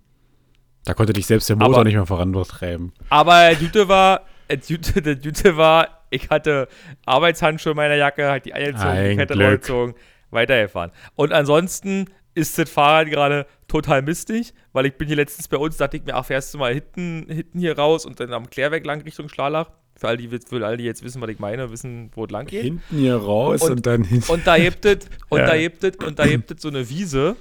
Da 0.83 0.93
konnte 0.93 1.13
dich 1.13 1.25
selbst 1.25 1.47
der 1.49 1.55
Motor 1.55 1.75
Aber- 1.75 1.83
nicht 1.86 1.95
mehr 1.95 2.05
vorantreiben. 2.05 2.91
aber 3.10 3.55
Gute 3.55 3.88
war, 3.88 4.21
Gute 4.49 5.57
war, 5.57 6.03
ich 6.10 6.29
hatte 6.29 6.67
Arbeitshandschuhe 7.05 7.71
in 7.71 7.77
meiner 7.77 7.95
Jacke, 7.95 8.29
halt 8.29 8.45
die 8.45 8.53
eingezogen, 8.53 9.10
die 9.10 9.15
Kette 9.17 9.33
rausgezogen, 9.39 9.95
weitergefahren. 10.31 10.91
Und 11.15 11.31
ansonsten 11.33 12.05
ist 12.38 12.58
das 12.58 12.69
Fahrrad 12.69 13.10
gerade 13.10 13.47
total 13.67 14.02
mistig, 14.04 14.54
weil 14.71 14.86
ich 14.86 14.93
bin 14.93 15.08
hier 15.08 15.17
letztens 15.17 15.47
bei 15.47 15.58
uns, 15.58 15.78
dachte 15.78 15.97
ich 15.97 16.06
mir, 16.06 16.15
ach, 16.15 16.26
fährst 16.26 16.54
du 16.54 16.60
mal 16.60 16.73
hinten, 16.73 17.26
hinten 17.28 17.60
hier 17.60 17.78
raus 17.78 18.06
und 18.06 18.19
dann 18.19 18.32
am 18.32 18.50
Klärwerk 18.50 18.86
lang 18.86 19.02
Richtung 19.02 19.28
Schlalach. 19.28 19.71
Für 19.95 20.10
all, 20.10 20.17
die, 20.17 20.30
für 20.30 20.63
all 20.63 20.78
die 20.78 20.84
jetzt 20.84 21.04
wissen, 21.04 21.19
was 21.23 21.30
ich 21.30 21.39
meine, 21.39 21.71
wissen, 21.71 22.12
wo 22.13 22.26
es 22.26 22.32
lang 22.32 22.45
geht. 22.45 22.62
Hinten 22.62 22.97
hier 22.97 23.15
raus 23.15 23.63
und, 23.63 23.71
und 23.71 23.86
dann 23.88 24.04
hinten. 24.04 24.32
Und 24.32 24.45
da 24.45 24.54
hebt 24.54 24.86
es, 24.86 25.10
und 25.30 25.39
ja. 25.39 25.47
da 25.47 25.54
hebt 25.54 25.84
es, 25.84 25.95
und 26.06 26.19
da 26.19 26.23
hebt 26.23 26.52
es 26.52 26.62
so 26.62 26.67
eine 26.67 26.88
Wiese, 26.88 27.36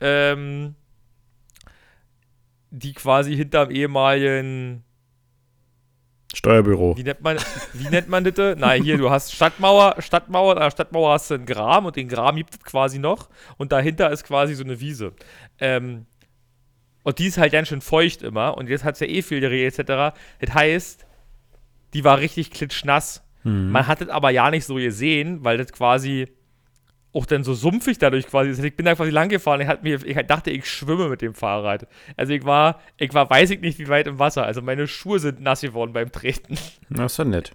ähm, 0.00 0.74
die 2.70 2.94
quasi 2.94 3.36
hinterm 3.36 3.70
ehemaligen 3.70 4.82
Steuerbüro. 6.38 6.96
Wie 6.96 7.02
nennt 7.02 7.20
man, 7.20 7.36
wie 7.72 7.88
nennt 7.88 8.08
man 8.08 8.22
das? 8.22 8.56
Nein, 8.56 8.84
hier, 8.84 8.96
du 8.96 9.10
hast 9.10 9.34
Stadtmauer, 9.34 9.96
Stadtmauer, 9.98 10.56
an 10.56 10.62
der 10.62 10.70
Stadtmauer 10.70 11.12
hast 11.14 11.30
du 11.30 11.34
einen 11.34 11.46
Graben 11.46 11.86
und 11.86 11.96
den 11.96 12.06
Graben 12.06 12.36
gibt 12.36 12.54
es 12.54 12.60
quasi 12.62 13.00
noch 13.00 13.28
und 13.56 13.72
dahinter 13.72 14.10
ist 14.12 14.22
quasi 14.22 14.54
so 14.54 14.62
eine 14.62 14.78
Wiese. 14.78 15.14
Ähm, 15.58 16.06
und 17.02 17.18
die 17.18 17.26
ist 17.26 17.38
halt 17.38 17.50
ganz 17.50 17.68
schön 17.68 17.80
feucht 17.80 18.22
immer 18.22 18.56
und 18.56 18.68
jetzt 18.68 18.84
hat 18.84 18.94
es 18.94 19.00
ja 19.00 19.08
eh 19.08 19.20
viel 19.22 19.44
Reh 19.44 19.66
etc. 19.66 20.16
Das 20.38 20.54
heißt, 20.54 21.06
die 21.92 22.04
war 22.04 22.20
richtig 22.20 22.52
klitschnass. 22.52 23.24
Mhm. 23.42 23.72
Man 23.72 23.88
hat 23.88 24.00
es 24.00 24.08
aber 24.08 24.30
ja 24.30 24.48
nicht 24.50 24.64
so 24.64 24.76
gesehen, 24.76 25.42
weil 25.42 25.58
das 25.58 25.72
quasi 25.72 26.28
auch 27.12 27.26
dann 27.26 27.42
so 27.42 27.54
sumpfig 27.54 27.98
dadurch 27.98 28.26
quasi. 28.26 28.66
Ich 28.66 28.76
bin 28.76 28.86
da 28.86 28.94
quasi 28.94 29.10
lang 29.10 29.28
gefahren. 29.28 29.60
Ich, 29.60 29.82
mir, 29.82 30.06
ich 30.06 30.26
dachte, 30.26 30.50
ich 30.50 30.66
schwimme 30.66 31.08
mit 31.08 31.22
dem 31.22 31.34
Fahrrad. 31.34 31.86
Also 32.16 32.32
ich 32.32 32.44
war, 32.44 32.80
ich 32.96 33.12
war, 33.14 33.28
weiß 33.28 33.50
ich 33.50 33.60
nicht, 33.60 33.78
wie 33.78 33.88
weit 33.88 34.06
im 34.06 34.18
Wasser. 34.18 34.44
Also 34.44 34.60
meine 34.60 34.86
Schuhe 34.86 35.18
sind 35.18 35.40
nass 35.40 35.62
geworden 35.62 35.92
beim 35.92 36.12
Treten. 36.12 36.58
Na, 36.88 37.06
ist 37.06 37.18
doch 37.18 37.24
nett. 37.24 37.52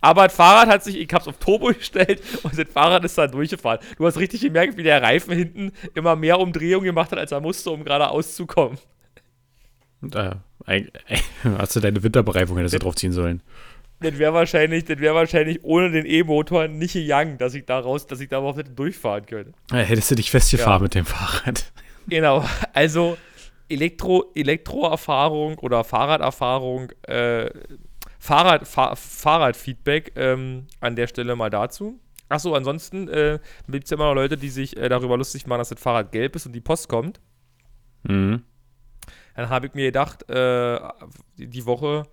Aber 0.00 0.24
das 0.24 0.36
Fahrrad 0.36 0.68
hat 0.68 0.84
sich, 0.84 0.96
ich 0.96 1.12
hab's 1.12 1.26
auf 1.26 1.38
Turbo 1.38 1.66
gestellt 1.78 2.22
und 2.44 2.56
das 2.56 2.68
Fahrrad 2.68 3.04
ist 3.04 3.18
da 3.18 3.26
durchgefahren. 3.26 3.80
Du 3.96 4.06
hast 4.06 4.18
richtig 4.18 4.40
gemerkt, 4.40 4.76
wie 4.76 4.84
der 4.84 5.02
Reifen 5.02 5.34
hinten 5.34 5.72
immer 5.94 6.14
mehr 6.14 6.38
Umdrehungen 6.38 6.84
gemacht 6.84 7.10
hat, 7.10 7.18
als 7.18 7.32
er 7.32 7.40
musste, 7.40 7.70
um 7.70 7.84
gerade 7.84 8.08
auszukommen. 8.08 8.78
Da, 10.00 10.44
äh, 10.66 10.84
hast 11.58 11.74
du 11.74 11.80
deine 11.80 12.02
Winterbereifung 12.02 12.56
hättest 12.58 12.74
du 12.74 12.78
draufziehen 12.78 13.12
sollen 13.12 13.42
das 14.04 14.18
wäre 14.18 14.34
wahrscheinlich, 14.34 14.84
das 14.84 15.00
wahrscheinlich 15.00 15.62
ohne 15.64 15.90
den 15.90 16.06
E-Motor 16.06 16.68
nicht 16.68 16.92
gegangen, 16.92 17.38
dass 17.38 17.54
ich 17.54 17.64
da 17.64 17.78
raus, 17.78 18.06
dass 18.06 18.20
ich 18.20 18.28
da 18.28 18.38
überhaupt 18.38 18.58
nicht 18.58 18.78
durchfahren 18.78 19.26
könnte. 19.26 19.52
Ja, 19.70 19.78
hättest 19.78 20.10
du 20.10 20.14
dich 20.14 20.30
festgefahren 20.30 20.80
ja. 20.80 20.82
mit 20.82 20.94
dem 20.94 21.06
Fahrrad. 21.06 21.72
Genau, 22.06 22.44
also 22.74 23.16
Elektro, 23.66 24.30
Elektroerfahrung 24.34 25.58
oder 25.58 25.84
Fahrraderfahrung, 25.84 26.90
äh, 27.04 27.48
Fahrrad, 28.18 28.68
Fahr 28.68 28.94
Fahrradfeedback 28.94 30.12
ähm, 30.16 30.66
an 30.80 30.96
der 30.96 31.06
Stelle 31.06 31.34
mal 31.34 31.48
dazu. 31.48 31.98
Achso, 32.28 32.54
ansonsten 32.54 33.08
äh, 33.08 33.38
gibt 33.68 33.84
es 33.84 33.90
ja 33.90 33.96
immer 33.96 34.08
noch 34.08 34.14
Leute, 34.14 34.36
die 34.36 34.50
sich 34.50 34.76
äh, 34.76 34.90
darüber 34.90 35.16
lustig 35.16 35.46
machen, 35.46 35.60
dass 35.60 35.70
das 35.70 35.80
Fahrrad 35.80 36.12
gelb 36.12 36.36
ist 36.36 36.44
und 36.44 36.52
die 36.52 36.60
Post 36.60 36.90
kommt. 36.90 37.20
Mhm. 38.02 38.42
Dann 39.34 39.48
habe 39.48 39.66
ich 39.66 39.74
mir 39.74 39.86
gedacht, 39.86 40.28
äh, 40.28 40.78
die 41.36 41.64
Woche 41.64 42.04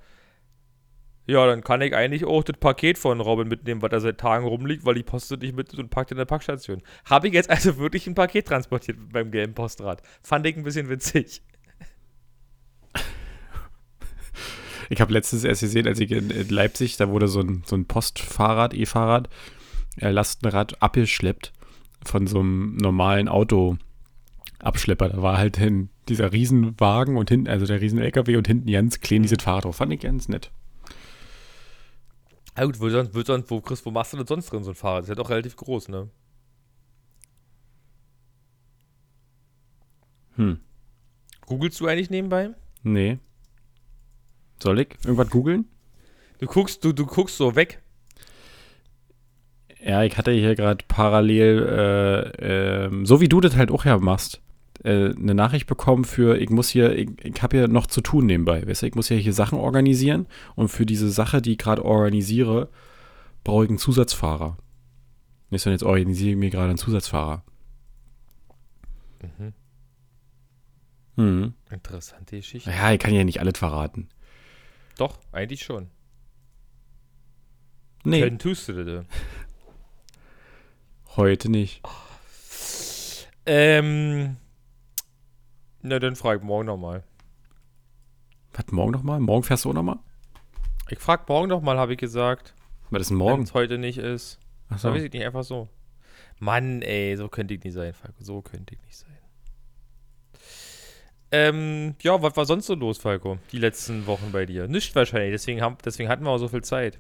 ja, 1.32 1.46
dann 1.46 1.64
kann 1.64 1.82
ich 1.82 1.96
eigentlich 1.96 2.26
auch 2.26 2.44
das 2.44 2.58
Paket 2.58 2.98
von 2.98 3.22
Robin 3.22 3.48
mitnehmen, 3.48 3.82
was 3.82 3.90
da 3.90 4.00
seit 4.02 4.18
Tagen 4.18 4.46
rumliegt, 4.46 4.86
weil 4.86 4.96
die 4.96 5.04
postet 5.04 5.42
nicht 5.42 5.56
mit 5.56 5.74
und 5.74 5.90
packt 5.90 6.12
in 6.12 6.18
der 6.18 6.26
Packstation. 6.26 6.82
Habe 7.06 7.28
ich 7.28 7.34
jetzt 7.34 7.50
also 7.50 7.78
wirklich 7.80 8.06
ein 8.06 8.16
Paket 8.16 8.48
transportiert 8.48 8.98
beim 9.12 9.32
gelben 9.32 9.54
Postrad. 9.54 10.02
Fand 10.22 10.46
ich 10.46 10.58
ein 10.58 10.64
bisschen 10.64 10.90
witzig. 10.90 11.42
Ich 14.90 15.00
habe 15.00 15.14
letztens 15.14 15.46
erst 15.46 15.62
gesehen, 15.62 15.88
als 15.88 16.02
ich 16.02 16.12
in, 16.12 16.30
in, 16.32 16.50
Leipzig, 16.50 16.98
da 16.98 17.08
wurde 17.08 17.30
so 17.30 17.40
ein, 17.40 17.64
so 17.66 17.78
ein 17.78 17.86
Postfahrrad, 17.86 18.74
E-Fahrrad, 18.74 19.30
äh, 19.96 20.10
Lastenrad 20.10 20.82
abgeschleppt 20.82 21.54
von 22.04 22.28
so 22.28 22.42
einem 22.42 22.76
normalen 22.76 23.30
Auto-Abschlepper. 23.30 25.08
Da 25.08 25.22
war 25.22 25.38
halt 25.38 25.56
hin 25.56 25.88
dieser 26.10 26.34
Riesenwagen 26.34 27.16
und 27.16 27.30
hinten, 27.30 27.48
also 27.48 27.66
der 27.66 27.80
Riesen-LKW 27.80 28.36
und 28.36 28.48
hinten 28.48 28.70
ganz 28.70 29.00
klein 29.00 29.22
dieses 29.22 29.42
Fahrrad 29.42 29.64
drauf. 29.64 29.78
Fand 29.78 29.94
ich 29.94 30.02
ganz 30.02 30.28
nett. 30.28 30.52
Ja 32.58 32.66
gut, 32.66 32.80
wo, 32.80 32.90
sonst, 32.90 33.16
wo, 33.16 33.22
sonst, 33.22 33.50
wo, 33.50 33.62
Chris, 33.62 33.86
wo 33.86 33.92
machst 33.92 34.14
du 34.14 34.18
denn 34.18 34.28
sonst 34.28 34.52
drin 34.52 34.64
so 34.64 34.72
ein 34.72 34.76
Fahrrad? 34.76 35.00
Das 35.00 35.06
ist 35.06 35.10
ja 35.10 35.16
doch 35.16 35.30
relativ 35.30 35.56
groß, 35.56 35.90
ne? 35.90 36.10
Hm. 40.36 40.60
Googlest 41.46 41.80
du 41.80 41.88
eigentlich 41.88 42.10
nebenbei? 42.10 42.52
Nee. 42.84 43.20
Soll 44.62 44.80
ich 44.80 44.90
irgendwas 45.04 45.30
googeln? 45.30 45.66
Du 46.40 46.46
guckst, 46.48 46.84
du, 46.84 46.92
du 46.92 47.06
guckst 47.06 47.38
so 47.38 47.56
weg. 47.56 47.82
Ja, 49.84 50.04
ich 50.04 50.18
hatte 50.18 50.32
hier 50.32 50.56
gerade 50.56 50.84
parallel, 50.88 51.68
äh, 52.40 52.86
äh, 52.86 53.06
so 53.06 53.22
wie 53.22 53.30
du 53.30 53.42
das 53.42 53.56
halt 53.56 53.72
auch 53.72 53.86
ja 53.86 53.98
machst, 53.98 54.42
äh, 54.84 55.14
eine 55.14 55.34
Nachricht 55.34 55.68
bekommen 55.68 56.06
für, 56.06 56.38
ich 56.38 56.50
muss 56.50 56.70
hier, 56.70 56.96
ich, 56.96 57.10
ich 57.24 57.42
habe 57.42 57.58
hier 57.58 57.68
noch 57.68 57.88
zu 57.88 58.02
tun 58.02 58.26
nebenbei, 58.26 58.66
weißt 58.66 58.82
du, 58.82 58.88
ich 58.88 58.96
muss 58.96 59.10
ja 59.10 59.16
hier 59.16 59.34
Sachen 59.34 59.60
organisieren 59.60 60.28
und 60.56 60.70
für 60.70 60.86
diese 60.86 61.10
Sache, 61.10 61.42
die 61.42 61.54
ich 61.54 61.58
gerade 61.58 61.86
organisiere, 61.86 62.70
brauche 63.44 63.66
ich 63.66 63.70
einen 63.70 63.78
Zusatzfahrer. 63.78 64.58
Nicht, 65.50 65.66
jetzt 65.66 65.84
organisiere 65.84 66.32
ich 66.32 66.38
mir 66.38 66.50
gerade 66.50 66.70
einen 66.70 66.78
Zusatzfahrer. 66.78 67.44
Mhm. 69.22 69.54
Mhm. 71.18 71.54
Interessante 71.70 72.38
Geschichte. 72.38 72.72
Ja, 72.72 72.92
ich 72.92 73.00
kann 73.00 73.14
ja 73.14 73.24
nicht 73.24 73.40
alles 73.40 73.58
verraten. 73.58 74.08
Doch, 74.98 75.20
eigentlich 75.32 75.64
schon. 75.64 75.90
Nee. 78.04 78.22
Können 78.22 78.40
tust 78.40 78.68
du 78.70 78.84
das? 78.84 79.06
Heute 81.16 81.50
nicht. 81.50 81.82
Ähm, 83.46 84.38
na, 85.82 86.00
dann 86.00 86.16
frage 86.16 86.40
ich 86.40 86.44
morgen 86.46 86.66
nochmal. 86.66 87.04
Was, 88.54 88.72
morgen 88.72 88.92
nochmal? 88.92 89.20
Morgen 89.20 89.44
fährst 89.44 89.66
du 89.66 89.70
auch 89.70 89.74
nochmal? 89.74 90.00
Ich 90.90 91.00
frage 91.00 91.24
morgen 91.28 91.48
nochmal, 91.48 91.78
habe 91.78 91.94
ich 91.94 92.00
gesagt. 92.00 92.54
Ist 92.92 93.10
denn 93.10 93.18
morgen? 93.18 93.38
Wenn 93.38 93.44
es 93.44 93.54
heute 93.54 93.78
nicht 93.78 93.98
ist. 93.98 94.40
Ach 94.70 94.78
so. 94.78 94.90
Da 94.90 94.96
weiß 94.96 95.04
ich 95.04 95.14
nicht, 95.14 95.26
einfach 95.26 95.44
so. 95.44 95.70
Mann, 96.40 96.82
ey, 96.82 97.16
so 97.16 97.30
könnte 97.30 97.54
ich 97.54 97.64
nicht 97.64 97.74
sein, 97.74 97.94
Falco. 97.94 98.16
So 98.20 98.42
könnte 98.42 98.76
ich 98.76 98.82
nicht 98.82 98.98
sein. 98.98 99.18
Ähm, 101.32 101.96
ja, 102.02 102.22
was 102.22 102.36
war 102.36 102.46
sonst 102.46 102.66
so 102.66 102.76
los, 102.76 102.98
Falco? 102.98 103.38
Die 103.54 103.58
letzten 103.58 104.06
Wochen 104.06 104.32
bei 104.34 104.46
dir? 104.46 104.68
Nicht 104.68 104.94
wahrscheinlich, 104.96 105.32
deswegen, 105.32 105.62
haben, 105.62 105.78
deswegen 105.86 106.10
hatten 106.10 106.26
wir 106.26 106.32
auch 106.32 106.40
so 106.40 106.50
viel 106.50 106.64
Zeit. 106.64 107.00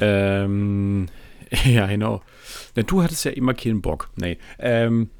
Ähm, 0.00 1.08
ja, 1.64 1.86
genau. 1.86 2.22
Denn 2.76 2.86
du 2.86 3.02
hattest 3.02 3.24
ja 3.24 3.32
immer 3.32 3.52
keinen 3.52 3.82
Bock. 3.82 4.10
Nee. 4.16 4.38
Ähm, 4.58 5.10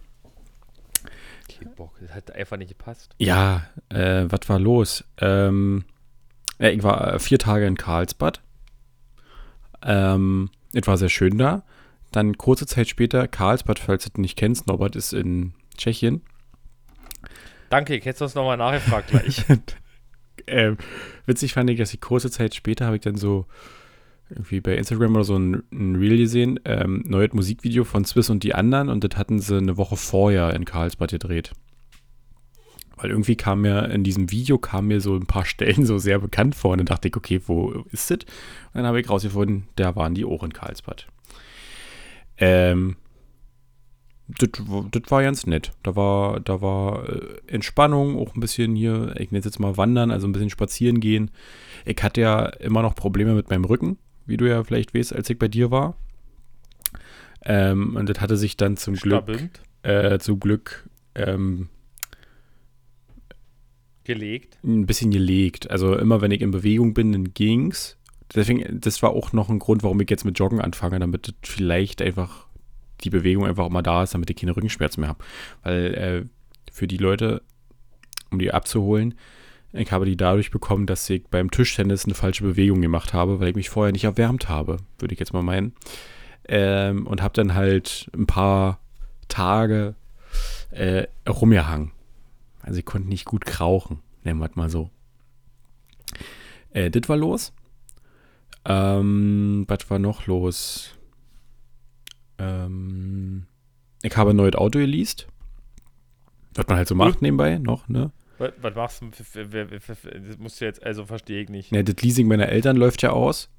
Bock. 1.66 1.98
Das 2.00 2.14
hat 2.14 2.32
einfach 2.32 2.56
nicht 2.56 2.68
gepasst. 2.68 3.14
Ja, 3.18 3.66
äh, 3.88 4.24
was 4.28 4.48
war 4.48 4.58
los? 4.58 5.04
Ähm, 5.18 5.84
ich 6.58 6.82
war 6.82 7.14
äh, 7.14 7.18
vier 7.18 7.38
Tage 7.38 7.66
in 7.66 7.76
Karlsbad. 7.76 8.40
Ähm, 9.82 10.50
es 10.72 10.86
war 10.86 10.96
sehr 10.96 11.08
schön 11.08 11.38
da. 11.38 11.62
Dann 12.12 12.36
kurze 12.36 12.66
Zeit 12.66 12.88
später, 12.88 13.28
Karlsbad, 13.28 13.78
falls 13.78 14.04
du 14.04 14.10
es 14.12 14.18
nicht 14.18 14.36
kennst, 14.36 14.66
Norbert 14.66 14.96
ist 14.96 15.12
in 15.12 15.54
Tschechien. 15.76 16.22
Danke, 17.70 17.96
ich 17.96 18.04
hätte 18.04 18.24
uns 18.24 18.34
nochmal 18.34 18.56
nachgefragt 18.56 19.10
gleich. 19.10 19.44
ähm, 20.46 20.76
witzig 21.24 21.54
fand 21.54 21.70
ich, 21.70 21.78
dass 21.78 21.94
ich 21.94 22.00
kurze 22.00 22.30
Zeit 22.30 22.54
später 22.54 22.86
habe 22.86 22.96
ich 22.96 23.02
dann 23.02 23.16
so 23.16 23.46
irgendwie 24.30 24.60
bei 24.60 24.76
Instagram 24.76 25.14
oder 25.14 25.24
so 25.24 25.36
ein, 25.36 25.62
ein 25.72 25.96
Reel 25.96 26.16
gesehen, 26.16 26.60
ähm, 26.64 27.04
neues 27.06 27.32
Musikvideo 27.32 27.84
von 27.84 28.04
Swiss 28.04 28.30
und 28.30 28.42
die 28.42 28.54
anderen 28.54 28.88
und 28.88 29.04
das 29.04 29.18
hatten 29.18 29.38
sie 29.40 29.56
eine 29.56 29.76
Woche 29.76 29.96
vorher 29.96 30.54
in 30.54 30.64
Karlsbad 30.64 31.10
gedreht. 31.10 31.52
Weil 32.96 33.10
irgendwie 33.10 33.36
kam 33.36 33.62
mir 33.62 33.88
in 33.90 34.04
diesem 34.04 34.30
Video 34.30 34.58
kam 34.58 34.86
mir 34.88 35.00
so 35.00 35.16
ein 35.16 35.26
paar 35.26 35.44
Stellen 35.44 35.86
so 35.86 35.98
sehr 35.98 36.18
bekannt 36.18 36.54
vor 36.54 36.72
und 36.72 36.78
dann 36.78 36.86
dachte 36.86 37.08
ich, 37.08 37.16
okay, 37.16 37.40
wo 37.46 37.84
ist 37.90 38.10
das? 38.10 38.18
Und 38.18 38.74
dann 38.74 38.86
habe 38.86 39.00
ich 39.00 39.08
rausgefunden, 39.08 39.68
da 39.76 39.96
waren 39.96 40.14
die 40.14 40.24
auch 40.24 40.42
in 40.42 40.52
Karlsbad. 40.52 41.06
Ähm, 42.36 42.96
das, 44.38 44.50
das 44.92 45.02
war 45.10 45.22
ganz 45.22 45.46
nett. 45.46 45.72
Da 45.82 45.96
war, 45.96 46.40
da 46.40 46.60
war 46.60 47.08
äh, 47.08 47.38
Entspannung, 47.46 48.16
auch 48.18 48.34
ein 48.34 48.40
bisschen 48.40 48.76
hier, 48.76 49.14
ich 49.18 49.30
nenne 49.30 49.40
es 49.40 49.44
jetzt 49.44 49.58
mal 49.58 49.76
Wandern, 49.76 50.10
also 50.10 50.28
ein 50.28 50.32
bisschen 50.32 50.50
spazieren 50.50 51.00
gehen. 51.00 51.30
Ich 51.84 52.00
hatte 52.02 52.20
ja 52.20 52.46
immer 52.46 52.82
noch 52.82 52.94
Probleme 52.94 53.34
mit 53.34 53.50
meinem 53.50 53.64
Rücken 53.64 53.98
wie 54.30 54.36
du 54.36 54.48
ja 54.48 54.64
vielleicht 54.64 54.94
weißt, 54.94 55.14
als 55.14 55.28
ich 55.28 55.38
bei 55.38 55.48
dir 55.48 55.70
war. 55.70 55.96
Ähm, 57.44 57.96
und 57.96 58.08
das 58.08 58.20
hatte 58.20 58.36
sich 58.36 58.56
dann 58.56 58.76
zum 58.76 58.94
Glück, 58.94 59.26
äh, 59.82 60.18
zum 60.18 60.40
Glück 60.40 60.88
ähm, 61.14 61.68
gelegt. 64.04 64.58
Ein 64.64 64.86
bisschen 64.86 65.10
gelegt. 65.10 65.70
Also 65.70 65.96
immer 65.96 66.20
wenn 66.20 66.30
ich 66.30 66.40
in 66.40 66.50
Bewegung 66.50 66.94
bin, 66.94 67.12
dann 67.12 67.34
ging's. 67.34 67.96
Deswegen, 68.34 68.80
das 68.80 69.02
war 69.02 69.10
auch 69.10 69.32
noch 69.32 69.48
ein 69.48 69.58
Grund, 69.58 69.82
warum 69.82 70.00
ich 70.00 70.10
jetzt 70.10 70.24
mit 70.24 70.38
Joggen 70.38 70.60
anfange, 70.60 70.98
damit 70.98 71.34
vielleicht 71.42 72.00
einfach 72.00 72.46
die 73.02 73.10
Bewegung 73.10 73.46
einfach 73.46 73.64
auch 73.64 73.70
mal 73.70 73.82
da 73.82 74.02
ist, 74.02 74.14
damit 74.14 74.30
ich 74.30 74.36
keine 74.36 74.54
Rückenschmerzen 74.54 75.00
mehr 75.00 75.08
habe. 75.08 75.24
Weil 75.62 75.94
äh, 75.94 76.24
für 76.72 76.86
die 76.86 76.98
Leute, 76.98 77.42
um 78.30 78.38
die 78.38 78.52
abzuholen, 78.52 79.14
ich 79.72 79.92
habe 79.92 80.04
die 80.04 80.16
dadurch 80.16 80.50
bekommen, 80.50 80.86
dass 80.86 81.08
ich 81.10 81.26
beim 81.28 81.50
Tischtennis 81.50 82.04
eine 82.04 82.14
falsche 82.14 82.42
Bewegung 82.42 82.80
gemacht 82.80 83.14
habe, 83.14 83.40
weil 83.40 83.50
ich 83.50 83.54
mich 83.54 83.70
vorher 83.70 83.92
nicht 83.92 84.04
erwärmt 84.04 84.48
habe, 84.48 84.78
würde 84.98 85.14
ich 85.14 85.20
jetzt 85.20 85.32
mal 85.32 85.42
meinen. 85.42 85.74
Ähm, 86.48 87.06
und 87.06 87.22
habe 87.22 87.34
dann 87.34 87.54
halt 87.54 88.10
ein 88.14 88.26
paar 88.26 88.80
Tage 89.28 89.94
äh, 90.70 91.06
rumgehangen. 91.28 91.92
Also 92.62 92.78
ich 92.78 92.84
konnte 92.84 93.08
nicht 93.08 93.24
gut 93.24 93.44
krauchen, 93.44 94.00
nennen 94.24 94.40
wir 94.40 94.50
es 94.50 94.56
mal 94.56 94.70
so. 94.70 94.90
Äh, 96.72 96.90
das 96.90 97.08
war 97.08 97.16
los. 97.16 97.52
Ähm, 98.64 99.64
was 99.68 99.88
war 99.88 99.98
noch 99.98 100.26
los? 100.26 100.94
Ähm, 102.38 103.46
ich 104.02 104.16
habe 104.16 104.30
ein 104.30 104.36
neues 104.36 104.54
Auto 104.54 104.78
geleast. 104.78 105.28
Was 106.54 106.66
man 106.66 106.76
halt 106.76 106.88
so 106.88 106.94
macht 106.94 107.22
nebenbei 107.22 107.58
noch, 107.58 107.88
ne? 107.88 108.10
Was, 108.40 108.52
was 108.62 108.74
machst 108.74 109.02
du? 109.02 109.10
Das 109.10 110.38
musst 110.38 110.60
du 110.60 110.64
jetzt, 110.64 110.82
also 110.82 111.04
verstehe 111.04 111.42
ich 111.42 111.50
nicht. 111.50 111.72
Ne, 111.72 111.84
das 111.84 112.02
Leasing 112.02 112.26
meiner 112.26 112.48
Eltern 112.48 112.76
läuft 112.76 113.02
ja 113.02 113.10
aus. 113.10 113.50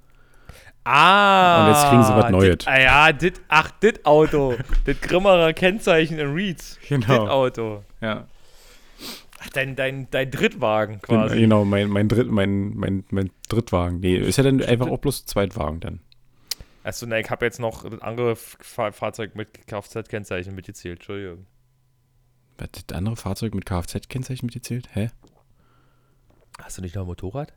Ah. 0.83 1.63
Und 1.63 1.73
jetzt 1.73 1.89
kriegen 1.89 2.03
sie 2.03 2.15
was 2.15 2.31
Neues. 2.31 2.57
Ah 2.65 2.79
ja, 2.79 3.11
dit, 3.11 3.39
ach, 3.47 3.69
das 3.79 4.03
Auto. 4.03 4.55
das 4.85 4.99
Grimmerer 4.99 5.53
Kennzeichen 5.53 6.17
in 6.17 6.33
Reeds. 6.33 6.79
Genau. 6.89 7.05
Das 7.05 7.29
Auto. 7.29 7.83
Ja. 8.01 8.27
Ach, 9.39 9.49
dein, 9.49 9.75
dein, 9.75 10.07
dein 10.09 10.31
Drittwagen 10.31 10.99
quasi. 10.99 11.41
Genau, 11.41 11.63
mein, 11.63 11.87
mein, 11.87 12.07
Dritt, 12.07 12.31
mein, 12.31 12.75
mein, 12.75 13.03
mein 13.11 13.29
Drittwagen. 13.49 13.99
Nee, 13.99 14.17
ist 14.17 14.37
ja 14.37 14.43
dann 14.43 14.63
einfach 14.63 14.87
auch 14.87 14.97
bloß 14.97 15.27
Zweitwagen 15.27 15.79
dann. 15.79 15.99
Achso, 16.83 17.05
ne, 17.05 17.21
ich 17.21 17.29
habe 17.29 17.45
jetzt 17.45 17.59
noch 17.59 17.87
das 17.87 18.01
andere 18.01 18.35
Fahr 18.35 18.91
Fahrzeug 18.91 19.35
mit 19.35 19.67
Kfz-Kennzeichen 19.67 20.55
mitgezählt. 20.55 20.97
Entschuldigung. 20.97 21.45
Was, 22.61 22.69
das 22.85 22.95
andere 22.95 23.15
Fahrzeug 23.15 23.55
mit 23.55 23.65
Kfz-Kennzeichen 23.65 24.45
mitgezählt? 24.45 24.87
Hä? 24.93 25.09
Hast 26.61 26.77
du 26.77 26.81
nicht 26.81 26.95
noch 26.95 27.03
ein 27.03 27.07
Motorrad? 27.07 27.53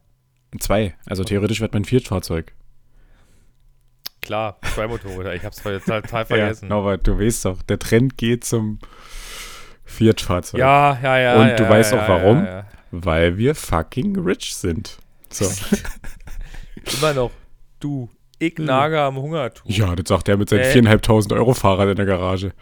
Zwei. 0.59 0.95
Also 1.05 1.25
theoretisch 1.25 1.61
wird 1.61 1.75
mein 1.75 1.85
Viertfahrzeug. 1.85 2.55
Klar, 4.23 4.59
zwei 4.75 4.87
Motorräder. 4.87 5.35
Ich 5.35 5.45
hab's 5.45 5.63
total, 5.63 5.81
total 5.81 6.25
vergessen. 6.27 6.71
Ja, 6.71 6.77
aber 6.77 6.97
du 6.97 7.19
weißt 7.19 7.45
doch, 7.45 7.63
der 7.63 7.79
Trend 7.79 8.17
geht 8.17 8.45
zum 8.45 8.79
Viertfahrzeug. 9.85 10.59
Ja, 10.59 10.99
ja, 11.03 11.19
ja. 11.19 11.35
Und 11.41 11.49
ja, 11.49 11.57
du 11.57 11.65
ja, 11.65 11.71
weißt 11.71 11.93
auch 11.93 12.09
warum? 12.09 12.47
Weil 12.91 13.37
wir 13.37 13.55
fucking 13.55 14.19
rich 14.21 14.55
sind. 14.55 14.99
So. 15.29 15.45
Immer 16.99 17.13
noch. 17.13 17.31
Du, 17.81 18.09
ich 18.39 18.57
nage 18.57 19.01
am 19.01 19.17
Hungertuch. 19.17 19.69
ja, 19.69 19.95
das 19.95 20.09
sagt 20.09 20.29
er 20.29 20.39
mit 20.39 20.49
seinen. 20.49 20.63
4.500 20.63 21.35
Euro 21.35 21.53
Fahrrad 21.53 21.89
in 21.91 21.97
der 21.97 22.07
Garage. 22.07 22.53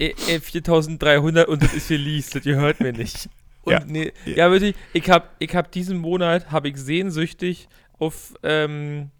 Äh, 0.00 0.14
äh, 0.28 0.40
4300 0.40 1.46
und 1.46 1.62
das 1.62 1.74
ist 1.74 1.88
geleast, 1.88 2.34
das 2.34 2.42
gehört 2.42 2.80
mir 2.80 2.92
nicht. 2.92 3.28
Und 3.62 3.72
Ja. 3.74 3.80
nee, 3.86 4.12
ja, 4.24 4.50
wirklich, 4.50 4.74
ich 4.94 5.10
hab, 5.10 5.36
ich 5.38 5.54
hab 5.54 5.70
diesen 5.70 5.98
Monat, 5.98 6.50
habe 6.50 6.70
ich 6.70 6.78
sehnsüchtig 6.78 7.68
auf 7.98 8.32
ähm, 8.42 9.10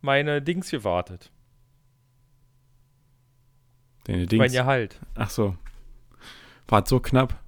meine 0.00 0.40
Dings 0.40 0.70
gewartet. 0.70 1.32
Deine 4.04 4.18
Mein 4.18 4.28
Dings. 4.28 4.52
Gehalt. 4.52 5.00
Ach 5.16 5.30
so. 5.30 5.56
War 6.68 6.86
so 6.86 7.00
knapp. 7.00 7.38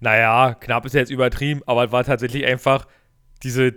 Naja, 0.00 0.54
knapp 0.54 0.86
ist 0.86 0.94
jetzt 0.94 1.10
übertrieben, 1.10 1.60
aber 1.66 1.84
es 1.84 1.92
war 1.92 2.04
tatsächlich 2.04 2.46
einfach 2.46 2.86
diese 3.42 3.74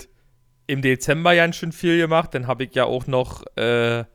im 0.68 0.82
Dezember 0.82 1.34
ja 1.34 1.52
schon 1.54 1.72
viel 1.74 1.98
gemacht. 1.98 2.34
Dann 2.34 2.48
habe 2.48 2.64
ich 2.64 2.74
ja 2.76 2.86
auch 2.86 3.08
noch, 3.08 3.44
äh, 3.58 4.06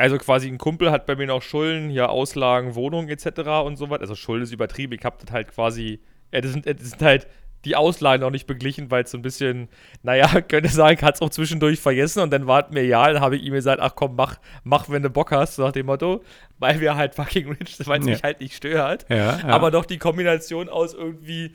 also 0.00 0.18
quasi 0.18 0.48
ein 0.48 0.58
Kumpel 0.58 0.90
hat 0.90 1.06
bei 1.06 1.14
mir 1.16 1.26
noch 1.26 1.42
Schulden, 1.42 1.90
ja 1.90 2.06
Auslagen, 2.08 2.74
Wohnung 2.74 3.08
etc. 3.08 3.40
und 3.64 3.76
so 3.76 3.90
was. 3.90 4.00
Also 4.00 4.14
Schulden 4.14 4.42
ist 4.44 4.52
übertrieben. 4.52 4.94
Ich 4.94 5.04
habe 5.04 5.16
das 5.24 5.32
halt 5.32 5.48
quasi, 5.52 6.00
äh, 6.30 6.40
das, 6.40 6.52
sind, 6.52 6.66
äh, 6.66 6.74
das 6.74 6.90
sind 6.90 7.02
halt 7.02 7.26
die 7.66 7.76
Auslagen 7.76 8.22
noch 8.22 8.30
nicht 8.30 8.46
beglichen, 8.46 8.90
weil 8.90 9.04
es 9.04 9.10
so 9.10 9.18
ein 9.18 9.22
bisschen, 9.22 9.68
naja, 10.02 10.40
könnte 10.48 10.70
sagen, 10.70 10.96
ich 10.98 11.02
hat 11.02 11.16
es 11.16 11.20
auch 11.20 11.28
zwischendurch 11.28 11.78
vergessen 11.78 12.20
und 12.20 12.32
dann 12.32 12.46
war 12.46 12.64
es 12.66 12.72
mir 12.74 12.84
ja, 12.84 13.12
dann 13.12 13.20
habe 13.20 13.36
ich 13.36 13.42
ihm 13.42 13.52
gesagt, 13.52 13.80
ach 13.82 13.94
komm, 13.94 14.16
mach, 14.16 14.36
mach, 14.64 14.88
wenn 14.88 15.02
du 15.02 15.10
Bock 15.10 15.30
hast, 15.32 15.56
so 15.56 15.64
nach 15.64 15.72
dem 15.72 15.84
Motto, 15.86 16.22
weil 16.58 16.80
wir 16.80 16.96
halt 16.96 17.14
fucking 17.14 17.48
rich 17.52 17.76
sind, 17.76 17.86
weil 17.86 18.00
es 18.00 18.06
Ja. 18.06 18.12
mich 18.12 18.22
halt 18.22 18.40
nicht 18.40 18.54
stört. 18.54 19.04
Ja, 19.10 19.16
ja. 19.16 19.44
Aber 19.48 19.70
doch 19.70 19.84
die 19.84 19.98
Kombination 19.98 20.70
aus 20.70 20.94
irgendwie 20.94 21.54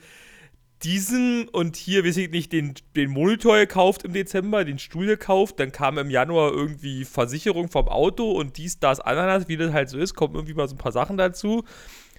diesen 0.86 1.48
und 1.48 1.74
hier, 1.74 2.04
weiß 2.04 2.16
ich 2.16 2.30
nicht, 2.30 2.52
den, 2.52 2.74
den 2.94 3.10
Monitor 3.10 3.58
gekauft 3.58 4.04
im 4.04 4.12
Dezember, 4.12 4.64
den 4.64 4.78
Stuhl 4.78 5.06
gekauft, 5.06 5.58
dann 5.58 5.72
kam 5.72 5.98
im 5.98 6.10
Januar 6.10 6.52
irgendwie 6.52 7.04
Versicherung 7.04 7.68
vom 7.68 7.88
Auto 7.88 8.30
und 8.30 8.56
dies, 8.56 8.78
das, 8.78 9.00
Ananas, 9.00 9.48
wie 9.48 9.56
das 9.56 9.72
halt 9.72 9.88
so 9.88 9.98
ist, 9.98 10.14
kommen 10.14 10.36
irgendwie 10.36 10.54
mal 10.54 10.68
so 10.68 10.76
ein 10.76 10.78
paar 10.78 10.92
Sachen 10.92 11.16
dazu. 11.16 11.64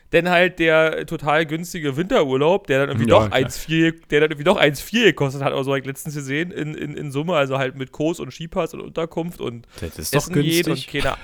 Dann 0.10 0.30
halt 0.30 0.60
der 0.60 1.06
total 1.06 1.46
günstige 1.46 1.96
Winterurlaub, 1.98 2.68
der 2.68 2.80
dann 2.80 2.90
irgendwie 2.90 3.10
Ja, 3.10 3.20
doch 3.20 3.30
klar. 3.30 3.42
1,4, 3.42 4.08
der 4.10 4.20
dann 4.22 4.32
irgendwie 4.32 4.44
doch 4.46 4.60
1,4 4.60 5.04
gekostet 5.04 5.44
hat, 5.44 5.54
oder 5.54 5.64
so 5.64 5.72
habe 5.72 5.80
ich 5.80 5.86
letztens 5.86 6.16
gesehen, 6.16 6.52
in, 6.52 6.76
in, 6.76 6.94
in 6.96 7.12
Summe, 7.12 7.36
also 7.36 7.58
halt 7.58 7.76
mit 7.76 7.94
Kurs 7.94 8.20
und 8.20 8.32
Skipass 8.34 8.74
und 8.74 8.82
Unterkunft 8.82 9.40
und 9.40 9.66
das 9.80 9.98
ist 9.98 10.14
doch 10.14 10.20
Essen 10.20 10.36
und 10.36 10.44
günstig. 10.44 10.88
keine 10.88 11.16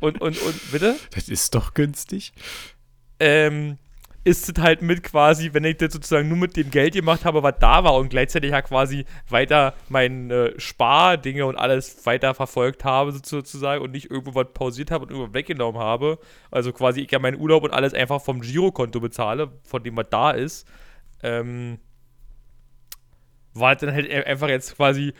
und, 0.00 0.20
und, 0.20 0.40
und, 0.42 0.72
bitte? 0.72 0.96
Das 1.14 1.28
ist 1.28 1.54
doch 1.54 1.74
günstig. 1.74 2.32
ähm, 3.20 3.78
ist 4.24 4.48
es 4.48 4.62
halt 4.62 4.82
mit 4.82 5.02
quasi, 5.02 5.50
wenn 5.54 5.64
ich 5.64 5.78
das 5.78 5.92
sozusagen 5.92 6.28
nur 6.28 6.36
mit 6.36 6.56
dem 6.56 6.70
Geld 6.70 6.94
gemacht 6.94 7.24
habe, 7.24 7.42
was 7.42 7.54
da 7.60 7.82
war 7.84 7.94
und 7.94 8.10
gleichzeitig 8.10 8.50
ja 8.50 8.60
quasi 8.60 9.06
weiter 9.28 9.74
meine 9.88 10.34
äh, 10.34 10.60
Spardinge 10.60 11.46
und 11.46 11.56
alles 11.56 12.04
weiter 12.04 12.34
verfolgt 12.34 12.84
habe 12.84 13.12
so- 13.12 13.20
sozusagen 13.24 13.82
und 13.82 13.92
nicht 13.92 14.10
irgendwo 14.10 14.34
was 14.34 14.48
pausiert 14.52 14.90
habe 14.90 15.04
und 15.04 15.10
irgendwo 15.12 15.32
weggenommen 15.32 15.80
habe. 15.80 16.18
Also 16.50 16.72
quasi 16.72 17.00
ich 17.00 17.10
ja 17.10 17.18
meinen 17.18 17.40
Urlaub 17.40 17.62
und 17.64 17.72
alles 17.72 17.94
einfach 17.94 18.20
vom 18.20 18.40
Girokonto 18.40 19.00
bezahle, 19.00 19.52
von 19.62 19.82
dem 19.82 19.96
was 19.96 20.06
da 20.10 20.32
ist. 20.32 20.66
Ähm, 21.22 21.78
war 23.54 23.76
dann 23.76 23.92
halt 23.92 24.06
e- 24.08 24.24
einfach 24.24 24.48
jetzt 24.48 24.76
quasi 24.76 25.14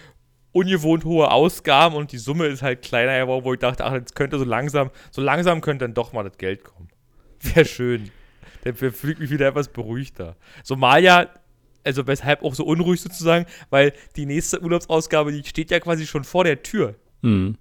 ungewohnt 0.52 1.04
hohe 1.04 1.30
Ausgaben 1.30 1.94
und 1.94 2.12
die 2.12 2.18
Summe 2.18 2.46
ist 2.46 2.62
halt 2.62 2.82
kleiner 2.82 3.18
geworden, 3.20 3.44
wo 3.44 3.52
ich 3.54 3.60
dachte, 3.60 3.84
ach, 3.84 3.92
jetzt 3.92 4.14
könnte 4.14 4.38
so 4.38 4.44
langsam, 4.44 4.90
so 5.10 5.22
langsam 5.22 5.60
könnte 5.60 5.84
dann 5.84 5.94
doch 5.94 6.12
mal 6.12 6.24
das 6.24 6.36
Geld 6.38 6.64
kommen. 6.64 6.88
Wäre 7.40 7.64
schön. 7.64 8.10
Fühle 8.74 9.12
ich 9.12 9.18
mich 9.18 9.30
wieder 9.30 9.48
etwas 9.48 9.68
beruhigter. 9.68 10.36
Zumal 10.62 11.02
ja, 11.02 11.28
also 11.84 12.06
weshalb 12.06 12.42
auch 12.42 12.54
so 12.54 12.64
unruhig 12.64 13.00
sozusagen, 13.00 13.46
weil 13.70 13.92
die 14.16 14.26
nächste 14.26 14.60
Urlaubsausgabe, 14.62 15.32
die 15.32 15.44
steht 15.44 15.70
ja 15.70 15.80
quasi 15.80 16.06
schon 16.06 16.24
vor 16.24 16.44
der 16.44 16.62
Tür. 16.62 16.96
Hm. 17.22 17.56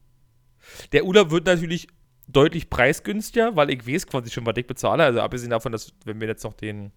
Der 0.91 1.05
Urlaub 1.05 1.31
wird 1.31 1.45
natürlich 1.45 1.87
deutlich 2.27 2.69
preisgünstiger, 2.69 3.55
weil 3.55 3.69
ich 3.69 3.87
weiß 3.87 4.07
quasi 4.07 4.29
schon, 4.29 4.45
was 4.45 4.57
ich 4.57 4.67
bezahle. 4.67 5.03
Also 5.03 5.21
abgesehen 5.21 5.49
davon, 5.49 5.71
dass 5.71 5.93
wenn 6.05 6.19
wir 6.19 6.27
jetzt 6.27 6.43
noch 6.43 6.53
den 6.53 6.91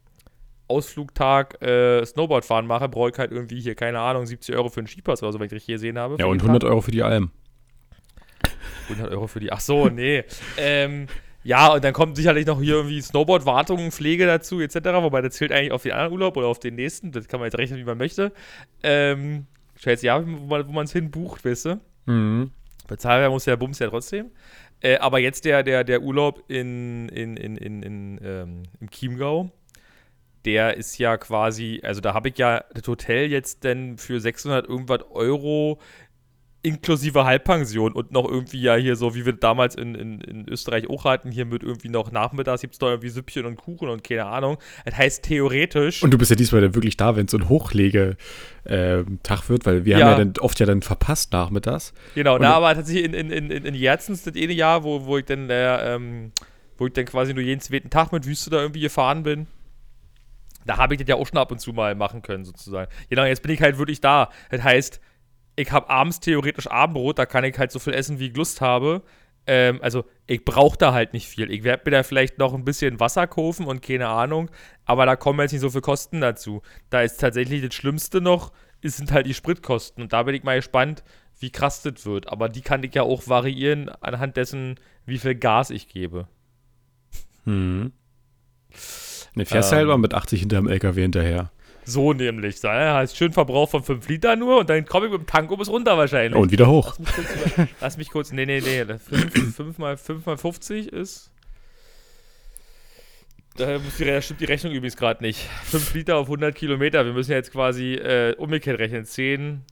Ausflugtag 0.66 1.61
äh, 1.62 2.05
Snowboard 2.05 2.44
fahren 2.44 2.66
mache, 2.66 2.88
brauche 2.88 3.11
ich 3.11 3.18
halt 3.18 3.32
irgendwie 3.32 3.61
hier, 3.61 3.74
keine 3.74 4.01
Ahnung, 4.01 4.26
70 4.26 4.55
Euro 4.55 4.68
für 4.68 4.80
einen 4.80 4.86
Skipass 4.86 5.22
oder 5.22 5.32
so, 5.32 5.38
wenn 5.38 5.46
ich 5.46 5.53
richtig 5.53 5.74
gesehen 5.74 5.98
habe. 5.98 6.16
Ja, 6.18 6.26
und 6.26 6.38
die 6.38 6.44
100 6.44 6.62
Fahrt. 6.62 6.70
Euro 6.70 6.80
für 6.80 6.90
die 6.90 7.03
Alm. 7.03 7.30
100 8.88 9.12
Euro 9.12 9.26
für 9.26 9.40
die. 9.40 9.53
Ach 9.53 9.61
so, 9.61 9.88
nee. 9.88 10.24
ähm, 10.57 11.07
ja, 11.43 11.72
und 11.72 11.84
dann 11.84 11.93
kommt 11.93 12.16
sicherlich 12.16 12.47
noch 12.47 12.61
hier 12.61 12.74
irgendwie 12.74 13.01
Snowboard-Wartung, 13.01 13.91
Pflege 13.93 14.26
dazu, 14.26 14.61
etc. 14.61 14.76
Wobei 14.76 15.22
das 15.22 15.34
zählt 15.34 15.53
eigentlich 15.53 15.72
auf 15.72 15.82
den 15.82 15.93
anderen 15.93 16.12
Urlaub 16.12 16.36
oder 16.36 16.49
auf 16.49 16.59
den 16.59 16.74
nächsten. 16.74 17.12
Das 17.12 17.28
kann 17.28 17.41
man 17.41 17.47
jetzt 17.47 17.59
rechnen, 17.59 17.78
wie 17.78 17.84
man 17.84 17.99
möchte. 17.99 18.32
Ähm, 18.82 19.47
scheiße, 19.76 20.05
ja, 20.07 20.22
wo 20.24 20.72
man 20.72 20.84
es 20.84 20.93
hinbucht, 20.93 21.45
weißt 21.45 21.64
du? 21.66 21.80
Mhm. 22.07 22.51
Bezahlbar 22.88 23.30
muss 23.30 23.45
der 23.45 23.57
Bums 23.57 23.78
ja 23.78 23.88
trotzdem. 23.88 24.30
Äh, 24.82 24.99
aber 24.99 25.18
jetzt 25.18 25.45
der, 25.45 25.62
der, 25.62 25.84
der 25.84 26.03
Urlaub 26.03 26.45
in, 26.49 27.09
in, 27.09 27.36
in, 27.36 27.57
in, 27.57 27.82
in 27.82 28.20
ähm, 28.22 28.62
im 28.80 28.91
Chiemgau, 28.91 29.51
der 30.45 30.76
ist 30.76 30.99
ja 30.99 31.16
quasi, 31.18 31.80
also 31.82 32.01
da 32.01 32.14
habe 32.14 32.30
ich 32.30 32.38
ja 32.38 32.64
das 32.74 32.86
Hotel 32.88 33.30
jetzt 33.30 33.64
denn 33.64 33.99
für 33.99 34.20
600 34.20 34.66
irgendwas 34.66 35.03
Euro 35.11 35.78
inklusive 36.62 37.24
Halbpension 37.24 37.92
und 37.92 38.12
noch 38.12 38.28
irgendwie 38.28 38.61
ja 38.61 38.74
hier 38.74 38.94
so, 38.96 39.14
wie 39.14 39.24
wir 39.24 39.32
damals 39.32 39.74
in, 39.76 39.94
in, 39.94 40.20
in 40.20 40.48
Österreich 40.48 40.90
auch 40.90 41.04
hatten, 41.04 41.30
hier 41.30 41.46
mit 41.46 41.62
irgendwie 41.62 41.88
noch 41.88 42.12
nachmittags 42.12 42.61
gibt 42.61 42.74
es 42.74 42.78
da 42.78 42.88
irgendwie 42.88 43.08
Süppchen 43.08 43.46
und 43.46 43.56
Kuchen 43.56 43.88
und 43.88 44.04
keine 44.04 44.26
Ahnung. 44.26 44.58
Das 44.84 44.96
heißt 44.98 45.22
theoretisch, 45.24 46.02
Und 46.02 46.11
du 46.12 46.18
bist 46.18 46.30
ja 46.30 46.36
diesmal 46.36 46.61
dann 46.61 46.74
wirklich 46.74 46.96
da, 46.98 47.16
wenn 47.16 47.24
es 47.24 47.30
so 47.32 47.38
ein 47.38 47.48
Hochlege-Tag 48.64 49.48
wird, 49.48 49.66
weil 49.66 49.84
wir 49.84 49.98
Ja. 49.98 50.04
haben 50.06 50.12
ja 50.12 50.18
dann 50.24 50.32
oft 50.42 50.61
ja 50.61 50.66
dann 50.66 50.82
verpasst 50.82 51.32
nachmittags. 51.32 51.92
Genau, 52.14 52.34
Und- 52.36 52.42
da 52.42 52.52
aber 52.52 52.74
tatsächlich 52.74 53.04
in, 53.04 53.14
in, 53.14 53.30
in, 53.30 53.50
in, 53.64 53.74
Jerzens 53.74 54.22
das 54.22 54.34
eine 54.34 54.52
Jahr, 54.52 54.84
wo, 54.84 55.06
wo 55.06 55.18
ich 55.18 55.24
dann 55.24 55.48
äh, 55.50 55.94
ähm, 55.94 56.32
wo 56.76 56.86
ich 56.86 56.92
dann 56.92 57.04
quasi 57.04 57.34
nur 57.34 57.42
jeden 57.42 57.61
zweiten 57.61 57.90
Tag 57.90 58.12
mit 58.12 58.26
Wüste 58.26 58.50
da 58.50 58.58
irgendwie 58.61 58.80
gefahren 58.80 59.22
bin. 59.22 59.46
Da 60.66 60.76
habe 60.76 60.94
ich 60.94 61.00
das 61.00 61.08
ja 61.08 61.14
auch 61.16 61.26
schon 61.26 61.38
ab 61.38 61.50
und 61.50 61.58
zu 61.58 61.72
mal 61.72 61.94
machen 61.94 62.22
können, 62.22 62.44
sozusagen. 62.44 62.90
Genau, 63.08 63.24
jetzt 63.24 63.42
bin 63.42 63.52
ich 63.52 63.61
halt 63.62 63.78
wirklich 63.78 64.00
da. 64.00 64.30
Das 64.50 64.62
heißt, 64.62 65.00
ich 65.57 65.70
habe 65.72 65.90
abends 65.90 66.20
theoretisch 66.20 66.66
Abendbrot, 66.68 67.18
da 67.18 67.26
kann 67.26 67.44
ich 67.44 67.59
halt 67.59 67.72
so 67.72 67.78
viel 67.78 67.94
essen, 67.94 68.18
wie 68.18 68.28
ich 68.28 68.36
Lust 68.36 68.61
habe. 68.61 69.03
Ähm, 69.46 69.78
also, 69.82 70.05
ich 70.26 70.44
brauche 70.44 70.76
da 70.76 70.92
halt 70.92 71.12
nicht 71.12 71.26
viel. 71.26 71.51
Ich 71.51 71.64
werde 71.64 71.82
mir 71.86 71.96
da 71.96 72.03
vielleicht 72.03 72.38
noch 72.38 72.55
ein 72.55 72.64
bisschen 72.64 73.01
Wasser 73.01 73.26
kaufen 73.26 73.66
und 73.66 73.82
keine 73.82 74.09
Ahnung, 74.09 74.51
aber 74.84 75.07
da 75.07 75.16
kommen 75.16 75.40
jetzt 75.40 75.53
nicht 75.53 75.62
so 75.62 75.70
viele 75.70 75.82
Kosten 75.82 76.20
dazu. 76.20 76.62
Da 76.90 77.01
ist 77.03 77.18
tatsächlich 77.20 77.62
das 77.62 77.74
Schlimmste 77.74 78.20
noch, 78.20 78.53
es 78.82 78.96
sind 78.96 79.12
halt 79.12 79.26
die 79.26 79.34
Spritkosten. 79.34 80.03
Und 80.03 80.12
da 80.12 80.22
bin 80.22 80.34
ich 80.34 80.42
mal 80.42 80.57
gespannt, 80.57 81.03
wie 81.38 81.51
krass 81.51 81.82
das 81.82 82.05
wird. 82.07 82.28
Aber 82.28 82.48
die 82.48 82.61
kann 82.61 82.82
ich 82.82 82.94
ja 82.94 83.03
auch 83.03 83.28
variieren 83.28 83.88
anhand 84.01 84.36
dessen, 84.36 84.78
wie 85.07 85.18
viel 85.18 85.34
Gas 85.34 85.70
ich 85.70 85.88
gebe. 85.88 86.28
Mhm. 87.44 87.92
Ne, 89.34 89.46
fährst 89.46 89.72
Ähm. 89.72 89.78
halt 89.78 89.88
mal 89.88 89.98
mit 89.98 90.14
80 90.14 90.40
hinterm 90.40 90.68
LKW 90.68 91.03
hinterher. 91.03 91.51
So 91.85 92.12
nämlich. 92.12 92.61
Da 92.61 92.97
heißt 92.97 93.16
schön 93.16 93.33
Verbrauch 93.33 93.68
von 93.68 93.83
5 93.83 94.09
Liter 94.09 94.37
nur 94.37 94.61
und 94.61 94.70
dann 94.70 94.85
komme 94.87 95.07
ich 95.07 95.12
mit 95.12 95.22
dem 95.22 95.26
Tanko 95.26 95.57
bis 95.57 95.68
runter 95.68 95.97
wahrscheinlich. 95.97 96.41
Und 96.41 96.53
wieder 96.53 96.68
hoch. 96.68 96.97
Lass 96.99 97.09
mich 97.16 97.16
kurz, 97.16 97.53
über, 97.57 97.68
lass 97.81 97.97
mich 97.97 98.11
kurz 98.11 98.33
nee, 98.33 98.47
nee, 98.47 98.61
nee. 98.61 98.99
5 98.99 99.78
mal, 99.78 99.97
5 99.97 100.26
mal 100.26 100.37
50 100.37 100.93
ist. 100.93 101.31
Da 103.57 103.78
die, 103.78 104.22
stimmt 104.22 104.41
die 104.41 104.45
Rechnung 104.45 104.72
übrigens 104.72 104.97
gerade 104.97 105.22
nicht. 105.22 105.41
5 105.64 105.95
Liter 105.95 106.16
auf 106.16 106.26
100 106.26 106.55
Kilometer. 106.55 107.05
Wir 107.05 107.12
müssen 107.12 107.33
jetzt 107.33 107.53
quasi 107.53 107.95
äh, 107.95 108.35
umgekehrt 108.37 108.78
rechnen. 108.78 109.05
10. 109.05 109.62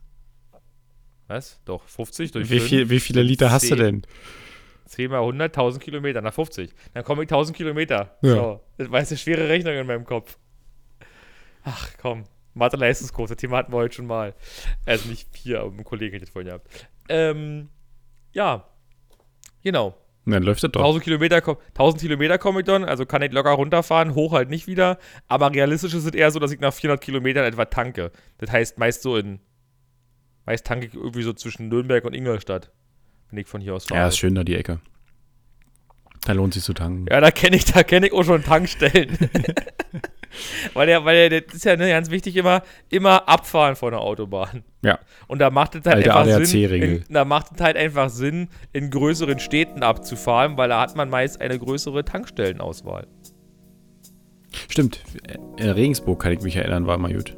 Was? 1.28 1.60
Doch, 1.64 1.84
50 1.84 2.32
durch 2.32 2.50
Wie, 2.50 2.58
5. 2.58 2.68
viel, 2.68 2.90
wie 2.90 3.00
viele 3.00 3.22
Liter 3.22 3.50
hast 3.50 3.64
du 3.64 3.76
10. 3.76 3.78
denn? 3.78 4.02
10 4.86 5.10
mal 5.10 5.18
100, 5.18 5.56
1000 5.56 5.82
Kilometer, 5.82 6.22
nach 6.22 6.32
50. 6.32 6.70
Dann 6.94 7.04
komme 7.04 7.22
ich 7.22 7.26
1000 7.26 7.56
Kilometer. 7.56 8.16
Ja. 8.22 8.34
So, 8.34 8.60
das 8.78 8.90
war 8.90 9.00
jetzt 9.00 9.12
eine 9.12 9.18
schwere 9.18 9.48
Rechnung 9.48 9.74
in 9.74 9.86
meinem 9.86 10.04
Kopf. 10.04 10.38
Ach 11.70 11.88
komm, 12.00 12.24
Mathe-Leistungskurs, 12.54 13.28
das 13.28 13.36
Thema 13.38 13.58
hatten 13.58 13.72
wir 13.72 13.76
heute 13.78 13.94
schon 13.94 14.06
mal. 14.06 14.34
Also 14.86 15.08
nicht 15.08 15.28
hier, 15.36 15.60
aber 15.60 15.70
mit 15.70 15.78
einem 15.78 15.84
Kollegen 15.84 16.12
hätte 16.12 16.24
ich 16.24 16.30
das 16.30 16.32
vorhin 16.32 16.48
gehabt. 16.48 16.88
Ähm, 17.08 17.68
ja, 18.32 18.66
genau. 19.62 19.96
Dann 20.26 20.42
läuft 20.42 20.62
das 20.62 20.70
doch. 20.72 20.80
1000 20.80 21.04
Kilometer, 21.04 21.40
ko- 21.40 21.58
1000 21.68 22.02
Kilometer 22.02 22.36
komme 22.38 22.60
ich 22.60 22.66
dann, 22.66 22.84
also 22.84 23.06
kann 23.06 23.22
ich 23.22 23.32
locker 23.32 23.50
runterfahren, 23.52 24.14
hoch 24.14 24.32
halt 24.32 24.50
nicht 24.50 24.66
wieder. 24.66 24.98
Aber 25.26 25.50
realistisch 25.52 25.94
ist 25.94 26.04
es 26.04 26.12
eher 26.14 26.30
so, 26.30 26.38
dass 26.38 26.50
ich 26.52 26.60
nach 26.60 26.72
400 26.74 27.02
Kilometern 27.02 27.44
etwa 27.44 27.64
tanke. 27.64 28.12
Das 28.36 28.50
heißt 28.50 28.76
meist 28.78 29.00
so 29.02 29.16
in, 29.16 29.40
meist 30.44 30.66
tanke 30.66 30.86
ich 30.86 30.94
irgendwie 30.94 31.22
so 31.22 31.32
zwischen 31.32 31.68
Nürnberg 31.68 32.04
und 32.04 32.14
Ingolstadt, 32.14 32.70
wenn 33.30 33.38
ich 33.38 33.46
von 33.46 33.60
hier 33.62 33.74
aus 33.74 33.86
fahre. 33.86 34.00
Ja, 34.02 34.08
ist 34.08 34.18
schön 34.18 34.34
da 34.34 34.44
die 34.44 34.56
Ecke. 34.56 34.80
Da 36.26 36.32
lohnt 36.34 36.52
sich 36.52 36.62
zu 36.62 36.74
tanken. 36.74 37.06
Ja, 37.10 37.20
da 37.22 37.30
kenne 37.30 37.56
ich, 37.56 37.64
da 37.64 37.82
kenne 37.82 38.08
ich 38.08 38.12
auch 38.12 38.24
schon 38.24 38.42
Tankstellen. 38.42 39.16
weil 40.74 40.86
der, 40.86 41.04
weil 41.04 41.28
der, 41.28 41.40
das 41.40 41.54
ist 41.54 41.64
ja 41.64 41.76
ne, 41.76 41.88
ganz 41.88 42.10
wichtig 42.10 42.36
immer, 42.36 42.62
immer 42.90 43.28
abfahren 43.28 43.76
von 43.76 43.92
der 43.92 44.00
Autobahn. 44.00 44.62
Ja. 44.82 44.98
Und 45.26 45.40
da 45.40 45.50
macht 45.50 45.74
es 45.74 45.84
halt 45.84 45.96
Alte 45.96 46.14
einfach 46.14 46.44
Sinn, 46.44 46.82
in, 46.82 47.04
da 47.08 47.24
macht 47.24 47.52
es 47.54 47.60
halt 47.60 47.76
einfach 47.76 48.10
Sinn, 48.10 48.48
in 48.72 48.90
größeren 48.90 49.38
Städten 49.38 49.82
abzufahren, 49.82 50.56
weil 50.56 50.68
da 50.68 50.80
hat 50.80 50.96
man 50.96 51.10
meist 51.10 51.40
eine 51.40 51.58
größere 51.58 52.04
Tankstellenauswahl. 52.04 53.06
Stimmt. 54.68 55.02
In 55.56 55.70
Regensburg 55.70 56.22
kann 56.22 56.32
ich 56.32 56.40
mich 56.40 56.56
erinnern, 56.56 56.86
war 56.86 56.96
immer 56.96 57.12
gut. 57.12 57.36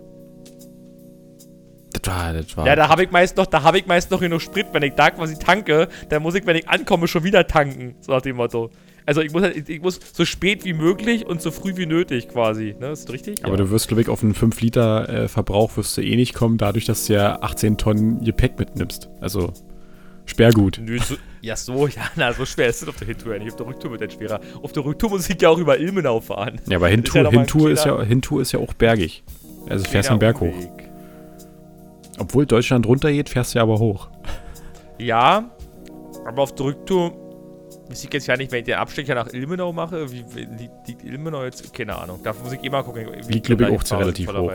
Das 1.92 2.14
war, 2.14 2.32
das 2.32 2.56
war. 2.56 2.66
Ja, 2.66 2.76
da 2.76 2.88
habe 2.88 3.02
ich 3.02 3.10
meist 3.10 3.36
noch, 3.36 3.46
da 3.46 3.62
habe 3.62 3.78
ich 3.78 3.86
meist 3.86 4.10
noch 4.10 4.20
genug 4.20 4.40
Sprit, 4.40 4.66
wenn 4.72 4.82
ich 4.82 4.94
da 4.94 5.10
quasi 5.10 5.38
tanke, 5.38 5.88
dann 6.08 6.22
muss 6.22 6.34
ich, 6.34 6.46
wenn 6.46 6.56
ich 6.56 6.68
ankomme, 6.68 7.08
schon 7.08 7.24
wieder 7.24 7.46
tanken, 7.46 7.96
so 8.00 8.12
nach 8.12 8.22
dem 8.22 8.36
Motto. 8.36 8.70
Also 9.06 9.20
ich 9.20 9.32
muss 9.32 9.42
halt, 9.42 9.68
ich 9.68 9.82
muss 9.82 10.00
so 10.12 10.24
spät 10.24 10.64
wie 10.64 10.72
möglich 10.72 11.26
und 11.26 11.42
so 11.42 11.50
früh 11.50 11.76
wie 11.76 11.86
nötig 11.86 12.28
quasi, 12.28 12.76
ne? 12.78 12.90
Ist 12.90 13.04
das 13.04 13.12
richtig? 13.12 13.44
aber 13.44 13.56
du 13.56 13.70
wirst, 13.70 13.88
glaube 13.88 14.02
ich, 14.02 14.08
auf 14.08 14.22
einen 14.22 14.34
5 14.34 14.60
Liter 14.60 15.08
äh, 15.08 15.28
Verbrauch 15.28 15.76
wirst 15.76 15.96
du 15.96 16.02
eh 16.02 16.16
nicht 16.16 16.34
kommen, 16.34 16.58
dadurch, 16.58 16.84
dass 16.84 17.06
du 17.06 17.14
ja 17.14 17.40
18 17.42 17.76
Tonnen 17.78 18.24
Gepäck 18.24 18.58
mitnimmst. 18.58 19.08
Also 19.20 19.52
Sperrgut. 20.26 20.80
Nö, 20.82 20.98
so, 20.98 21.16
ja 21.40 21.56
so, 21.56 21.86
ja, 21.88 22.02
na, 22.16 22.32
so 22.32 22.44
schwer 22.44 22.68
ist 22.68 22.82
es 22.82 22.88
auf 22.88 22.96
der 22.96 23.08
Hintour 23.08 23.34
ja 23.34 23.38
nicht. 23.40 23.50
Auf 23.52 23.56
der 23.56 23.66
Rücktour 23.66 23.90
wird 23.92 24.02
das 24.02 24.12
schwerer. 24.12 24.40
Auf 24.62 24.72
der 24.72 24.84
Rücktour 24.84 25.10
muss 25.10 25.28
ich 25.28 25.40
ja 25.40 25.48
auch 25.48 25.58
über 25.58 25.78
Ilmenau 25.78 26.20
fahren. 26.20 26.60
Ja, 26.68 26.76
aber 26.76 26.88
Ist 26.90 27.14
ja 27.14 27.22
Hintour, 27.22 27.30
Hintour, 27.30 27.70
ist 27.70 27.84
ja, 27.84 28.02
Hintour 28.02 28.42
ist 28.42 28.52
ja 28.52 28.60
auch 28.60 28.72
bergig. 28.74 29.24
Also 29.68 29.84
fährst 29.88 30.08
du 30.08 30.12
einen 30.12 30.20
Berg 30.20 30.40
hoch. 30.40 30.54
Obwohl 32.18 32.46
Deutschland 32.46 32.86
runtergeht, 32.86 33.28
fährst 33.28 33.54
du 33.54 33.58
ja 33.58 33.62
aber 33.62 33.78
hoch. 33.78 34.08
Ja, 34.98 35.50
aber 36.26 36.42
auf 36.42 36.54
der 36.54 36.66
Rücktour 36.66 37.12
ich 37.92 38.12
jetzt 38.12 38.26
ja 38.26 38.36
nicht, 38.36 38.52
wenn 38.52 38.60
ich 38.60 38.64
den 38.66 38.74
Abstecher 38.74 39.14
nach 39.14 39.32
Ilmenau 39.32 39.72
mache, 39.72 40.10
wie, 40.12 40.24
wie 40.34 40.68
liegt, 40.86 41.04
Ilmenau 41.04 41.44
jetzt? 41.44 41.72
Keine 41.72 41.96
Ahnung. 41.96 42.20
Da 42.22 42.32
muss 42.32 42.52
ich 42.52 42.62
immer 42.62 42.82
gucken. 42.82 43.06
wie 43.06 43.32
Liegt, 43.32 43.50
ich 43.50 43.56
glaub 43.56 43.60
ich, 43.60 43.92
auch 43.92 43.98
relativ 43.98 44.32
hoch. 44.32 44.52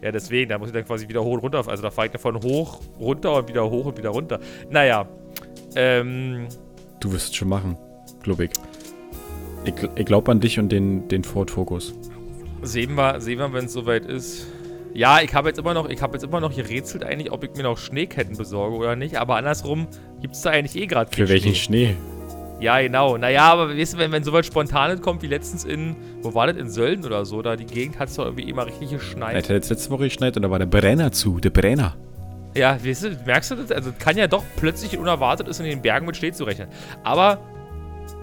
Ja, 0.00 0.12
deswegen, 0.12 0.48
da 0.48 0.58
muss 0.58 0.68
ich 0.68 0.74
dann 0.74 0.84
quasi 0.84 1.08
wieder 1.08 1.24
hoch 1.24 1.34
und 1.34 1.40
runter. 1.40 1.66
Also 1.66 1.82
da 1.82 1.90
fahre 1.90 2.06
ich 2.06 2.12
dann 2.12 2.20
von 2.20 2.40
hoch, 2.42 2.80
runter 3.00 3.34
und 3.34 3.48
wieder 3.48 3.68
hoch 3.68 3.86
und 3.86 3.98
wieder 3.98 4.10
runter. 4.10 4.38
Naja. 4.70 5.08
Ähm, 5.74 6.46
Du 7.00 7.12
wirst 7.12 7.30
es 7.30 7.36
schon 7.36 7.48
machen, 7.48 7.76
glaube 8.22 8.46
ich. 8.46 8.50
Ich, 9.64 9.74
ich 9.96 10.06
glaube 10.06 10.30
an 10.30 10.40
dich 10.40 10.58
und 10.58 10.70
den, 10.70 11.08
den 11.08 11.24
Ford 11.24 11.50
Focus. 11.50 11.94
Sehen 12.62 12.94
wir, 12.94 13.20
sehen 13.20 13.38
wir 13.38 13.52
wenn 13.52 13.66
es 13.66 13.72
soweit 13.72 14.04
ist. 14.04 14.46
Ja, 14.94 15.20
ich 15.20 15.34
habe 15.34 15.48
jetzt 15.48 15.58
immer 15.58 15.74
noch, 15.74 15.88
ich 15.88 16.00
habe 16.00 16.14
jetzt 16.14 16.24
immer 16.24 16.40
noch 16.40 16.54
gerätselt 16.54 17.04
eigentlich, 17.04 17.30
ob 17.30 17.44
ich 17.44 17.54
mir 17.54 17.62
noch 17.62 17.78
Schneeketten 17.78 18.36
besorge 18.36 18.76
oder 18.76 18.96
nicht. 18.96 19.16
Aber 19.16 19.36
andersrum 19.36 19.86
gibt 20.20 20.34
es 20.34 20.42
da 20.42 20.50
eigentlich 20.50 20.80
eh 20.80 20.86
gerade 20.86 21.14
Für 21.14 21.28
welchen 21.28 21.54
Schnee? 21.54 21.96
Ja, 22.60 22.80
genau. 22.80 23.16
Naja, 23.16 23.52
aber 23.52 23.76
weißt 23.76 23.94
du, 23.94 23.98
wenn, 23.98 24.10
wenn 24.10 24.24
sowas 24.24 24.46
Spontanes 24.46 25.00
kommt 25.00 25.22
wie 25.22 25.28
letztens 25.28 25.64
in, 25.64 25.94
wo 26.22 26.34
war 26.34 26.48
das, 26.48 26.56
in 26.56 26.68
Sölden 26.68 27.04
oder 27.04 27.24
so, 27.24 27.40
da 27.40 27.56
die 27.56 27.66
Gegend 27.66 27.98
hat 27.98 28.08
es 28.08 28.16
doch 28.16 28.24
irgendwie 28.24 28.48
immer 28.48 28.66
richtig 28.66 28.90
geschneit. 28.90 29.36
Alter, 29.36 29.54
jetzt 29.54 29.70
letzte 29.70 29.90
Woche 29.90 30.04
geschneit 30.04 30.36
und 30.36 30.42
da 30.42 30.50
war 30.50 30.58
der 30.58 30.66
Brenner 30.66 31.12
zu, 31.12 31.38
der 31.38 31.50
Brenner. 31.50 31.96
Ja, 32.54 32.82
weißt 32.84 33.04
du, 33.04 33.10
merkst 33.26 33.52
du 33.52 33.54
das? 33.56 33.70
Also 33.70 33.92
kann 33.96 34.16
ja 34.16 34.26
doch 34.26 34.42
plötzlich 34.56 34.98
unerwartet 34.98 35.46
ist, 35.46 35.60
in 35.60 35.66
den 35.66 35.82
Bergen 35.82 36.06
mit 36.06 36.16
Schnee 36.16 36.32
zu 36.32 36.44
rechnen. 36.44 36.68
Aber 37.04 37.38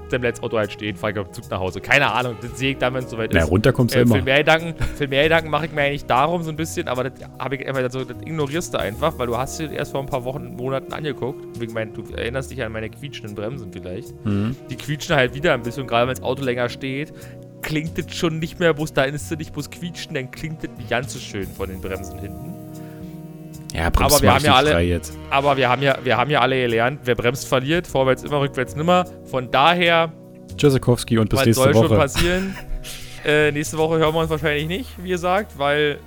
bleibt 0.10 0.38
das 0.38 0.44
Auto 0.44 0.58
halt 0.58 0.72
stehen, 0.72 0.96
fahre 0.96 1.14
ich 1.14 1.20
auf 1.20 1.28
den 1.28 1.34
Zug 1.34 1.50
nach 1.50 1.60
Hause. 1.60 1.82
Keine 1.82 2.12
Ahnung, 2.12 2.36
das 2.42 2.58
sehe 2.58 2.72
ich 2.72 2.78
dann, 2.78 2.94
wenn 2.94 3.04
es 3.04 3.10
soweit 3.10 3.32
Na, 3.34 3.42
ist. 3.42 3.52
runter 3.52 3.72
kommst 3.74 3.96
du 3.96 4.00
Äh, 4.00 4.04
immer. 4.04 4.16
viel 4.16 4.24
mehr 4.24 4.38
Gedanken, 4.40 4.76
viel 4.96 5.08
mehr 5.08 5.24
Gedanken 5.24 5.50
mache 5.50 5.66
ich 5.66 5.72
mir 5.72 5.82
eigentlich 5.82 6.06
darum 6.06 6.44
so 6.44 6.50
ein 6.50 6.56
bisschen, 6.56 6.88
aber 6.88 7.10
das 7.10 7.14
habe 7.40 7.56
ich 7.56 7.68
einfach 7.68 7.90
so, 7.92 8.04
das 8.04 8.18
ignorierst 8.22 8.74
du 8.74 8.80
einfach, 8.80 9.18
weil 9.18 9.28
du 9.28 9.38
hast 9.38 9.60
dir 9.60 9.72
erst 9.72 9.92
vor 9.92 10.02
ein 10.02 10.08
paar 10.08 10.24
Wochen, 10.26 10.56
Monaten 10.56 10.94
angeguckt. 10.94 11.46
Mein, 11.74 11.94
du 11.94 12.04
erinnerst 12.16 12.52
dich 12.52 12.64
an 12.64 12.72
meine 12.72 12.90
quietschenden 12.90 13.36
Bremsen 13.36 13.72
vielleicht. 13.72 14.14
Mhm. 14.26 14.56
Die 14.70 14.76
quietschen 14.76 15.16
halt 15.16 15.34
wieder 15.34 15.54
ein 15.54 15.62
bisschen, 15.64 15.88
gerade 15.88 16.08
wenn 16.08 16.16
das 16.16 16.24
Auto 16.24 16.44
länger 16.44 16.70
steht, 16.70 17.14
klingt 17.62 17.98
das 17.98 18.14
schon 18.16 18.40
nicht 18.40 18.60
mehr, 18.60 18.74
bloß 18.74 18.94
da 18.94 19.04
ist 19.04 19.32
es 19.32 19.38
nicht 19.38 19.52
bloß 19.54 19.70
quietschen, 19.72 20.14
dann 20.14 20.30
klingt 20.32 20.64
das 20.64 20.70
nicht 20.78 20.90
ganz 20.90 21.14
so 21.14 21.20
schön 21.20 21.48
von 21.48 21.68
den 21.70 21.82
Bremsen 21.82 22.20
hinten. 22.20 22.54
Ja, 23.76 23.90
bremst 23.90 24.16
Aber 24.16 24.22
wir 24.24 24.34
haben 24.34 24.46
ja 24.46 24.56
alle- 24.56 24.80
jetzt. 24.80 25.18
Aber 25.30 25.58
wir 25.58 25.70
haben 25.70 25.82
ja, 25.82 25.98
wir 26.04 26.18
haben 26.18 26.30
ja 26.32 26.40
alle 26.42 26.56
gelernt, 26.62 27.02
wer 27.04 27.16
bremst, 27.16 27.48
verliert, 27.48 27.88
vorwärts 27.88 28.24
immer, 28.24 28.40
rückwärts 28.40 28.76
nimmer. 28.76 29.06
Von 29.26 29.52
daher, 29.52 30.12
Tschüssikowski 30.56 31.18
und 31.18 31.30
bis 31.30 31.44
nächste 31.46 31.64
soll 31.64 31.74
schon 31.74 31.90
Woche. 31.90 31.98
passieren? 31.98 32.56
äh, 33.26 33.52
nächste 33.52 33.78
Woche 33.78 33.98
hören 33.98 34.14
wir 34.14 34.22
uns 34.22 34.30
wahrscheinlich 34.30 34.68
nicht, 34.68 34.90
wie 35.04 35.10
gesagt, 35.10 35.58
weil 35.58 36.00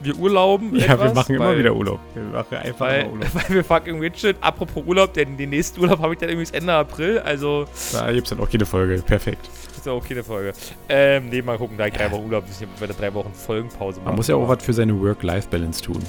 wir 0.00 0.16
urlauben. 0.16 0.76
Ja, 0.76 0.92
etwas, 0.94 1.00
wir 1.08 1.14
machen 1.14 1.34
immer 1.34 1.46
weil, 1.48 1.58
wieder 1.58 1.74
Urlaub. 1.74 1.98
Wir 2.14 2.22
machen 2.24 2.56
einfach 2.56 2.86
Weil, 2.86 3.06
Urlaub. 3.06 3.28
weil 3.34 3.56
wir 3.56 3.64
fucking 3.64 4.00
Widget. 4.00 4.36
Apropos 4.40 4.84
Urlaub, 4.86 5.12
denn 5.14 5.36
den 5.36 5.50
nächsten 5.50 5.80
Urlaub 5.80 6.00
habe 6.00 6.12
ich 6.12 6.20
dann 6.20 6.28
irgendwie 6.28 6.44
bis 6.50 6.52
Ende 6.52 6.72
April, 6.72 7.18
also 7.20 7.66
Da 7.92 8.12
gibt's 8.12 8.30
dann 8.30 8.40
auch 8.40 8.48
keine 8.50 8.66
Folge. 8.66 9.02
Perfekt. 9.02 9.48
ist 9.76 9.86
ja 9.86 9.92
auch 9.92 10.06
keine 10.06 10.22
Folge. 10.22 10.52
Ähm, 10.88 11.30
nee, 11.30 11.42
mal 11.42 11.58
gucken, 11.58 11.76
da 11.78 11.86
ich 11.86 11.94
drei 11.94 12.10
Wochen 12.12 12.24
Urlaub 12.26 12.44
ich 12.48 12.80
werde 12.80 12.94
drei 12.94 13.12
Wochen 13.14 13.32
Folgenpause 13.32 13.98
machen. 13.98 14.06
Man 14.10 14.16
muss 14.16 14.28
ja 14.28 14.36
auch 14.36 14.48
was 14.48 14.62
für 14.62 14.72
seine 14.72 15.00
Work-Life-Balance 15.00 15.82
tun. 15.82 16.02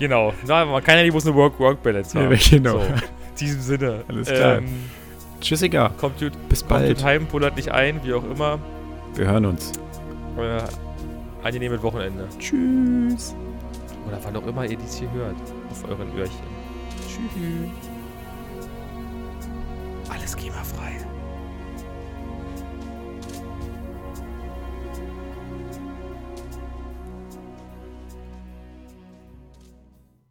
Genau. 0.00 0.32
Na, 0.46 0.64
man 0.64 0.82
kann 0.82 0.96
ja 0.96 1.02
nicht 1.02 1.12
bloß 1.12 1.26
eine 1.26 1.36
Work-Work-Balance 1.36 2.18
haben. 2.18 2.32
Ja, 2.32 2.38
genau. 2.50 2.78
So, 2.78 2.86
in 2.86 2.94
diesem 3.38 3.60
Sinne. 3.60 4.04
Alles 4.08 4.28
klar. 4.28 4.58
Ähm, 4.58 4.64
Tschüssiger. 5.40 5.90
kommt 5.98 6.18
gut, 6.18 6.32
Bis 6.48 6.60
kommt 6.60 6.70
bald. 6.70 6.96
gut 6.96 7.04
heim, 7.04 7.26
pullert 7.26 7.56
nicht 7.56 7.70
ein, 7.70 8.00
wie 8.02 8.12
auch 8.14 8.24
immer. 8.24 8.58
Wir 9.14 9.26
hören 9.26 9.46
uns. 9.46 9.72
Euer 10.36 10.68
angenehmes 11.42 11.82
Wochenende. 11.82 12.26
Tschüss. 12.38 13.34
Oder 14.08 14.18
wann 14.24 14.36
auch 14.36 14.46
immer 14.46 14.64
ihr 14.64 14.76
dies 14.76 14.98
hier 14.98 15.10
hört. 15.12 15.36
Auf 15.70 15.88
euren 15.88 16.08
Öhrchen. 16.16 16.34
Tschüss. 17.06 17.70
Alles 20.10 20.36
GEMA-frei. 20.36 21.09